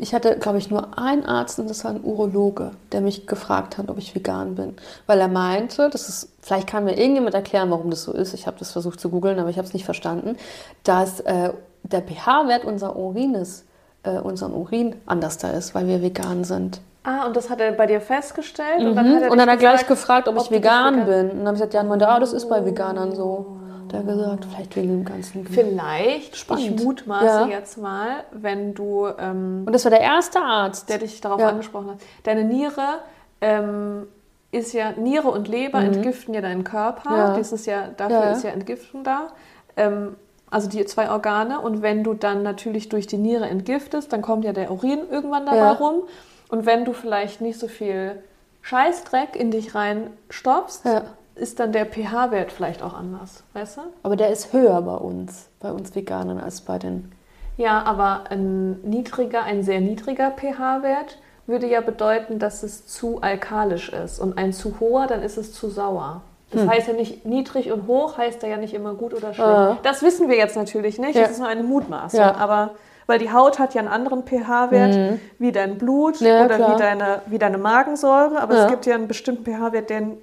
[0.00, 3.78] ich hatte, glaube ich, nur einen Arzt und das war ein Urologe, der mich gefragt
[3.78, 4.74] hat, ob ich vegan bin.
[5.06, 8.34] Weil er meinte, das ist, vielleicht kann mir irgendjemand erklären, warum das so ist.
[8.34, 10.36] Ich habe das versucht zu googeln, aber ich habe es nicht verstanden,
[10.84, 11.50] dass äh,
[11.82, 13.64] der pH-Wert unser Urines,
[14.02, 16.80] äh, unseren Urin anders da ist, weil wir vegan sind.
[17.04, 18.80] Ah, und das hat er bei dir festgestellt?
[18.80, 18.94] Und Mhm.
[18.96, 21.30] dann hat er, Und dann hat er gleich gefragt, ob, ob ich vegan vegan- bin.
[21.30, 23.58] Und dann habe ich gesagt, ja, und meinte, ah, das ist bei Veganern so.
[23.92, 25.46] Hat gesagt, vielleicht wegen dem ganzen.
[25.46, 26.64] Vielleicht, Spannend.
[26.80, 27.46] ich mutmaße Ja.
[27.46, 30.88] jetzt mal, wenn du, ähm, Und das war der erste Arzt.
[30.88, 31.48] der dich darauf Ja.
[31.48, 33.00] angesprochen hat, deine Niere
[33.40, 34.06] ähm,
[34.50, 37.10] ist ja, Niere und Leber entgiften ja deinen Körper.
[37.10, 37.16] Mhm.
[37.16, 37.36] Ja.
[37.36, 39.28] Das ist ja, dafür ist ja Entgiftung da.
[39.76, 40.16] Ähm,
[40.50, 41.60] also die zwei Organe.
[41.60, 45.44] Und wenn du dann natürlich durch die Niere entgiftest, dann kommt ja der Urin irgendwann
[45.44, 46.02] dabei rum.
[46.48, 48.22] Und wenn du vielleicht nicht so viel
[48.62, 51.02] Scheißdreck in dich reinstopfst, Ja.
[51.36, 53.80] Ist dann der pH-Wert vielleicht auch anders, weißt du?
[54.02, 57.12] Aber der ist höher bei uns, bei uns Veganern, als bei den.
[57.56, 63.88] Ja, aber ein niedriger, ein sehr niedriger pH-Wert würde ja bedeuten, dass es zu alkalisch
[63.90, 64.18] ist.
[64.18, 66.22] Und ein zu hoher, dann ist es zu sauer.
[66.50, 66.70] Das Hm.
[66.70, 69.40] heißt ja nicht, niedrig und hoch heißt ja nicht immer gut oder schlecht.
[69.48, 69.78] Ah.
[69.82, 71.22] Das wissen wir jetzt natürlich nicht, Ja.
[71.22, 72.20] das ist nur eine Mutmaßung.
[72.20, 72.34] Ja.
[72.36, 72.70] Aber
[73.06, 76.26] weil die Haut hat ja einen anderen pH-Wert wie dein Blut Mhm.
[76.26, 76.74] Ja, oder klar.
[76.74, 78.40] wie deine, wie deine Magensäure.
[78.40, 80.18] Aber es gibt ja einen bestimmten pH-Wert, den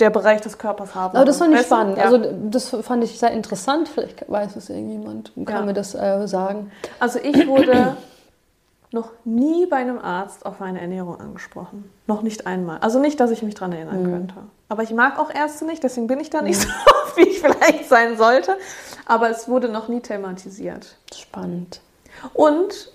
[0.00, 1.96] der Bereich des Körpers haben Aber das fand ich spannend.
[1.98, 2.04] Ja.
[2.04, 2.18] Also
[2.50, 3.88] das fand ich sehr interessant.
[3.88, 5.66] Vielleicht weiß es irgendjemand und kann Ja.
[5.66, 6.70] mir das äh, sagen.
[7.00, 7.96] Also ich wurde
[8.92, 11.90] noch nie bei einem Arzt auf meine Ernährung angesprochen.
[12.06, 12.78] Noch nicht einmal.
[12.78, 14.10] Also nicht, dass ich mich daran erinnern Mhm.
[14.12, 14.34] könnte.
[14.68, 16.68] Aber ich mag auch Ärzte nicht, deswegen bin ich da nicht so
[17.04, 18.56] oft, wie ich vielleicht sein sollte.
[19.06, 20.96] Aber es wurde noch nie thematisiert.
[21.14, 21.80] Spannend.
[22.34, 22.90] Und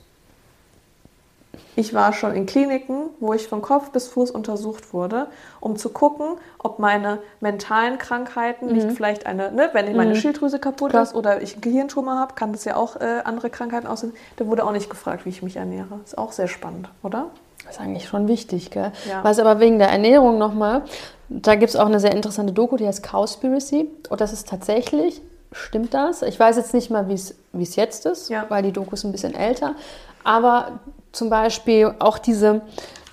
[1.76, 5.28] ich war schon in Kliniken, wo ich von Kopf bis Fuß untersucht wurde,
[5.60, 10.92] um zu gucken, ob meine mentalen Krankheiten nicht vielleicht eine, ne, wenn meine Schilddrüse kaputt
[10.92, 11.04] Klar.
[11.04, 14.14] ist oder ich einen Gehirntumor habe, kann das ja auch äh, andere Krankheiten aussehen.
[14.38, 16.00] Da wurde auch nicht gefragt, wie ich mich ernähre.
[16.04, 17.28] Ist auch sehr spannend, oder?
[17.66, 18.92] Das ist eigentlich schon wichtig, gell?
[19.08, 19.24] Ja.
[19.24, 20.82] Was aber wegen der Ernährung nochmal,
[21.30, 23.88] da gibt es auch eine sehr interessante Doku, die heißt Cowspiracy.
[24.10, 26.22] Und das ist tatsächlich, stimmt das?
[26.22, 28.46] Ich weiß jetzt nicht mal, wie es wie es jetzt ist, Ja.
[28.50, 29.76] weil die Doku ist ein bisschen älter.
[30.24, 30.80] Aber
[31.12, 32.62] zum Beispiel auch diese,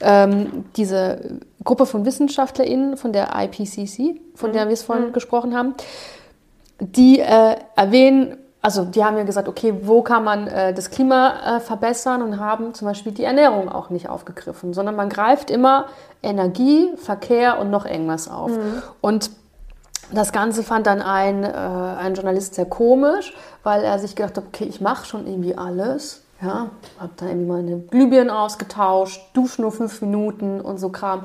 [0.00, 5.74] ähm, diese Gruppe von WissenschaftlerInnen von der IPCC, von der wir es vorhin gesprochen haben,
[6.80, 11.56] die äh, erwähnen, also die haben ja gesagt, okay, wo kann man äh, das Klima
[11.56, 15.86] äh, verbessern und haben zum Beispiel die Ernährung auch nicht aufgegriffen, sondern man greift immer
[16.22, 18.50] Energie, Verkehr und noch irgendwas auf.
[19.00, 19.30] Und
[20.12, 24.44] das Ganze fand dann ein, äh, ein Journalist sehr komisch, weil er sich gedacht hat,
[24.46, 26.22] okay, ich mache schon irgendwie alles.
[26.40, 26.70] Ja,
[27.00, 31.24] habe dann irgendwie meine Glühbirnen ausgetauscht, dusche nur fünf Minuten und so Kram.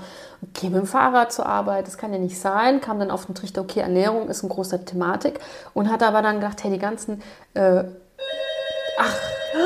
[0.54, 2.82] Gehe mit dem Fahrrad zur Arbeit, das kann ja nicht sein.
[2.82, 5.40] Kam dann auf den Trichter, okay, Ernährung ist ein großer Thematik.
[5.76, 7.22] Und hat aber dann gedacht, hey, die ganzen,
[7.54, 7.84] äh,
[8.98, 9.16] ach,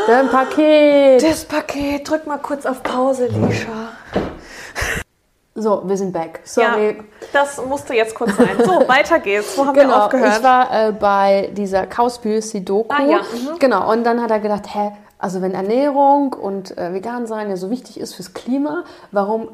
[0.08, 1.24] dein Paket.
[1.24, 3.94] Das Paket, drück mal kurz auf Pause, Lisha.
[5.56, 6.42] So, wir sind back.
[6.44, 6.98] Sorry.
[6.98, 8.58] Ja, das musste jetzt kurz sein.
[8.64, 9.58] So, weiter geht's.
[9.58, 10.38] Wo haben wir Genau, aufgehört?
[10.38, 12.94] ich war äh, bei dieser Cowspiracy-Doku.
[12.94, 13.58] Ah, ja, mhm.
[13.58, 17.58] Genau, und dann hat er gedacht, hä, also wenn Ernährung und äh, vegan sein ja
[17.58, 19.50] so wichtig ist fürs Klima, warum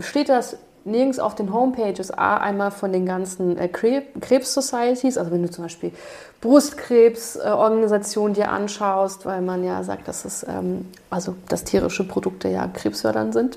[0.00, 5.30] steht das nirgends auf den Homepages A, einmal von den ganzen äh, Krebs- Krebs-Societies, also
[5.30, 5.92] wenn du zum Beispiel
[6.40, 12.68] Brustkrebs-Organisationen dir anschaust, weil man ja sagt, dass es, ähm, also dass tierische Produkte ja
[12.68, 13.56] krebsfördernd sind.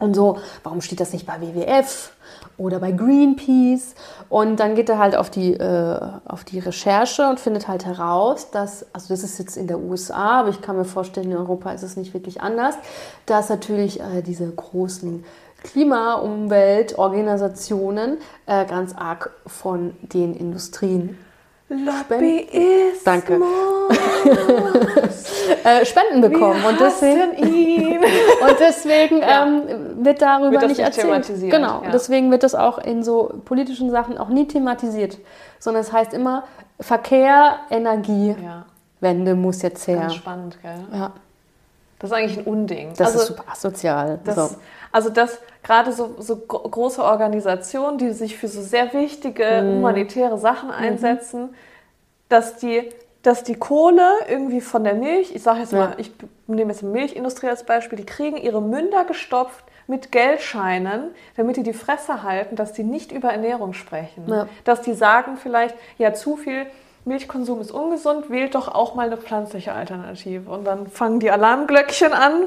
[0.00, 2.10] Und so, warum steht das nicht bei WWF
[2.56, 3.94] oder bei Greenpeace?
[4.28, 8.50] Und dann geht er halt auf die, äh, auf die Recherche und findet halt heraus,
[8.50, 11.72] dass, also das ist jetzt in der USA, aber ich kann mir vorstellen, in Europa
[11.72, 12.74] ist es nicht wirklich anders,
[13.26, 15.24] dass natürlich äh, diese großen
[15.62, 21.18] Klima-, Umweltorganisationen äh, ganz arg von den Industrien
[21.68, 23.02] Lobbyismus.
[23.04, 23.40] Danke.
[25.64, 26.62] äh, Spenden bekommen.
[26.62, 27.98] Wir und deswegen, ihn.
[28.48, 29.46] und deswegen Ja.
[29.46, 31.06] ähm, wird darüber Wird das nicht nicht erzählt.
[31.06, 31.82] thematisiert, Genau.
[31.84, 31.90] ja.
[31.90, 35.18] Deswegen wird das auch in so politischen Sachen auch nie thematisiert.
[35.58, 36.44] Sondern es heißt immer,
[36.80, 38.64] Verkehr, Energie, Ja,
[39.00, 40.00] Wende muss jetzt her.
[40.00, 40.72] ganz spannend, gell?
[40.92, 41.12] Ja,
[41.98, 42.92] Das ist eigentlich ein Unding.
[42.96, 44.18] das also, ist super asozial.
[44.24, 44.50] Das, so.
[44.92, 49.76] Also dass gerade so, so gro- große Organisationen, die sich für so sehr wichtige Mhm.
[49.78, 51.54] humanitäre Sachen einsetzen,
[52.28, 52.88] dass die,
[53.22, 55.78] dass die Kohle irgendwie von der Milch, ich sage jetzt Ja.
[55.78, 56.12] mal, ich
[56.46, 61.62] nehme jetzt die Milchindustrie als Beispiel, die kriegen ihre Münder gestopft mit Geldscheinen, damit die
[61.62, 64.24] die Fresse halten, dass die nicht über Ernährung sprechen.
[64.28, 64.46] Ja.
[64.64, 66.66] Dass die sagen vielleicht, ja, zu viel
[67.06, 70.50] Milchkonsum ist ungesund, wählt doch auch mal eine pflanzliche Alternative.
[70.50, 72.44] Und dann fangen die Alarmglöckchen an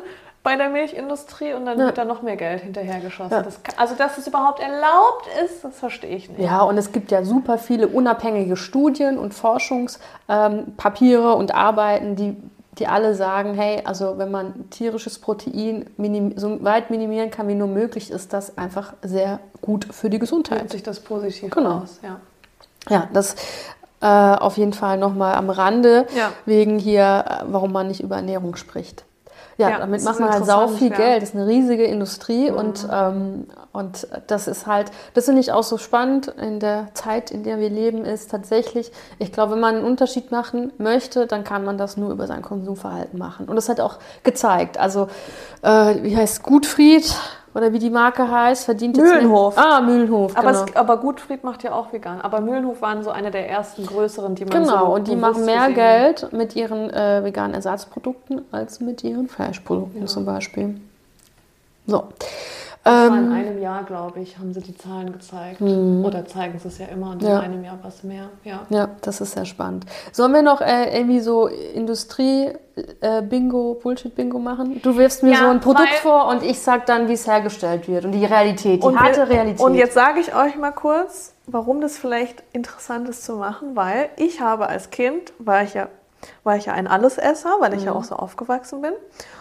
[0.47, 1.87] bei der Milchindustrie und dann Ja.
[1.87, 3.33] wird da noch mehr Geld hinterhergeschossen.
[3.35, 3.41] Ja.
[3.43, 6.39] Das, kann- also, dass es überhaupt erlaubt ist, das verstehe ich nicht.
[6.39, 12.37] Ja, und es gibt ja super viele unabhängige Studien und Forschungspapiere und Arbeiten, die,
[12.79, 17.55] die alle sagen, hey, also wenn man tierisches Protein minim so weit minimieren kann, wie
[17.55, 20.69] nur möglich, ist das einfach sehr gut für die Gesundheit.
[20.69, 21.79] sich das positiv Genau.
[21.79, 21.99] aus.
[22.03, 22.21] Ja.
[22.89, 23.35] Ja, das
[23.99, 26.29] äh, auf jeden Fall nochmal am Rande, Ja.
[26.45, 29.03] wegen hier, äh, warum man nicht über Ernährung spricht.
[29.57, 30.97] Ja, Ja, damit macht man halt sau viel ja.
[30.97, 31.21] Geld.
[31.21, 35.63] Das ist eine riesige Industrie und, ähm, und das ist halt, das finde ich auch
[35.63, 39.75] so spannend in der Zeit, in der wir leben, ist tatsächlich, ich glaube, wenn man
[39.77, 43.47] einen Unterschied machen möchte, dann kann man das nur über sein Konsumverhalten machen.
[43.47, 44.77] Und das hat auch gezeigt.
[44.77, 45.07] Also,
[45.63, 47.15] äh, wie heißt Gutfried
[47.53, 49.55] oder wie die Marke heißt, verdient jetzt Mühlenhof.
[49.55, 50.63] Mehr, ah, Mühlenhof, Aber, genau.
[50.65, 52.21] es, aber Gutfried macht ja auch vegan.
[52.21, 55.45] Aber Mühlenhof waren so eine der ersten größeren, die man so Genau, und die machen
[55.45, 60.79] mehr Geld mit ihren äh, veganen Ersatzprodukten als mit ihren Fleischprodukten zum Beispiel.
[61.87, 62.03] So.
[62.87, 65.61] Das war in Ähm, einem Jahr, glaube ich, haben sie die Zahlen gezeigt.
[65.61, 67.27] Oder zeigen sie es ja immer und Mhm.
[67.27, 67.39] Ja.
[67.39, 68.29] in einem Jahr was mehr.
[68.43, 68.61] Ja.
[68.69, 69.85] ja, das ist sehr spannend.
[70.11, 74.81] Sollen wir noch äh, irgendwie so Industrie-Bingo, Bullshit-Bingo machen?
[74.81, 77.27] Du wirfst mir Ja, so ein Produkt weil- vor und ich sag dann, wie es
[77.27, 79.61] hergestellt wird und die Realität, die harte wir- Realität.
[79.61, 84.09] und jetzt sage ich euch mal kurz, warum das vielleicht interessant ist zu machen, weil
[84.17, 85.87] ich habe als Kind, war ich ja,
[86.43, 87.97] war ich ja ein Allesesser, weil ich ja Mhm.
[87.97, 88.93] auch so aufgewachsen bin.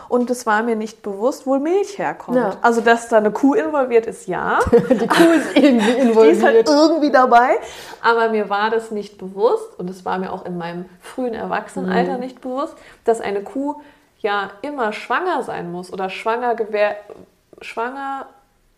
[0.09, 2.37] Und es war mir nicht bewusst, wo Milch herkommt.
[2.37, 2.57] Ja.
[2.63, 4.59] Also, dass da eine Kuh involviert ist, ja.
[4.73, 6.69] die Kuh ist irgendwie Die ist halt involviert.
[6.69, 7.57] irgendwie dabei.
[8.03, 11.41] Aber mir war das nicht bewusst und es war mir auch in meinem frühen Mhm.
[11.41, 13.77] Erwachsenenalter nicht bewusst, dass eine Kuh
[14.21, 16.97] ja immer schwanger sein muss oder schwanger gewähr
[17.61, 18.27] schwanger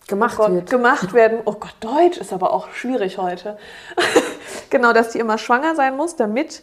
[0.07, 0.71] gemacht oh Gott, wird.
[0.71, 1.41] gemacht werden.
[1.45, 3.59] Oh Gott, Deutsch ist aber auch schwierig heute.
[4.71, 6.63] genau, dass die immer schwanger sein muss, damit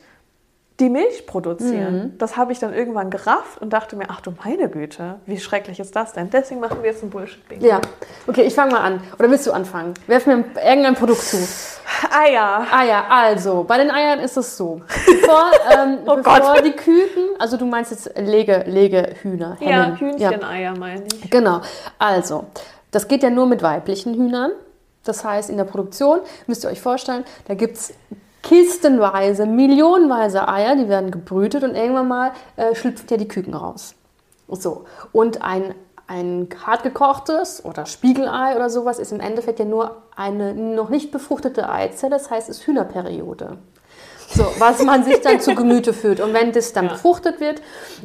[0.79, 1.95] die Milch produzieren.
[1.97, 2.17] Mhm.
[2.17, 5.79] Das habe ich dann irgendwann gerafft und dachte mir, ach du meine Güte, wie schrecklich
[5.79, 6.29] ist das denn?
[6.29, 7.65] Deswegen machen wir jetzt ein Bullshit-Bingo.
[7.65, 7.79] Ja,
[8.27, 9.01] okay, ich fange mal an.
[9.17, 9.93] Oder willst du anfangen?
[10.07, 11.37] Werf mir irgendein Produkt zu.
[12.11, 12.67] Eier.
[12.71, 14.81] Eier, also, bei den Eiern ist es so.
[15.05, 15.43] Bevor,
[15.77, 16.65] ähm, Oh bevor Gott.
[16.65, 19.97] die Küken, also du meinst jetzt Lege, Legehühner, Ja, Hennen.
[19.99, 21.29] Hühncheneier meine ich.
[21.31, 21.61] Genau.
[21.97, 22.45] Also,
[22.91, 24.51] das geht ja nur mit weiblichen Hühnern.
[25.05, 27.93] Das heißt, in der Produktion müsst ihr euch vorstellen, da gibt es
[28.45, 33.95] kistenweise, millionenweise Eier, die werden gebrütet und irgendwann mal äh, schlüpft ja die Küken raus.
[34.47, 34.85] So.
[35.11, 35.73] Und ein,
[36.07, 41.11] ein hart gekochtes oder Spiegelei oder sowas ist im Endeffekt ja nur eine noch nicht
[41.11, 43.57] befruchtete Eizelle, das heißt, es ist Hühnerperiode.
[44.27, 46.19] So, was man sich dann zu Gemüte führt.
[46.19, 46.93] Und wenn das dann Ja.
[46.93, 47.61] befruchtet wird,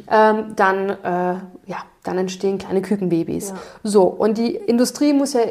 [0.09, 1.35] ähm, dann, äh,
[1.67, 3.49] ja, dann entstehen kleine Kükenbabys.
[3.49, 3.55] Ja.
[3.83, 5.41] So, und die Industrie muss ja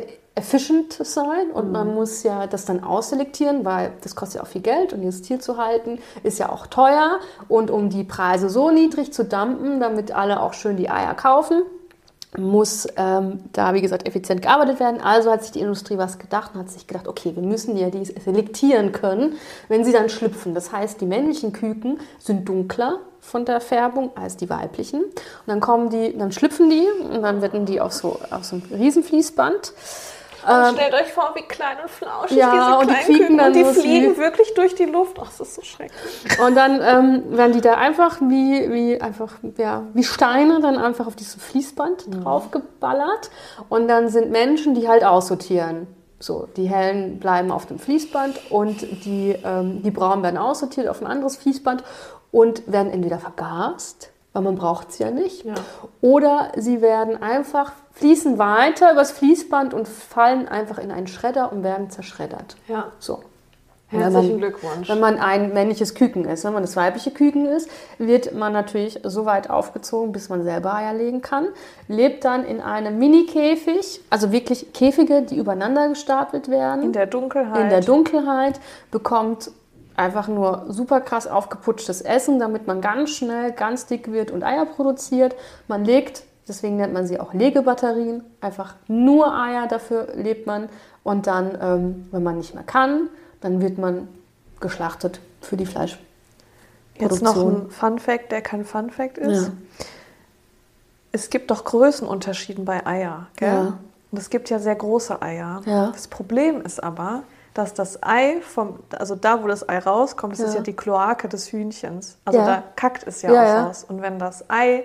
[0.40, 1.72] efficient sein und Mhm.
[1.72, 5.22] man muss ja das dann ausselektieren, weil das kostet ja auch viel Geld und dieses
[5.22, 7.20] Tier zu halten ist ja auch teuer.
[7.48, 11.62] Und um die Preise so niedrig zu dumpen, damit alle auch schön die Eier kaufen,
[12.38, 15.00] muss ähm, da, wie gesagt, effizient gearbeitet werden.
[15.00, 17.90] Also hat sich die Industrie was gedacht und hat sich gedacht, okay, wir müssen ja
[17.90, 19.34] die selektieren können,
[19.68, 20.54] wenn sie dann schlüpfen.
[20.54, 25.02] Das heißt, die männlichen Küken sind dunkler von der Färbung als die weiblichen.
[25.02, 28.56] Und dann kommen die, dann schlüpfen die und dann werden die auf so, auf so
[28.56, 29.72] ein Riesenfließband.
[30.46, 33.46] Und stellt euch vor, wie klein und flauschig Ähm, ja, diese und die Küken dann
[33.48, 35.18] und die fliegen wirklich durch die Luft.
[35.20, 36.38] Ach, das ist so schrecklich.
[36.44, 41.06] Und dann ähm, werden die da einfach wie, wie, einfach, ja, wie Steine dann einfach
[41.06, 43.30] auf dieses Fließband draufgeballert.
[43.68, 45.86] Und dann sind Menschen, die halt aussortieren.
[46.18, 51.00] So, die hellen bleiben auf dem Fließband und die, ähm, die braunen werden aussortiert auf
[51.00, 51.82] ein anderes Fließband
[52.30, 55.54] und werden entweder vergast, weil man braucht sie ja nicht, Ja.
[56.02, 61.62] oder sie werden einfach, fließen weiter übers Fließband und fallen einfach in einen Schredder und
[61.62, 62.56] werden zerschreddert.
[62.66, 62.86] Ja.
[62.98, 63.20] So.
[63.92, 64.88] Wenn Herzlichen man- Glückwunsch.
[64.88, 69.00] Wenn man ein männliches Küken ist, wenn man das weibliche Küken ist, wird man natürlich
[69.02, 71.48] so weit aufgezogen, bis man selber Eier legen kann.
[71.88, 76.84] Lebt dann in einem Mini-Käfig, also wirklich Käfige, die übereinander gestapelt werden.
[76.84, 77.60] in der Dunkelheit.
[77.62, 78.60] in der Dunkelheit,
[78.92, 79.50] bekommt
[79.96, 84.64] einfach nur super krass aufgeputschtes Essen, damit man ganz schnell ganz dick wird und Eier
[84.66, 85.34] produziert.
[85.68, 90.68] Man legt, deswegen nennt man sie auch Legebatterien, einfach nur Eier, dafür lebt man.
[91.02, 93.08] Und dann, ähm, wenn man nicht mehr kann,
[93.40, 94.08] dann wird man
[94.60, 96.06] geschlachtet für die Fleischproduktion.
[96.98, 99.46] Jetzt noch ein Fun Fact, der kein Fun Fact ist.
[99.46, 99.52] Ja.
[101.12, 103.48] Es gibt doch Größenunterschieden bei Eier, gell?
[103.48, 103.78] Ja.
[104.12, 105.62] Und es gibt ja sehr große Eier.
[105.64, 105.90] Ja.
[105.92, 107.22] Das Problem ist aber,
[107.54, 111.28] dass das Ei vom, also da, wo das Ei rauskommt, das ist ja die Kloake
[111.28, 112.16] des Hühnchens.
[112.24, 113.64] Also da kackt es ja, auch ja.
[113.64, 113.84] raus.
[113.88, 114.84] Und wenn das Ei,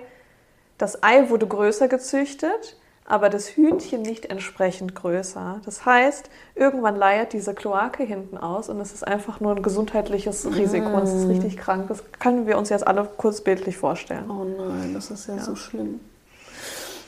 [0.78, 5.60] das Ei wurde größer gezüchtet, aber das Hühnchen nicht entsprechend größer.
[5.64, 10.46] Das heißt, irgendwann leiert diese Kloake hinten aus und es ist einfach nur ein gesundheitliches
[10.54, 10.88] Risiko.
[10.88, 11.86] Und es ist richtig krank.
[11.88, 14.28] Das können wir uns jetzt alle kurz bildlich vorstellen.
[14.28, 16.00] Oh nein, das ist ja, so schlimm.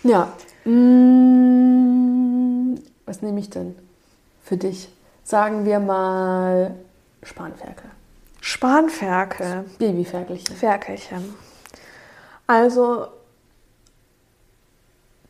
[0.05, 0.33] Ja.
[0.64, 3.75] Mm, was nehme ich denn
[4.45, 4.89] für dich?
[5.25, 6.75] Sagen wir mal
[7.23, 7.91] Spanferkel.
[8.41, 9.64] Spanferkel.
[9.79, 10.57] Babyferkelchen.
[10.57, 11.35] Ferkelchen.
[12.47, 13.09] Also,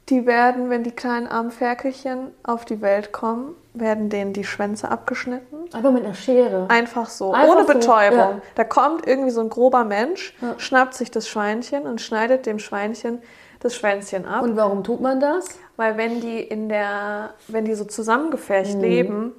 [0.08, 4.90] die werden, wenn die kleinen armen Ferkelchen auf die Welt kommen, werden denen die Schwänze
[4.90, 5.56] abgeschnitten.
[5.72, 6.66] Aber mit einer Schere.
[6.68, 8.18] Einfach so, Einfach ohne so, Betäubung.
[8.18, 8.40] ja.
[8.54, 10.54] Da kommt irgendwie so ein grober Mensch, Ja.
[10.58, 13.20] schnappt sich das Schweinchen und schneidet dem Schweinchen
[13.60, 14.42] das Schwänzchen ab.
[14.42, 15.46] Und warum tut man das?
[15.76, 18.80] Weil wenn die in der, wenn die so zusammengefercht Mhm.
[18.80, 19.32] leben,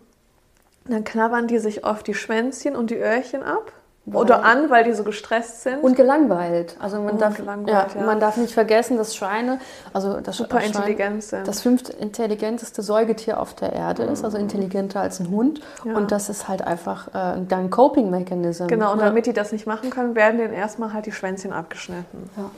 [0.86, 3.72] dann knabbern die sich oft die Schwänzchen und die Öhrchen ab.
[4.14, 5.84] Oder an, weil die so gestresst sind.
[5.84, 6.76] Und gelangweilt.
[6.80, 8.06] Also man, Und darf, gelangweilt, ja, ja.
[8.06, 9.60] man darf nicht vergessen, dass Schweine,
[9.94, 11.48] also das super Schwein, intelligent sind.
[11.48, 15.62] das fünft intelligenteste Säugetier auf der Erde ist, also intelligenter als ein Hund.
[15.86, 15.96] Ja.
[15.96, 18.68] Und das ist halt einfach äh, ein Coping-Mechanism.
[18.68, 22.30] Genau, und damit die das nicht machen können, werden denen erstmal halt die Schwänzchen abgeschnitten.
[22.38, 22.50] Ja.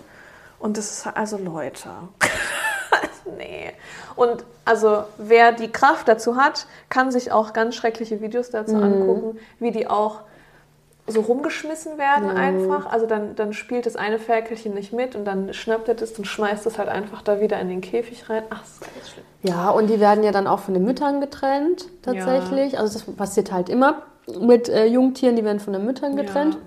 [0.60, 1.90] Und das ist also Leute.
[3.38, 3.72] nee.
[4.16, 8.84] Und also wer die Kraft dazu hat, kann sich auch ganz schreckliche Videos dazu Mhm.
[8.84, 10.20] angucken, wie die auch
[11.12, 12.92] so rumgeschmissen werden einfach.
[12.92, 16.26] Also dann, dann spielt das eine Ferkelchen nicht mit und dann schnappt er das und
[16.26, 18.44] schmeißt es halt einfach da wieder in den Käfig rein.
[18.50, 19.26] Ach, das ist ganz schlimm.
[19.44, 22.80] Ja, und die werden ja dann auch von den Müttern getrennt, tatsächlich.
[22.80, 24.02] Also das passiert halt immer
[24.40, 26.58] mit äh, Jungtieren, die werden von den Müttern getrennt.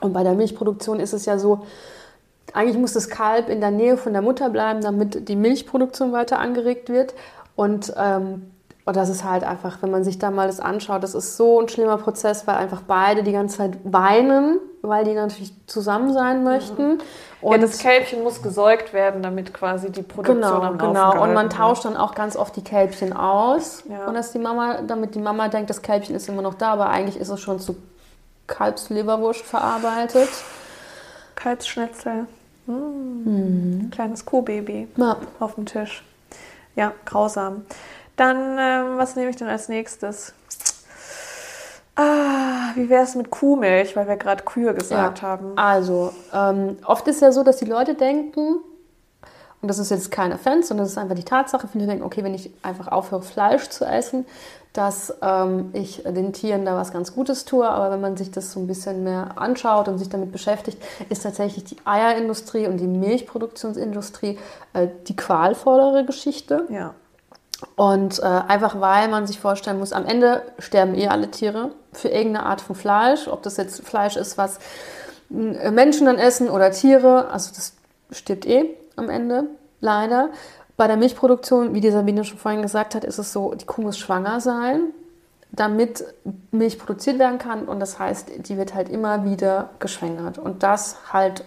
[0.00, 1.66] Und bei der Milchproduktion ist es ja so,
[2.52, 6.38] eigentlich muss das Kalb in der Nähe von der Mutter bleiben, damit die Milchproduktion weiter
[6.38, 7.14] angeregt wird.
[7.56, 8.50] Und, ähm,
[8.88, 11.60] und das ist halt einfach, wenn man sich da mal das anschaut, das ist so
[11.60, 16.42] ein schlimmer Prozess, weil einfach beide die ganze Zeit weinen, weil die natürlich zusammen sein
[16.42, 16.98] möchten.
[17.42, 21.22] Und ja, das Kälbchen muss gesäugt werden, damit quasi die Produktion Genau, am Laufen genau.
[21.22, 23.82] Und man tauscht dann auch ganz oft die Kälbchen aus.
[23.90, 24.06] Ja.
[24.06, 26.88] Und dass die Mama, damit die Mama denkt, das Kälbchen ist immer noch da, aber
[26.88, 27.76] eigentlich ist es schon zu
[28.46, 30.30] Kalbsleberwurst verarbeitet.
[31.34, 32.24] Kalbsschnitzel.
[32.64, 33.90] Mm.
[33.90, 34.88] Kleines Kuhbaby.
[34.96, 35.18] Ja.
[35.40, 36.02] auf dem Tisch.
[36.74, 37.66] Ja, grausam.
[38.18, 40.34] Dann, ähm, was nehme ich denn als nächstes?
[41.94, 45.52] Ah, wie wäre es mit Kuhmilch, weil wir gerade Kühe gesagt haben.
[45.56, 48.58] Also, ähm, oft ist ja so, dass die Leute denken,
[49.60, 52.22] und das ist jetzt keine Offense, sondern das ist einfach die Tatsache, viele denken, okay,
[52.24, 54.26] wenn ich einfach aufhöre, Fleisch zu essen,
[54.72, 57.68] dass ähm, ich den Tieren da was ganz Gutes tue.
[57.68, 61.22] Aber wenn man sich das so ein bisschen mehr anschaut und sich damit beschäftigt, ist
[61.22, 64.38] tatsächlich die Eierindustrie und die Milchproduktionsindustrie
[64.74, 66.66] äh, die qualvollere Geschichte.
[66.68, 66.94] Ja.
[67.74, 72.08] Und äh, einfach weil man sich vorstellen muss, am Ende sterben eh alle Tiere für
[72.08, 73.26] irgendeine Art von Fleisch.
[73.26, 74.58] Ob das jetzt Fleisch ist, was
[75.30, 77.74] äh, Menschen dann essen oder Tiere, also das
[78.10, 79.44] stirbt eh am Ende,
[79.80, 80.30] leider.
[80.76, 83.82] Bei der Milchproduktion, wie die Sabine schon vorhin gesagt hat, ist es so, die Kuh
[83.82, 84.80] muss schwanger sein,
[85.50, 86.04] damit
[86.52, 87.64] Milch produziert werden kann.
[87.64, 90.38] Und das heißt, die wird halt immer wieder geschwängert.
[90.38, 91.42] Und das halt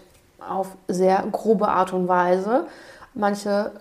[0.45, 2.66] auf sehr grobe Art und Weise.
[3.14, 3.72] Manche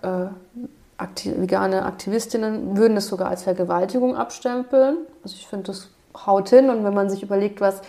[0.53, 0.67] äh,
[1.01, 4.97] akti vegane Aktivistinnen würden das sogar als Vergewaltigung abstempeln.
[5.23, 5.89] Also ich finde, das
[6.25, 6.69] haut hin.
[6.69, 7.81] Und wenn man sich überlegt, was,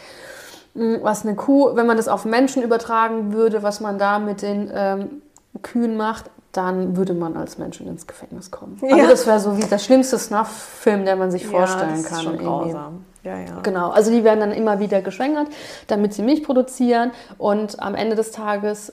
[0.75, 4.43] mh, was eine Kuh, wenn man das auf Menschen übertragen würde, was man da mit
[4.43, 5.23] den ähm,
[5.63, 8.79] Kühen macht, dann würde man als Menschen ins Gefängnis kommen.
[8.83, 9.07] Also Ja.
[9.09, 12.19] das wäre so wie der schlimmste Snuff-Film, den man sich vorstellen ja, das kann.
[12.19, 13.05] Ist schon grausam.
[13.25, 13.61] Ja, ja.
[13.63, 15.47] Genau, also die werden dann immer wieder geschwängert,
[15.87, 18.93] damit sie Milch produzieren und am Ende des Tages,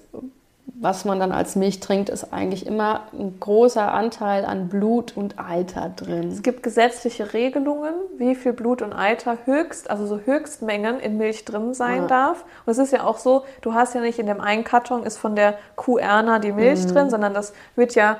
[0.76, 5.40] was man dann als Milch trinkt, ist eigentlich immer ein großer Anteil an Blut und
[5.40, 6.30] Eiter drin.
[6.32, 11.46] Es gibt gesetzliche Regelungen, wie viel Blut und Eiter höchst, also so Höchstmengen in Milch
[11.46, 12.08] drin sein Ja.
[12.08, 12.46] darf.
[12.66, 15.18] Und es ist ja auch so, du hast ja nicht in dem einen Karton ist
[15.18, 16.88] von der Kuh Erna die Milch Mhm.
[16.94, 18.18] drin, sondern das wird ja,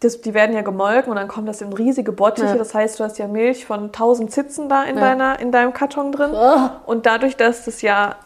[0.00, 2.46] das, die werden ja gemolken und dann kommt das in riesige Bottiche.
[2.48, 2.54] Ja.
[2.56, 5.02] Das heißt, du hast ja Milch von 1000 Zitzen da in, Ja.
[5.02, 6.34] deiner, in deinem Karton drin.
[6.34, 6.80] Ah.
[6.86, 8.16] Und dadurch, dass das ja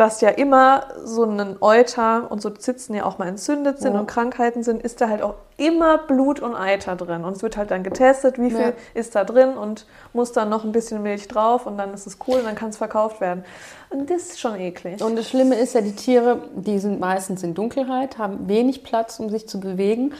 [0.00, 4.00] dass ja immer so ein Euter und so Zitzen ja auch mal entzündet sind Ja.
[4.00, 7.22] und Krankheiten sind, ist da halt auch immer Blut und Eiter drin.
[7.22, 8.72] Und es wird halt dann getestet, wie viel Ja.
[8.94, 9.84] ist da drin und
[10.14, 12.70] muss dann noch ein bisschen Milch drauf und dann ist es cool und dann kann
[12.70, 13.44] es verkauft werden.
[13.90, 15.02] Und das ist schon eklig.
[15.04, 19.20] Und das Schlimme ist ja, die Tiere, die sind meistens in Dunkelheit, haben wenig Platz,
[19.20, 20.14] um sich zu bewegen,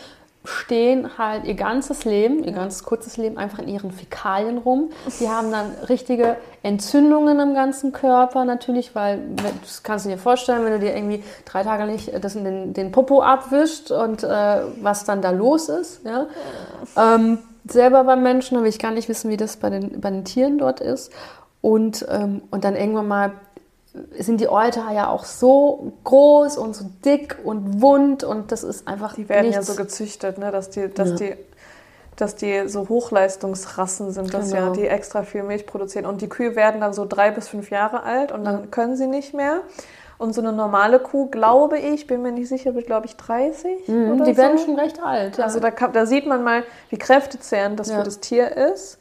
[0.44, 4.90] stehen halt ihr ganzes Leben, ihr ganzes kurzes Leben einfach in ihren Fäkalien rum.
[5.20, 9.20] Die haben dann richtige Entzündungen im ganzen Körper natürlich, weil
[9.62, 12.72] das kannst du dir vorstellen, wenn du dir irgendwie drei Tage nicht das in den,
[12.72, 16.06] den Popo abwischt und äh, was dann da los ist.
[16.06, 16.26] Ja?
[16.96, 17.38] Ähm,
[17.68, 20.56] selber beim Menschen, will ich gar nicht wissen, wie das bei den, bei den Tieren
[20.56, 21.12] dort ist.
[21.60, 23.32] Und, ähm, und dann irgendwann mal
[24.18, 28.86] sind die Euter ja auch so groß und so dick und wund und das ist
[28.86, 29.14] einfach.
[29.14, 29.56] Die werden nichts.
[29.68, 30.50] ja so gezüchtet, ne?
[30.52, 31.16] dass, die, dass, Ja.
[31.16, 31.34] die,
[32.16, 34.72] dass die so Hochleistungsrassen sind, dass ja Genau.
[34.74, 36.06] die extra viel Milch produzieren.
[36.06, 39.06] Und die Kühe werden dann so drei bis fünf Jahre alt und dann können sie
[39.06, 39.60] nicht mehr.
[40.18, 43.88] Und so eine normale Kuh, glaube ich, bin mir nicht sicher, wird glaube ich 30
[43.88, 44.36] Mhm, die so.
[44.36, 45.38] werden schon recht alt.
[45.38, 45.44] Ja.
[45.44, 47.98] Also da, kann, da sieht man mal, wie kräftezehrend das Ja.
[47.98, 48.98] für das Tier ist.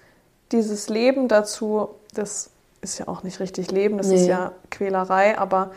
[0.54, 2.50] Dieses Leben dazu, das
[2.82, 4.30] ist ja auch nicht richtig Leben, das ist Nee.
[4.30, 5.72] ja Quälerei, aber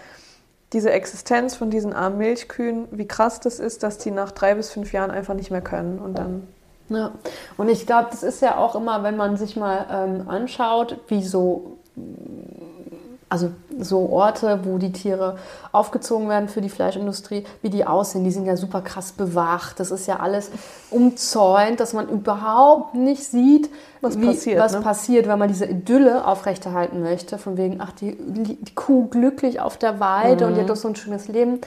[0.72, 4.70] diese Existenz von diesen armen Milchkühen, wie krass das ist, dass die nach drei bis
[4.70, 5.98] fünf Jahren einfach nicht mehr können.
[5.98, 6.48] Und dann
[6.88, 7.12] Ja,
[7.56, 11.22] und ich glaube, das ist ja auch immer, wenn man sich mal ähm, anschaut, wie
[11.22, 11.76] so,
[13.32, 15.38] also so Orte, wo die Tiere
[15.72, 18.24] aufgezogen werden für die Fleischindustrie, wie die aussehen.
[18.24, 19.80] Die sind ja super krass bewacht.
[19.80, 20.50] Das ist ja alles
[20.90, 23.70] umzäunt, dass man überhaupt nicht sieht,
[24.02, 24.82] Was wie, passiert, was ne?
[24.82, 27.38] passiert, weil man diese Idylle aufrechterhalten möchte.
[27.38, 30.88] Von wegen, ach, die, die Kuh glücklich auf der Weide und die hat doch so
[30.88, 31.62] ein schönes Leben.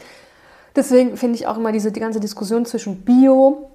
[0.76, 3.72] Deswegen finde ich auch immer diese die ganze Diskussion zwischen Bio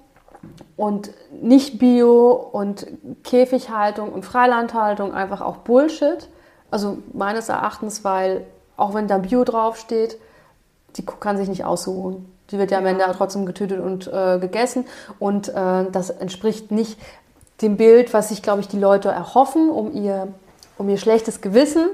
[0.77, 1.11] und
[1.41, 2.87] nicht Bio und
[3.25, 6.29] Käfighaltung und Freilandhaltung einfach auch Bullshit.
[6.71, 8.45] Also meines Erachtens, weil
[8.77, 10.17] auch wenn da Bio draufsteht,
[10.95, 12.27] die Kuh kann sich nicht aussuchen.
[12.49, 14.85] Die wird ja am Ende trotzdem getötet und äh, gegessen
[15.19, 16.99] und äh, das entspricht nicht
[17.61, 20.27] dem Bild, was sich, glaube ich, die Leute erhoffen, um ihr,
[20.77, 21.87] um ihr schlechtes Gewissen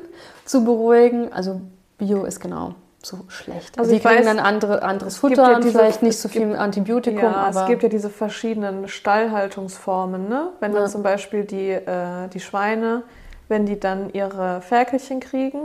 [0.45, 1.31] zu beruhigen.
[1.33, 1.61] Also
[1.97, 2.73] Bio ist genau
[3.03, 3.77] so schlecht.
[3.77, 6.43] Also die kriegen weiß, dann andere, anderes gibt Futter ja diese- vielleicht nicht so gibt-
[6.45, 7.21] viel Antibiotikum.
[7.21, 10.27] Ja, es gibt ja diese verschiedenen Stallhaltungsformen.
[10.29, 10.49] Ne?
[10.59, 10.87] Wenn dann Ja.
[10.89, 13.03] zum Beispiel die, äh, die Schweine,
[13.47, 15.59] wenn die dann ihre Ferkelchen kriegen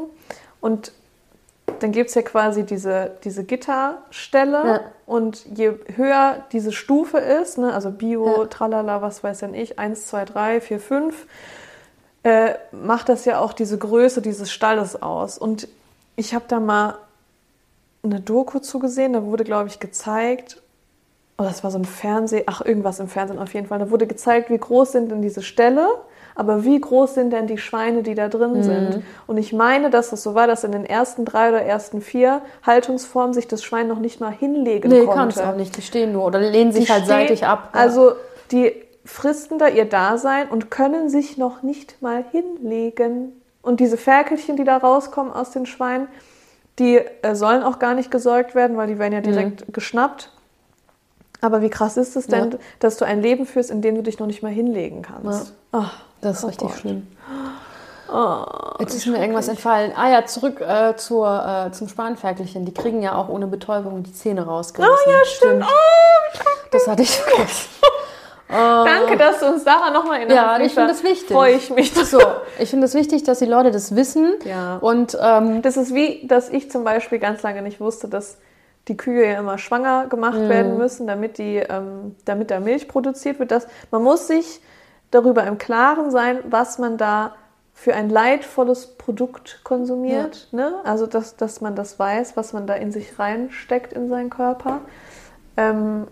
[0.60, 0.92] und
[1.80, 4.80] dann gibt es ja quasi diese, diese Gitterstelle Ja.
[5.06, 8.46] und je höher diese Stufe ist, ne, also Bio, Ja.
[8.46, 11.26] Tralala, was weiß denn ich, 1, 2, 3, 4, 5,
[12.24, 15.38] äh, macht das ja auch diese Größe dieses Stalles aus.
[15.38, 15.66] Und
[16.14, 16.98] ich habe da mal
[18.04, 20.60] eine Doku zugesehen, da wurde, glaube ich, gezeigt,
[21.38, 24.06] oh, das war so ein Fernseh, ach, irgendwas im Fernsehen auf jeden Fall, da wurde
[24.06, 25.88] gezeigt, wie groß sind denn diese Ställe,
[26.34, 28.62] aber wie groß sind denn die Schweine, die da drin Mhm.
[28.62, 29.02] sind?
[29.26, 32.42] Und ich meine, dass es so war, dass in den ersten drei oder ersten vier
[32.66, 35.14] Haltungsformen sich das Schwein noch nicht mal hinlegen nee, konnte.
[35.16, 35.76] kann es auch nicht.
[35.76, 37.70] Die stehen nur oder lehnen sich Die halt stehen- seitlich ab.
[37.74, 37.80] Ja.
[37.80, 38.12] Also
[38.50, 38.72] die
[39.04, 43.32] fristen da ihr Dasein und können sich noch nicht mal hinlegen.
[43.62, 46.08] Und diese Ferkelchen, die da rauskommen aus den Schweinen,
[46.78, 50.30] die äh, sollen auch gar nicht gesäugt werden, weil die werden ja direkt geschnappt.
[51.40, 52.58] Aber wie krass ist es denn, Ja.
[52.78, 55.54] dass du ein Leben führst, in dem du dich noch nicht mal hinlegen kannst?
[55.72, 56.78] Ach, das ist oh richtig Gott.
[56.78, 57.06] schlimm.
[58.10, 58.44] oh,
[58.80, 59.92] Jetzt ist mir irgendwas entfallen.
[59.94, 62.64] Ah ja, zurück äh, zur, äh, zum Spanferkelchen.
[62.64, 64.94] Die kriegen ja auch ohne Betäubung die Zähne rausgerissen.
[65.06, 65.66] Oh ja, stimmt.
[66.70, 67.68] das hatte ich vergessen.
[68.48, 70.36] Danke, dass du uns daran nochmal erinnerst.
[70.36, 71.34] Ja, ich finde das wichtig.
[71.34, 71.92] Freue ich mich.
[72.04, 72.20] So,
[72.58, 74.34] ich finde es wichtig, dass die Leute das wissen.
[74.44, 74.76] Ja.
[74.76, 78.38] Und ähm, Das ist wie, dass ich zum Beispiel ganz lange nicht wusste, dass
[78.88, 83.38] die Kühe ja immer schwanger gemacht werden müssen, damit, die, ähm, damit da Milch produziert
[83.38, 83.50] wird.
[83.50, 84.60] Das, man muss sich
[85.12, 87.34] darüber im Klaren sein, was man da
[87.72, 90.48] für ein leidvolles Produkt konsumiert.
[90.52, 90.74] Ne?
[90.84, 94.80] Also, dass, dass man das weiß, was man da in sich reinsteckt in seinen Körper.
[95.56, 96.06] Ähm,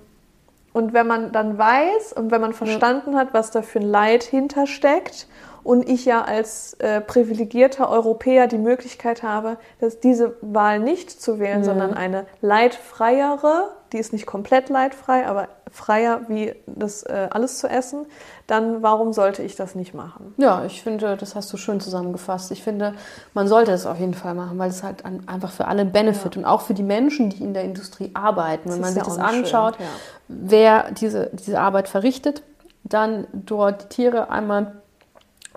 [0.72, 4.22] und wenn man dann weiß und wenn man verstanden hat, was da für ein Leid
[4.22, 5.26] hintersteckt
[5.62, 11.38] und ich ja als äh, privilegierter Europäer die Möglichkeit habe, dass diese Wahl nicht zu
[11.38, 17.58] wählen, sondern eine leidfreiere, die ist nicht komplett leidfrei, aber freier wie das äh, alles
[17.58, 18.06] zu essen,
[18.46, 20.34] dann warum sollte ich das nicht machen?
[20.36, 22.50] ja, ich finde, das hast du schön zusammengefasst.
[22.50, 22.94] Ich finde,
[23.34, 25.92] man sollte es auf jeden Fall machen, weil es halt an, einfach für alle ein
[25.92, 28.70] Benefit und auch für die Menschen, die in der Industrie arbeiten.
[28.70, 29.92] Wenn Das man ist sich ja das anschaut, schön, ja.
[30.28, 32.42] wer diese, diese Arbeit verrichtet,
[32.82, 34.80] dann dort die Tiere einmal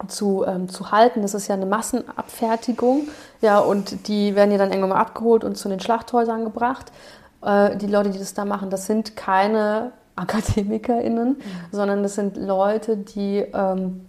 [0.07, 1.21] zu, ähm, zu halten.
[1.21, 3.07] Das ist ja eine Massenabfertigung.
[3.41, 6.91] Ja, und die werden ja dann irgendwann mal abgeholt und zu den Schlachthäusern gebracht.
[7.41, 11.37] Äh, die Leute, die das da machen, das sind keine AkademikerInnen,
[11.71, 14.05] sondern das sind Leute, die ähm,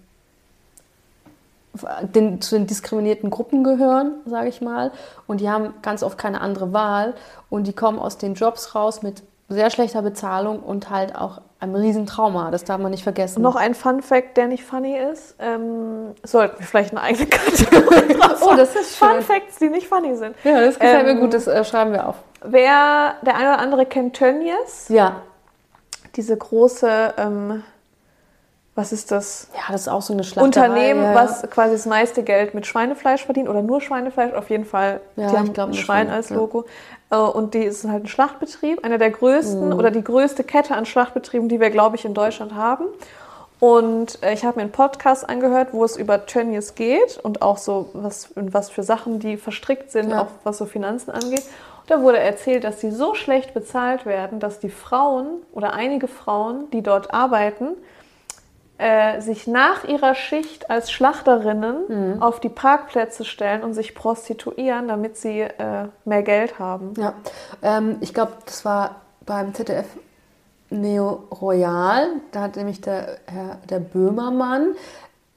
[2.14, 4.93] den, zu den diskriminierten Gruppen gehören, sage ich mal.
[5.26, 7.14] Und die haben ganz oft keine andere Wahl.
[7.51, 11.75] Und die kommen aus den Jobs raus mit sehr schlechter Bezahlung und halt auch einem
[11.75, 12.51] riesen Trauma.
[12.51, 13.43] Das darf man nicht vergessen.
[13.43, 15.35] Noch ein Fun Fact, der nicht funny ist.
[15.39, 19.23] Ähm, sollten wir vielleicht eine eigene Kategorie Oh, das ist Fun schön.
[19.23, 20.37] Facts, die nicht funny sind.
[20.45, 22.17] Ja, das gefällt Ähm, mir gut, das äh, schreiben wir auf.
[22.43, 25.23] Wer, der eine oder andere kennt Tönnies, Ja.
[26.17, 27.62] diese große, ähm,
[28.75, 29.49] was ist das?
[29.55, 30.67] Ja, das ist auch so eine Schlachterei.
[30.67, 31.15] Unternehmen, ja, ja.
[31.15, 35.01] was quasi das meiste Geld mit Schweinefleisch verdient oder nur Schweinefleisch, auf jeden Fall.
[35.17, 36.31] Ja, die haben ich glaub, ein Schwein als.
[36.31, 36.65] Logo.
[37.15, 39.79] Äh, Und die ist halt ein Schlachtbetrieb, einer der größten Mhm.
[39.79, 42.85] oder die größte Kette an Schlachtbetrieben, die wir, glaube ich, in Deutschland haben.
[43.61, 47.57] Und äh, ich habe mir einen Podcast angehört, wo es über Tönnies geht und auch
[47.57, 50.23] so, was, was für Sachen die verstrickt sind, Ja.
[50.23, 51.43] auch was so Finanzen angeht.
[51.83, 56.09] Und da wurde erzählt, dass sie so schlecht bezahlt werden, dass die Frauen oder einige
[56.09, 57.69] Frauen, die dort arbeiten,
[58.79, 65.16] äh, sich nach ihrer Schicht als Schlachterinnen auf die Parkplätze stellen und sich prostituieren, damit
[65.16, 66.95] sie äh, mehr Geld haben.
[66.99, 67.14] Ja,
[67.62, 68.97] ähm, ich glaube, das war
[69.27, 69.87] beim ZDF
[70.70, 72.09] Neo Royal.
[72.33, 74.75] Da hat nämlich der, Herr, der Böhmermann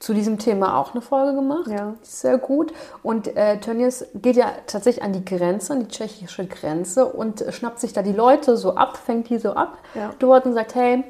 [0.00, 1.68] zu diesem Thema auch eine Folge gemacht.
[1.68, 1.94] Ja.
[2.02, 2.72] Sehr gut.
[3.02, 7.80] Und äh, Tönnies geht ja tatsächlich an die Grenze, an die tschechische Grenze und schnappt
[7.80, 10.10] sich da die Leute so ab, fängt die so ab Ja.
[10.18, 11.02] dort und sagt, hey,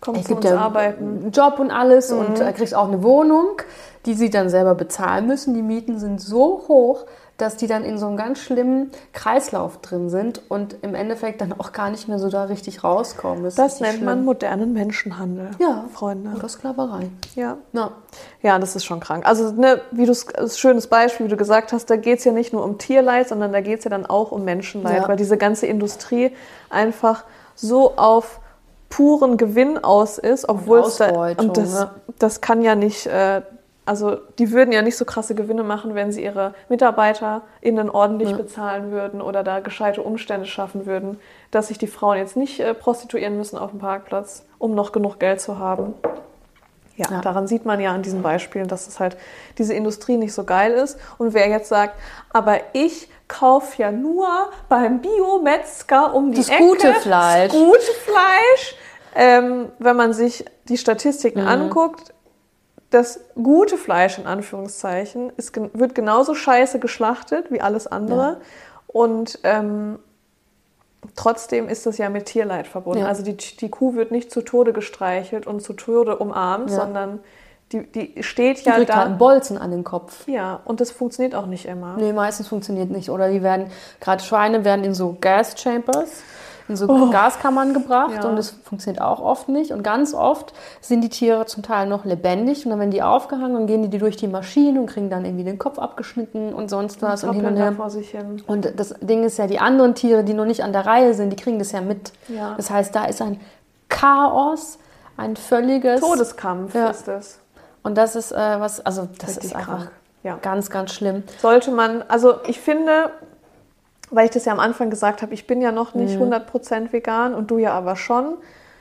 [0.00, 1.04] Kommt es zu gibt uns ja arbeiten.
[1.16, 1.22] Mhm.
[1.22, 3.62] einen Job und alles und er kriegt auch eine Wohnung,
[4.04, 5.54] die sie dann selber bezahlen müssen.
[5.54, 7.06] Die Mieten sind so hoch,
[7.38, 11.52] dass die dann in so einem ganz schlimmen Kreislauf drin sind und im Endeffekt dann
[11.58, 13.44] auch gar nicht mehr so da richtig rauskommen.
[13.44, 14.04] Das ist nennt schlimm.
[14.06, 15.50] man modernen Menschenhandel.
[15.58, 16.30] ja, Freunde.
[16.34, 17.10] oder Sklaverei.
[17.34, 17.58] Ja.
[17.74, 17.90] Ja.
[18.40, 19.26] Ja, das ist schon krank.
[19.26, 22.24] Also, ne, wie du es, ein schönes Beispiel, wie du gesagt hast, da geht es
[22.24, 25.08] ja nicht nur um Tierleid, sondern da geht es ja dann auch um Menschenleid, Ja.
[25.08, 26.32] weil diese ganze Industrie
[26.70, 27.24] einfach
[27.54, 28.40] so auf
[28.88, 31.90] puren Gewinn aus ist, obwohl es da, und das, ne?
[32.18, 33.42] das kann ja nicht, äh,
[33.84, 38.36] also die würden ja nicht so krasse Gewinne machen, wenn sie ihre MitarbeiterInnen ordentlich Ja.
[38.36, 41.20] bezahlen würden oder da gescheite Umstände schaffen würden,
[41.50, 45.18] dass sich die Frauen jetzt nicht äh, prostituieren müssen auf dem Parkplatz, um noch genug
[45.18, 45.94] Geld zu haben.
[46.96, 47.20] Ja, Ja.
[47.20, 49.16] daran sieht man ja an diesen Beispielen, dass es halt
[49.58, 50.98] diese Industrie nicht so geil ist.
[51.18, 51.94] Und wer jetzt sagt,
[52.32, 54.28] aber ich kaufe ja nur
[54.68, 57.52] beim Biometzger um die Das Ecke gute Fleisch.
[57.52, 58.76] das gute Fleisch.
[59.14, 61.48] Ähm, wenn man sich die Statistiken Mhm.
[61.48, 62.12] anguckt,
[62.90, 68.22] das gute Fleisch in Anführungszeichen ist, wird genauso scheiße geschlachtet wie alles andere.
[68.22, 68.36] Ja.
[68.86, 69.98] Und ähm,
[71.14, 73.00] trotzdem ist das ja mit Tierleid verbunden.
[73.00, 73.06] Ja.
[73.06, 76.76] Also die, die Kuh wird nicht zu Tode gestreichelt und zu Tode umarmt, Ja.
[76.76, 77.20] sondern
[77.72, 79.24] die, die steht Die ja kriegt halt einen da.
[79.24, 80.26] Bolzen an den Kopf.
[80.28, 81.96] Ja, und das funktioniert auch nicht immer.
[81.96, 83.10] Nee, meistens funktioniert nicht.
[83.10, 83.66] Oder die werden,
[84.00, 86.22] gerade Schweine werden in so Gas Chambers,
[86.68, 87.10] in so Oh.
[87.10, 88.28] Gaskammern gebracht Ja.
[88.28, 89.72] und das funktioniert auch oft nicht.
[89.72, 93.56] Und ganz oft sind die Tiere zum Teil noch lebendig und dann werden die aufgehangen
[93.56, 97.02] und gehen die durch die Maschine und kriegen dann irgendwie den Kopf abgeschnitten und sonst
[97.02, 97.72] was und hin und Hoppeln da her.
[97.72, 98.42] vor sich hin.
[98.46, 101.30] Und das Ding ist ja, die anderen Tiere, die noch nicht an der Reihe sind,
[101.30, 102.12] die kriegen das ja mit.
[102.28, 102.54] Ja.
[102.56, 103.40] Das heißt, da ist ein
[103.88, 104.78] Chaos,
[105.16, 106.88] ein völliges Todeskampf Ja.
[106.90, 107.38] ist das.
[107.86, 109.90] Und das ist äh, was, also das Richtig ist einfach krank.
[110.24, 110.38] Ja.
[110.42, 111.22] ganz, ganz schlimm.
[111.40, 113.12] sollte man, also ich finde,
[114.10, 117.32] weil ich das ja am Anfang gesagt habe, ich bin ja noch nicht 100% vegan
[117.32, 118.38] und du ja aber schon.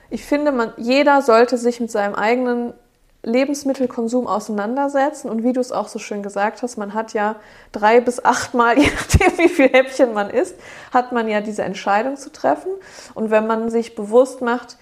[0.10, 2.74] Ich finde, man, jeder sollte sich mit seinem eigenen
[3.22, 7.36] Lebensmittelkonsum auseinandersetzen und wie du es auch so schön gesagt hast, man hat ja
[7.74, 10.56] drei bis achtmal, je nachdem wie viel Häppchen man isst,
[10.92, 12.72] hat man ja diese Entscheidung zu treffen.
[13.14, 14.78] Und wenn man sich bewusst macht,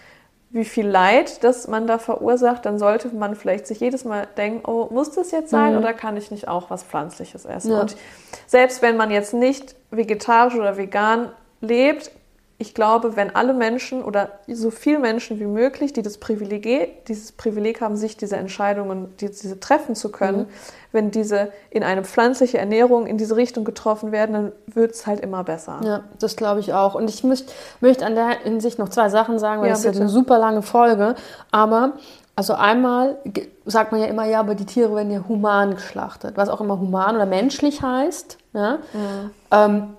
[0.53, 4.69] wie viel Leid das man da verursacht, dann sollte man vielleicht sich jedes Mal denken,
[4.69, 7.71] oh, muss das jetzt sein oder kann ich nicht auch was Pflanzliches essen?
[7.71, 7.81] Ja.
[7.81, 7.95] Und
[8.45, 12.11] selbst wenn man jetzt nicht vegetarisch oder vegan lebt,
[12.63, 17.33] ich glaube, wenn alle Menschen oder so viele Menschen wie möglich, die das Privileg, dieses
[17.33, 20.47] Privileg haben, sich diese Entscheidungen, die, diese treffen zu können,
[20.93, 25.19] wenn diese in eine pflanzliche Ernährung in diese Richtung getroffen werden, dann wird es halt
[25.19, 25.81] immer besser.
[25.83, 26.95] Ja, das glaube ich auch.
[26.95, 27.51] Und ich möcht,
[27.81, 30.03] möchte an der Hinsicht noch zwei Sachen sagen, weil Ja, das ist ja bitte.
[30.03, 31.15] eine super lange Folge.
[31.51, 31.91] Aber,
[32.37, 33.17] also einmal
[33.65, 36.79] sagt man ja immer, ja, aber die Tiere werden ja human geschlachtet, was auch immer
[36.79, 38.37] human oder menschlich heißt.
[38.53, 38.77] Ja?
[39.51, 39.97] Ähm,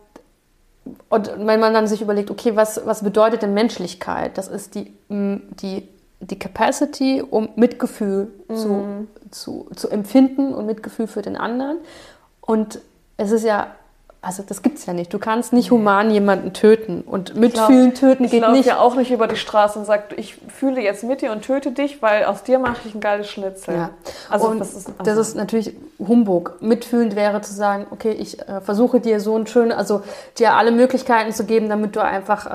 [1.09, 4.37] und wenn man dann sich überlegt, okay, was, was bedeutet denn Menschlichkeit?
[4.37, 5.89] Das ist die, m, die,
[6.21, 11.79] die Capacity, um Mitgefühl zu, zu, zu empfinden und Mitgefühl für den anderen.
[12.41, 12.81] Und
[13.17, 13.75] es ist ja,
[14.25, 15.13] also das gibt es ja nicht.
[15.13, 17.03] Du kannst nicht human jemanden töten.
[17.03, 18.67] Und mitfühlen töten Ich geht nicht.
[18.67, 21.71] ja auch nicht über die Straße und sage, ich fühle jetzt mit dir und töte
[21.73, 23.75] dich, weil aus dir mache ich ein geiles Schnitzel.
[23.75, 23.91] Ja.
[24.31, 26.57] Also das ist, also, das ist natürlich Humbug.
[26.61, 30.03] Mitfühlend wäre zu sagen, okay, ich äh, versuche dir so ein schön, also
[30.39, 32.47] dir alle Möglichkeiten zu geben, damit du einfach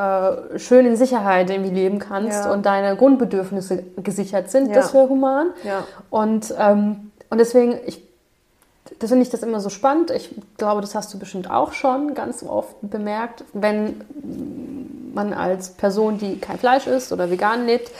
[0.53, 2.51] äh, schön in Sicherheit irgendwie leben kannst Ja.
[2.51, 4.67] und deine Grundbedürfnisse gesichert sind.
[4.69, 4.75] Ja.
[4.75, 5.51] Das wäre human.
[5.63, 5.83] ja.
[6.09, 8.03] Und, ähm, und deswegen, ich,
[8.99, 10.11] das finde ich das immer so spannend.
[10.11, 14.01] Ich glaube, das hast du bestimmt auch schon ganz oft bemerkt, wenn
[15.13, 17.91] man als Person, die kein Fleisch isst oder vegan lebt,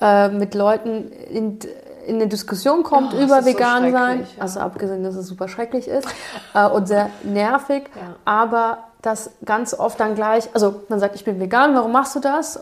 [0.00, 1.58] äh, mit Leuten in,
[2.06, 4.20] in eine Diskussion kommt Oh, über ist so vegan sein.
[4.20, 4.42] ja.
[4.42, 6.08] Also abgesehen, dass es super schrecklich ist
[6.54, 7.84] äh, und sehr nervig.
[7.94, 8.16] Ja.
[8.24, 12.20] Aber das ganz oft dann gleich, also man sagt, ich bin vegan, warum machst du
[12.20, 12.56] das?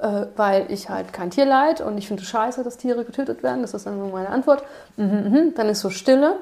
[0.00, 3.62] Äh, weil ich halt kein Tierleid und ich finde es scheiße, dass Tiere getötet werden.
[3.62, 4.64] Das ist dann so meine Antwort.
[4.96, 5.54] Mhm, mhm.
[5.54, 6.36] Dann ist so Stille.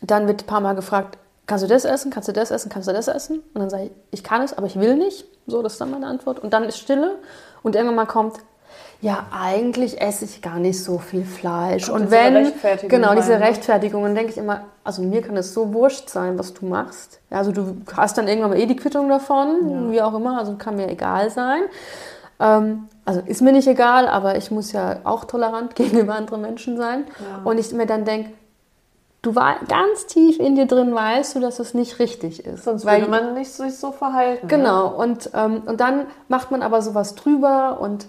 [0.00, 2.88] Dann wird ein paar Mal gefragt, kannst du das essen, kannst du das essen, kannst
[2.88, 3.40] du das essen?
[3.54, 5.26] Und dann sage ich, ich kann es, aber ich will nicht.
[5.46, 6.38] So, das ist dann meine Antwort.
[6.38, 7.16] Und dann ist Stille
[7.62, 8.36] und irgendwann mal kommt,
[9.00, 11.90] ja, eigentlich esse ich gar nicht so viel Fleisch.
[11.90, 13.40] Und eine wenn, genau, diese ne?
[13.40, 17.20] Rechtfertigung, dann denke ich immer, also mir kann es so wurscht sein, was du machst.
[17.30, 20.54] Ja, also du hast dann irgendwann mal eh die Quittung davon, wie auch immer, also
[20.56, 21.62] kann mir egal sein.
[22.40, 26.78] Ähm, also ist mir nicht egal, aber ich muss ja auch tolerant gegenüber anderen Menschen
[26.78, 27.04] sein.
[27.44, 28.30] Und ich mir dann denke,
[29.24, 32.64] du war ganz tief in dir drin weißt du, dass es nicht richtig ist.
[32.64, 34.46] Sonst Weil- würde man nicht sich so verhalten.
[34.48, 38.06] Genau, und, ähm, und dann macht man aber sowas drüber und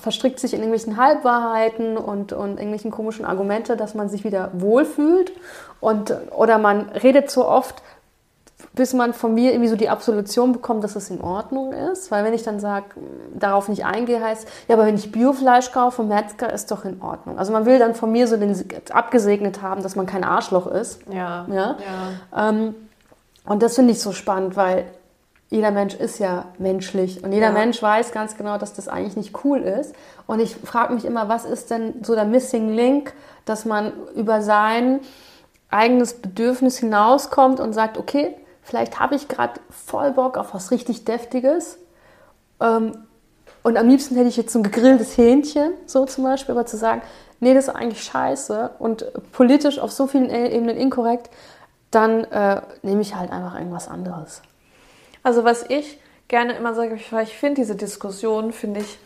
[0.00, 5.32] verstrickt sich in irgendwelchen Halbwahrheiten und, und irgendwelchen komischen Argumente, dass man sich wieder wohlfühlt.
[5.80, 7.76] Und, oder man redet so oft,
[8.74, 12.10] bis man von mir irgendwie so die Absolution bekommt, dass es in Ordnung ist.
[12.10, 12.86] Weil wenn ich dann sage,
[13.34, 17.00] darauf nicht eingehe, heißt, ja, aber wenn ich Biofleisch kaufe vom Metzger, ist doch in
[17.00, 17.38] Ordnung.
[17.38, 18.56] Also man will dann von mir so den
[18.90, 21.00] abgesegnet haben, dass man kein Arschloch ist.
[21.12, 21.46] Ja.
[21.50, 21.76] Ja?
[22.34, 22.48] ja.
[22.50, 22.74] Ähm,
[23.44, 24.86] und das finde ich so spannend, weil
[25.50, 27.52] jeder Mensch ist ja menschlich und jeder Ja.
[27.52, 29.94] Mensch weiß ganz genau, dass das eigentlich nicht cool ist.
[30.26, 33.14] Und ich frage mich immer, was ist denn so der Missing Link,
[33.46, 35.00] dass man über sein
[35.70, 38.36] eigenes Bedürfnis hinauskommt und sagt, okay,
[38.68, 41.78] vielleicht habe ich gerade voll Bock auf was richtig Deftiges.
[42.60, 42.92] Ähm,
[43.62, 46.76] und am liebsten hätte ich jetzt so ein gegrilltes Hähnchen, so zum Beispiel, aber zu
[46.76, 47.00] sagen,
[47.40, 51.30] nee, das ist eigentlich scheiße und politisch auf so vielen E- Ebenen inkorrekt,
[51.90, 54.42] dann äh, nehme ich halt einfach irgendwas anderes.
[55.22, 58.98] Also was ich gerne immer sage, ich finde diese Diskussion, finde ich,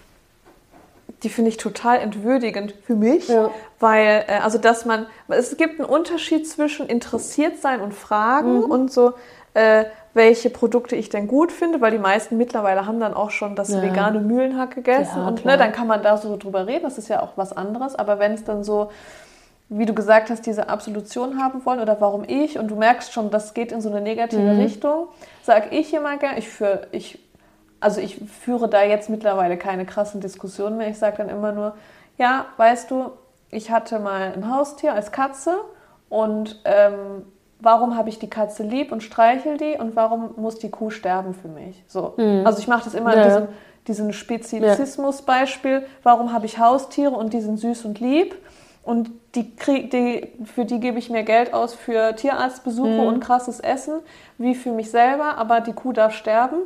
[1.22, 3.50] die finde ich total entwürdigend für mich, Ja.
[3.78, 8.64] weil, äh, also dass man, es gibt einen Unterschied zwischen interessiert sein und fragen Mhm.
[8.64, 9.12] und so,
[9.54, 9.84] äh,
[10.14, 13.70] welche Produkte ich denn gut finde, weil die meisten mittlerweile haben dann auch schon das
[13.70, 13.82] Ja.
[13.82, 17.08] vegane Mühlenhack gegessen Ja, und ne, dann kann man da so drüber reden, das ist
[17.08, 18.90] ja auch was anderes, aber wenn es dann so
[19.74, 23.30] wie du gesagt hast, diese Absolution haben wollen oder warum ich und du merkst schon,
[23.30, 25.08] das geht in so eine negative Richtung,
[25.42, 27.18] sage ich immer gerne, ich führe, ich,
[27.80, 30.88] also ich führe da jetzt mittlerweile keine krassen Diskussionen mehr.
[30.88, 31.74] Ich sage dann immer nur,
[32.18, 33.12] ja, weißt du,
[33.50, 35.56] ich hatte mal ein Haustier als Katze
[36.10, 37.24] und ähm,
[37.62, 41.34] warum habe ich die Katze lieb und streichel die und warum muss die Kuh sterben
[41.34, 41.82] für mich?
[41.86, 42.14] So.
[42.44, 43.22] Also ich mache das immer Ja.
[43.22, 43.48] in diesem,
[43.88, 48.34] diesen Spezizismus-Beispiel, warum habe ich Haustiere und die sind süß und lieb
[48.82, 53.60] und die krieg, die, für die gebe ich mehr Geld aus für Tierarztbesuche und krasses
[53.60, 54.00] Essen,
[54.38, 56.58] wie für mich selber, aber die Kuh darf sterben.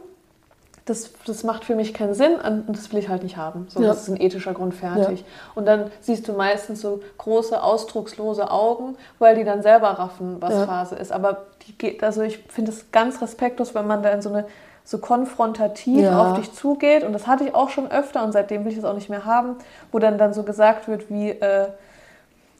[0.86, 3.66] Das, das macht für mich keinen Sinn und das will ich halt nicht haben.
[3.68, 3.88] So, Ja.
[3.88, 5.24] Das ist ein ethischer Grund fertig.
[5.56, 10.54] Und dann siehst du meistens so große, ausdruckslose Augen, weil die dann selber raffen, was
[10.54, 10.64] Ja.
[10.66, 11.10] Phase ist.
[11.10, 14.46] Aber die geht, also ich finde es ganz respektlos, wenn man da in so eine
[14.84, 16.22] so konfrontativ Ja.
[16.22, 17.02] auf dich zugeht.
[17.02, 19.24] Und das hatte ich auch schon öfter und seitdem will ich das auch nicht mehr
[19.24, 19.56] haben,
[19.90, 21.66] wo dann, dann so gesagt wird wie, äh,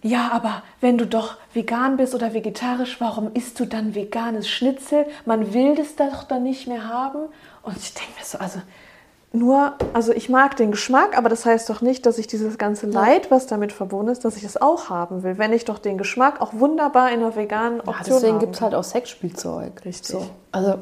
[0.03, 5.07] ja, aber wenn du doch vegan bist oder vegetarisch, warum isst du dann veganes Schnitzel?
[5.25, 7.21] Man will das doch dann nicht mehr haben.
[7.67, 8.61] Und ich denke mir so, also
[9.33, 12.87] nur, also ich mag den Geschmack, aber das heißt doch nicht, dass ich dieses ganze
[12.87, 15.37] Leid, was damit verbunden ist, dass ich das auch haben will.
[15.37, 18.55] Wenn ich doch den Geschmack auch wunderbar in einer veganen Ja, Option deswegen haben gibt
[18.55, 19.85] es halt auch Sexspielzeug.
[19.85, 20.07] Richtig.
[20.07, 20.27] So.
[20.53, 20.79] Also,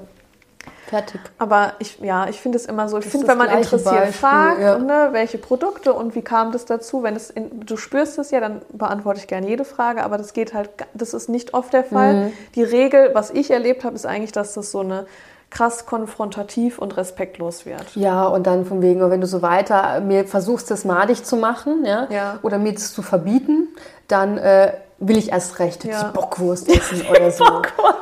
[0.86, 1.20] fertig.
[1.39, 4.61] Aber ich, ja, ich finde es immer so, ich finde, wenn man interessiert Beispiel, fragt,
[4.61, 4.78] ja.
[4.78, 8.40] ne, welche Produkte und wie kam das dazu, wenn es in, du spürst es ja,
[8.40, 11.85] dann beantworte ich gerne jede Frage, aber das geht halt, das ist nicht oft der
[11.85, 12.15] Fall.
[12.15, 12.32] Mhm.
[12.55, 15.06] Die Regel, was ich erlebt habe, ist eigentlich, dass das so eine
[15.55, 17.95] krass konfrontativ und respektlos wird.
[17.95, 21.85] Ja, und dann von wegen, wenn du so weiter mir versuchst, das madig zu machen,
[21.85, 22.39] ja, Ja.
[22.43, 23.69] oder mir das zu verbieten,
[24.09, 26.03] dann äh, will ich erst recht Ja.
[26.05, 27.45] die Bockwurst essen oder so.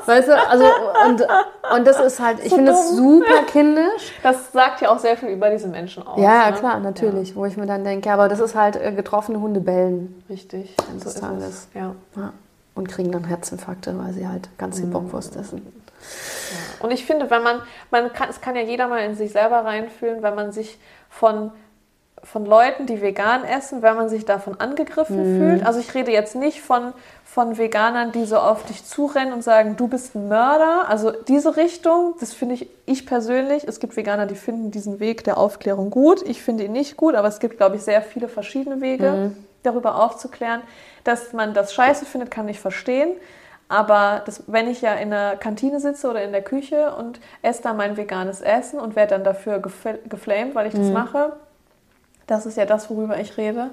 [0.06, 0.64] Weißt du, also
[1.08, 1.22] und,
[1.76, 4.12] und das ist halt, ich So finde das super kindisch.
[4.22, 6.18] Das sagt ja auch sehr viel über diese Menschen aus.
[6.18, 6.56] Ja, ja, ne?
[6.56, 9.60] klar, natürlich, wo ich mir dann denke, ja, aber das ist halt äh, getroffene Hunde
[9.60, 10.74] bellen Ja, richtig.
[11.00, 11.44] So ist Tages.
[11.48, 11.68] es.
[11.74, 11.94] Ja.
[12.16, 12.32] ja,
[12.74, 14.80] und kriegen dann Herzinfarkte, weil sie halt ganz Mhm.
[14.82, 15.81] viel Bockwurst essen.
[16.80, 19.64] Und ich finde, wenn man, man kann, es kann ja jeder mal in sich selber
[19.64, 21.52] reinfühlen, wenn man sich von,
[22.24, 25.66] von Leuten, die vegan essen, wenn man sich davon angegriffen fühlt.
[25.66, 26.92] Also ich rede jetzt nicht von,
[27.24, 30.88] von Veganern, die so auf dich zurennen und sagen, du bist ein Mörder.
[30.88, 35.24] Also diese Richtung, das finde ich, ich persönlich, es gibt Veganer, die finden diesen Weg
[35.24, 36.22] der Aufklärung gut.
[36.22, 40.02] Ich finde ihn nicht gut, aber es gibt, glaube ich, sehr viele verschiedene Wege, darüber
[40.02, 40.60] aufzuklären.
[41.04, 43.12] Dass man das scheiße findet, kann ich verstehen.
[43.72, 47.62] Aber das, wenn ich ja in der Kantine sitze oder in der Küche und esse
[47.62, 51.32] da mein veganes Essen und werde dann dafür gefl- geflamed, weil ich das mache,
[52.26, 53.70] das ist ja das, worüber ich rede.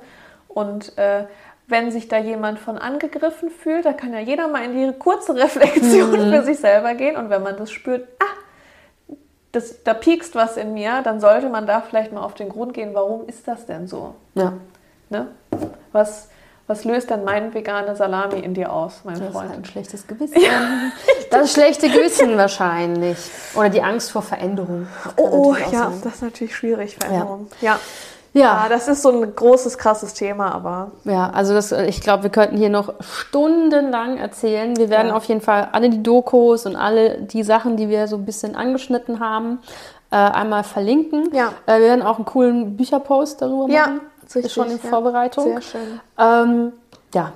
[0.47, 1.25] Und äh,
[1.67, 5.35] wenn sich da jemand von angegriffen fühlt, da kann ja jeder mal in die kurze
[5.43, 7.17] Reflexion für sich selber gehen.
[7.17, 9.13] Und wenn man das spürt, ah,
[9.51, 12.73] das, da piekst was in mir, dann sollte man da vielleicht mal auf den Grund
[12.73, 14.15] gehen, warum ist das denn so?
[14.35, 14.53] Ja,
[15.09, 15.27] Ne?
[15.91, 16.29] Was,
[16.69, 19.49] was löst denn mein vegane Salami in dir aus, mein das ist Freund?
[19.49, 20.37] halt ein schlechtes Gewissen.
[21.31, 23.17] Das schlechte Gewissen wahrscheinlich.
[23.55, 24.87] Oder die Angst vor Veränderung.
[25.03, 27.47] Das Oh, oh ja, das ist natürlich schwierig, Veränderung.
[27.61, 27.77] Ja.
[28.33, 28.63] Ja.
[28.65, 32.29] Ah, das ist so ein großes, krasses Thema, aber Ja, also das, ich glaube, wir
[32.29, 34.75] könnten hier noch stundenlang erzählen.
[34.77, 35.15] Wir werden Ja.
[35.15, 38.55] auf jeden Fall alle die Dokus und alle die Sachen, die wir so ein bisschen
[38.55, 39.59] angeschnitten haben,
[40.11, 41.29] äh, einmal verlinken.
[41.33, 41.53] Ja.
[41.65, 44.01] Äh, wir werden auch einen coolen Bücherpost darüber Ja, machen.
[44.35, 44.89] Richtig, ist schon in ja.
[44.89, 45.45] Vorbereitung.
[45.45, 45.99] sehr schön.
[46.17, 46.73] Ähm,
[47.13, 47.33] ja,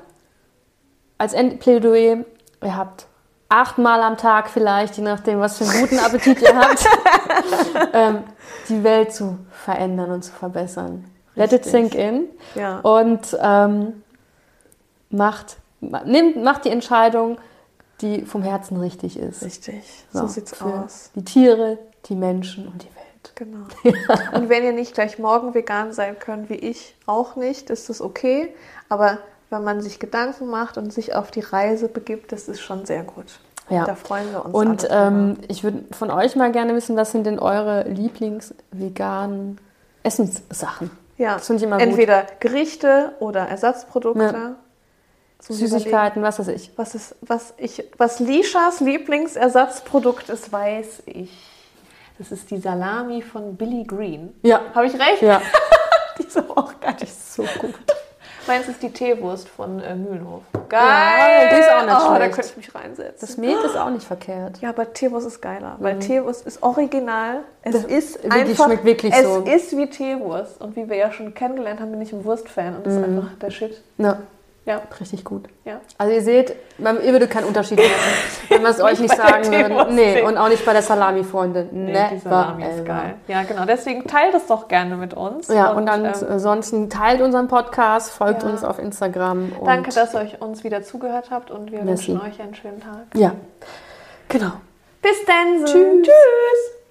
[1.17, 2.25] als Endplädoyer,
[2.63, 3.05] ihr habt
[3.49, 6.85] achtmal am Tag vielleicht, je nachdem, was für einen guten Appetit ihr habt,
[7.93, 8.19] ähm,
[8.69, 11.05] die Welt zu verändern und zu verbessern.
[11.35, 12.25] Let it sink in
[12.55, 12.79] Ja.
[12.79, 14.03] und ähm,
[15.09, 17.37] macht, ma- nimmt, macht die Entscheidung,
[18.01, 19.43] die vom Herzen richtig ist.
[19.43, 21.11] Richtig, so, sieht's für aus.
[21.15, 22.87] Die Tiere, die Menschen und die
[23.23, 23.31] Welt.
[23.35, 23.65] Genau.
[24.37, 28.01] Und wenn ihr nicht gleich morgen vegan sein könnt, wie ich auch nicht, ist das
[28.01, 28.53] okay.
[28.89, 29.19] Aber
[29.49, 33.03] wenn man sich Gedanken macht und sich auf die Reise begibt, das ist schon sehr
[33.03, 33.39] gut.
[33.69, 33.85] Ja.
[33.85, 34.53] Da freuen wir uns.
[34.53, 39.59] Und ähm, ich würde von euch mal gerne wissen, was sind denn eure Lieblings-veganen
[40.03, 40.91] Essenssachen?
[41.17, 41.35] ja.
[41.35, 41.87] das ich immer gut.
[41.87, 44.23] Entweder Gerichte oder Ersatzprodukte.
[44.23, 44.55] Ja.
[45.39, 46.71] Süßigkeiten, was weiß ich.
[46.77, 51.52] Was ist, was ich, was Lishas Lieblingsersatzprodukt ist, weiß ich.
[52.17, 54.33] Das ist die Salami von Billy Green.
[54.43, 54.61] Ja.
[54.75, 55.21] Habe ich recht?
[55.21, 55.41] Ja,
[56.17, 56.95] Die ist aber auch geil.
[57.07, 57.73] so gut.
[58.47, 60.41] Meins ist die Teewurst von äh, Mühlenhof.
[60.71, 62.33] Ja, die ist auch nicht oh, da schlecht.
[62.33, 63.17] könnte ich mich reinsetzen.
[63.21, 64.57] Das Mehl ist auch nicht verkehrt.
[64.59, 67.41] ja, aber Teewurst ist geiler, weil Teewurst ist original.
[67.61, 67.81] Es Mhm.
[67.81, 69.41] Das ist wirklich- einfach, schmeckt wirklich es so.
[69.43, 70.59] ist wie Teewurst.
[70.61, 72.99] Und wie wir ja schon kennengelernt haben, bin ich ein Wurstfan und das Mhm.
[72.99, 73.81] ist einfach der Shit.
[73.97, 74.17] Ja,
[74.65, 75.45] Ja, richtig gut.
[75.65, 75.81] ja.
[75.97, 77.93] Also ihr seht, ihr würdet keinen Unterschied merken,
[78.47, 79.93] wenn wir es euch nicht sagen würden.
[79.93, 81.67] Nee, und auch nicht bei der Salami, Freunde.
[81.69, 82.83] Nee, Never die Salami ist ever.
[82.85, 83.15] geil.
[83.27, 83.65] Ja, genau.
[83.65, 85.49] Deswegen teilt es doch gerne mit uns.
[85.49, 88.49] Ja, und, dann ähm, ansonsten teilt unseren Podcast, folgt Ja.
[88.49, 89.51] uns auf Instagram.
[89.59, 92.13] Und danke, dass ihr euch uns wieder zugehört habt und wir Merci.
[92.13, 93.05] wünschen euch einen schönen Tag.
[93.15, 93.33] Ja,
[94.29, 94.53] genau.
[95.01, 95.65] Bis dann.
[95.65, 96.03] Tschüss.
[96.07, 96.82] Tschüss.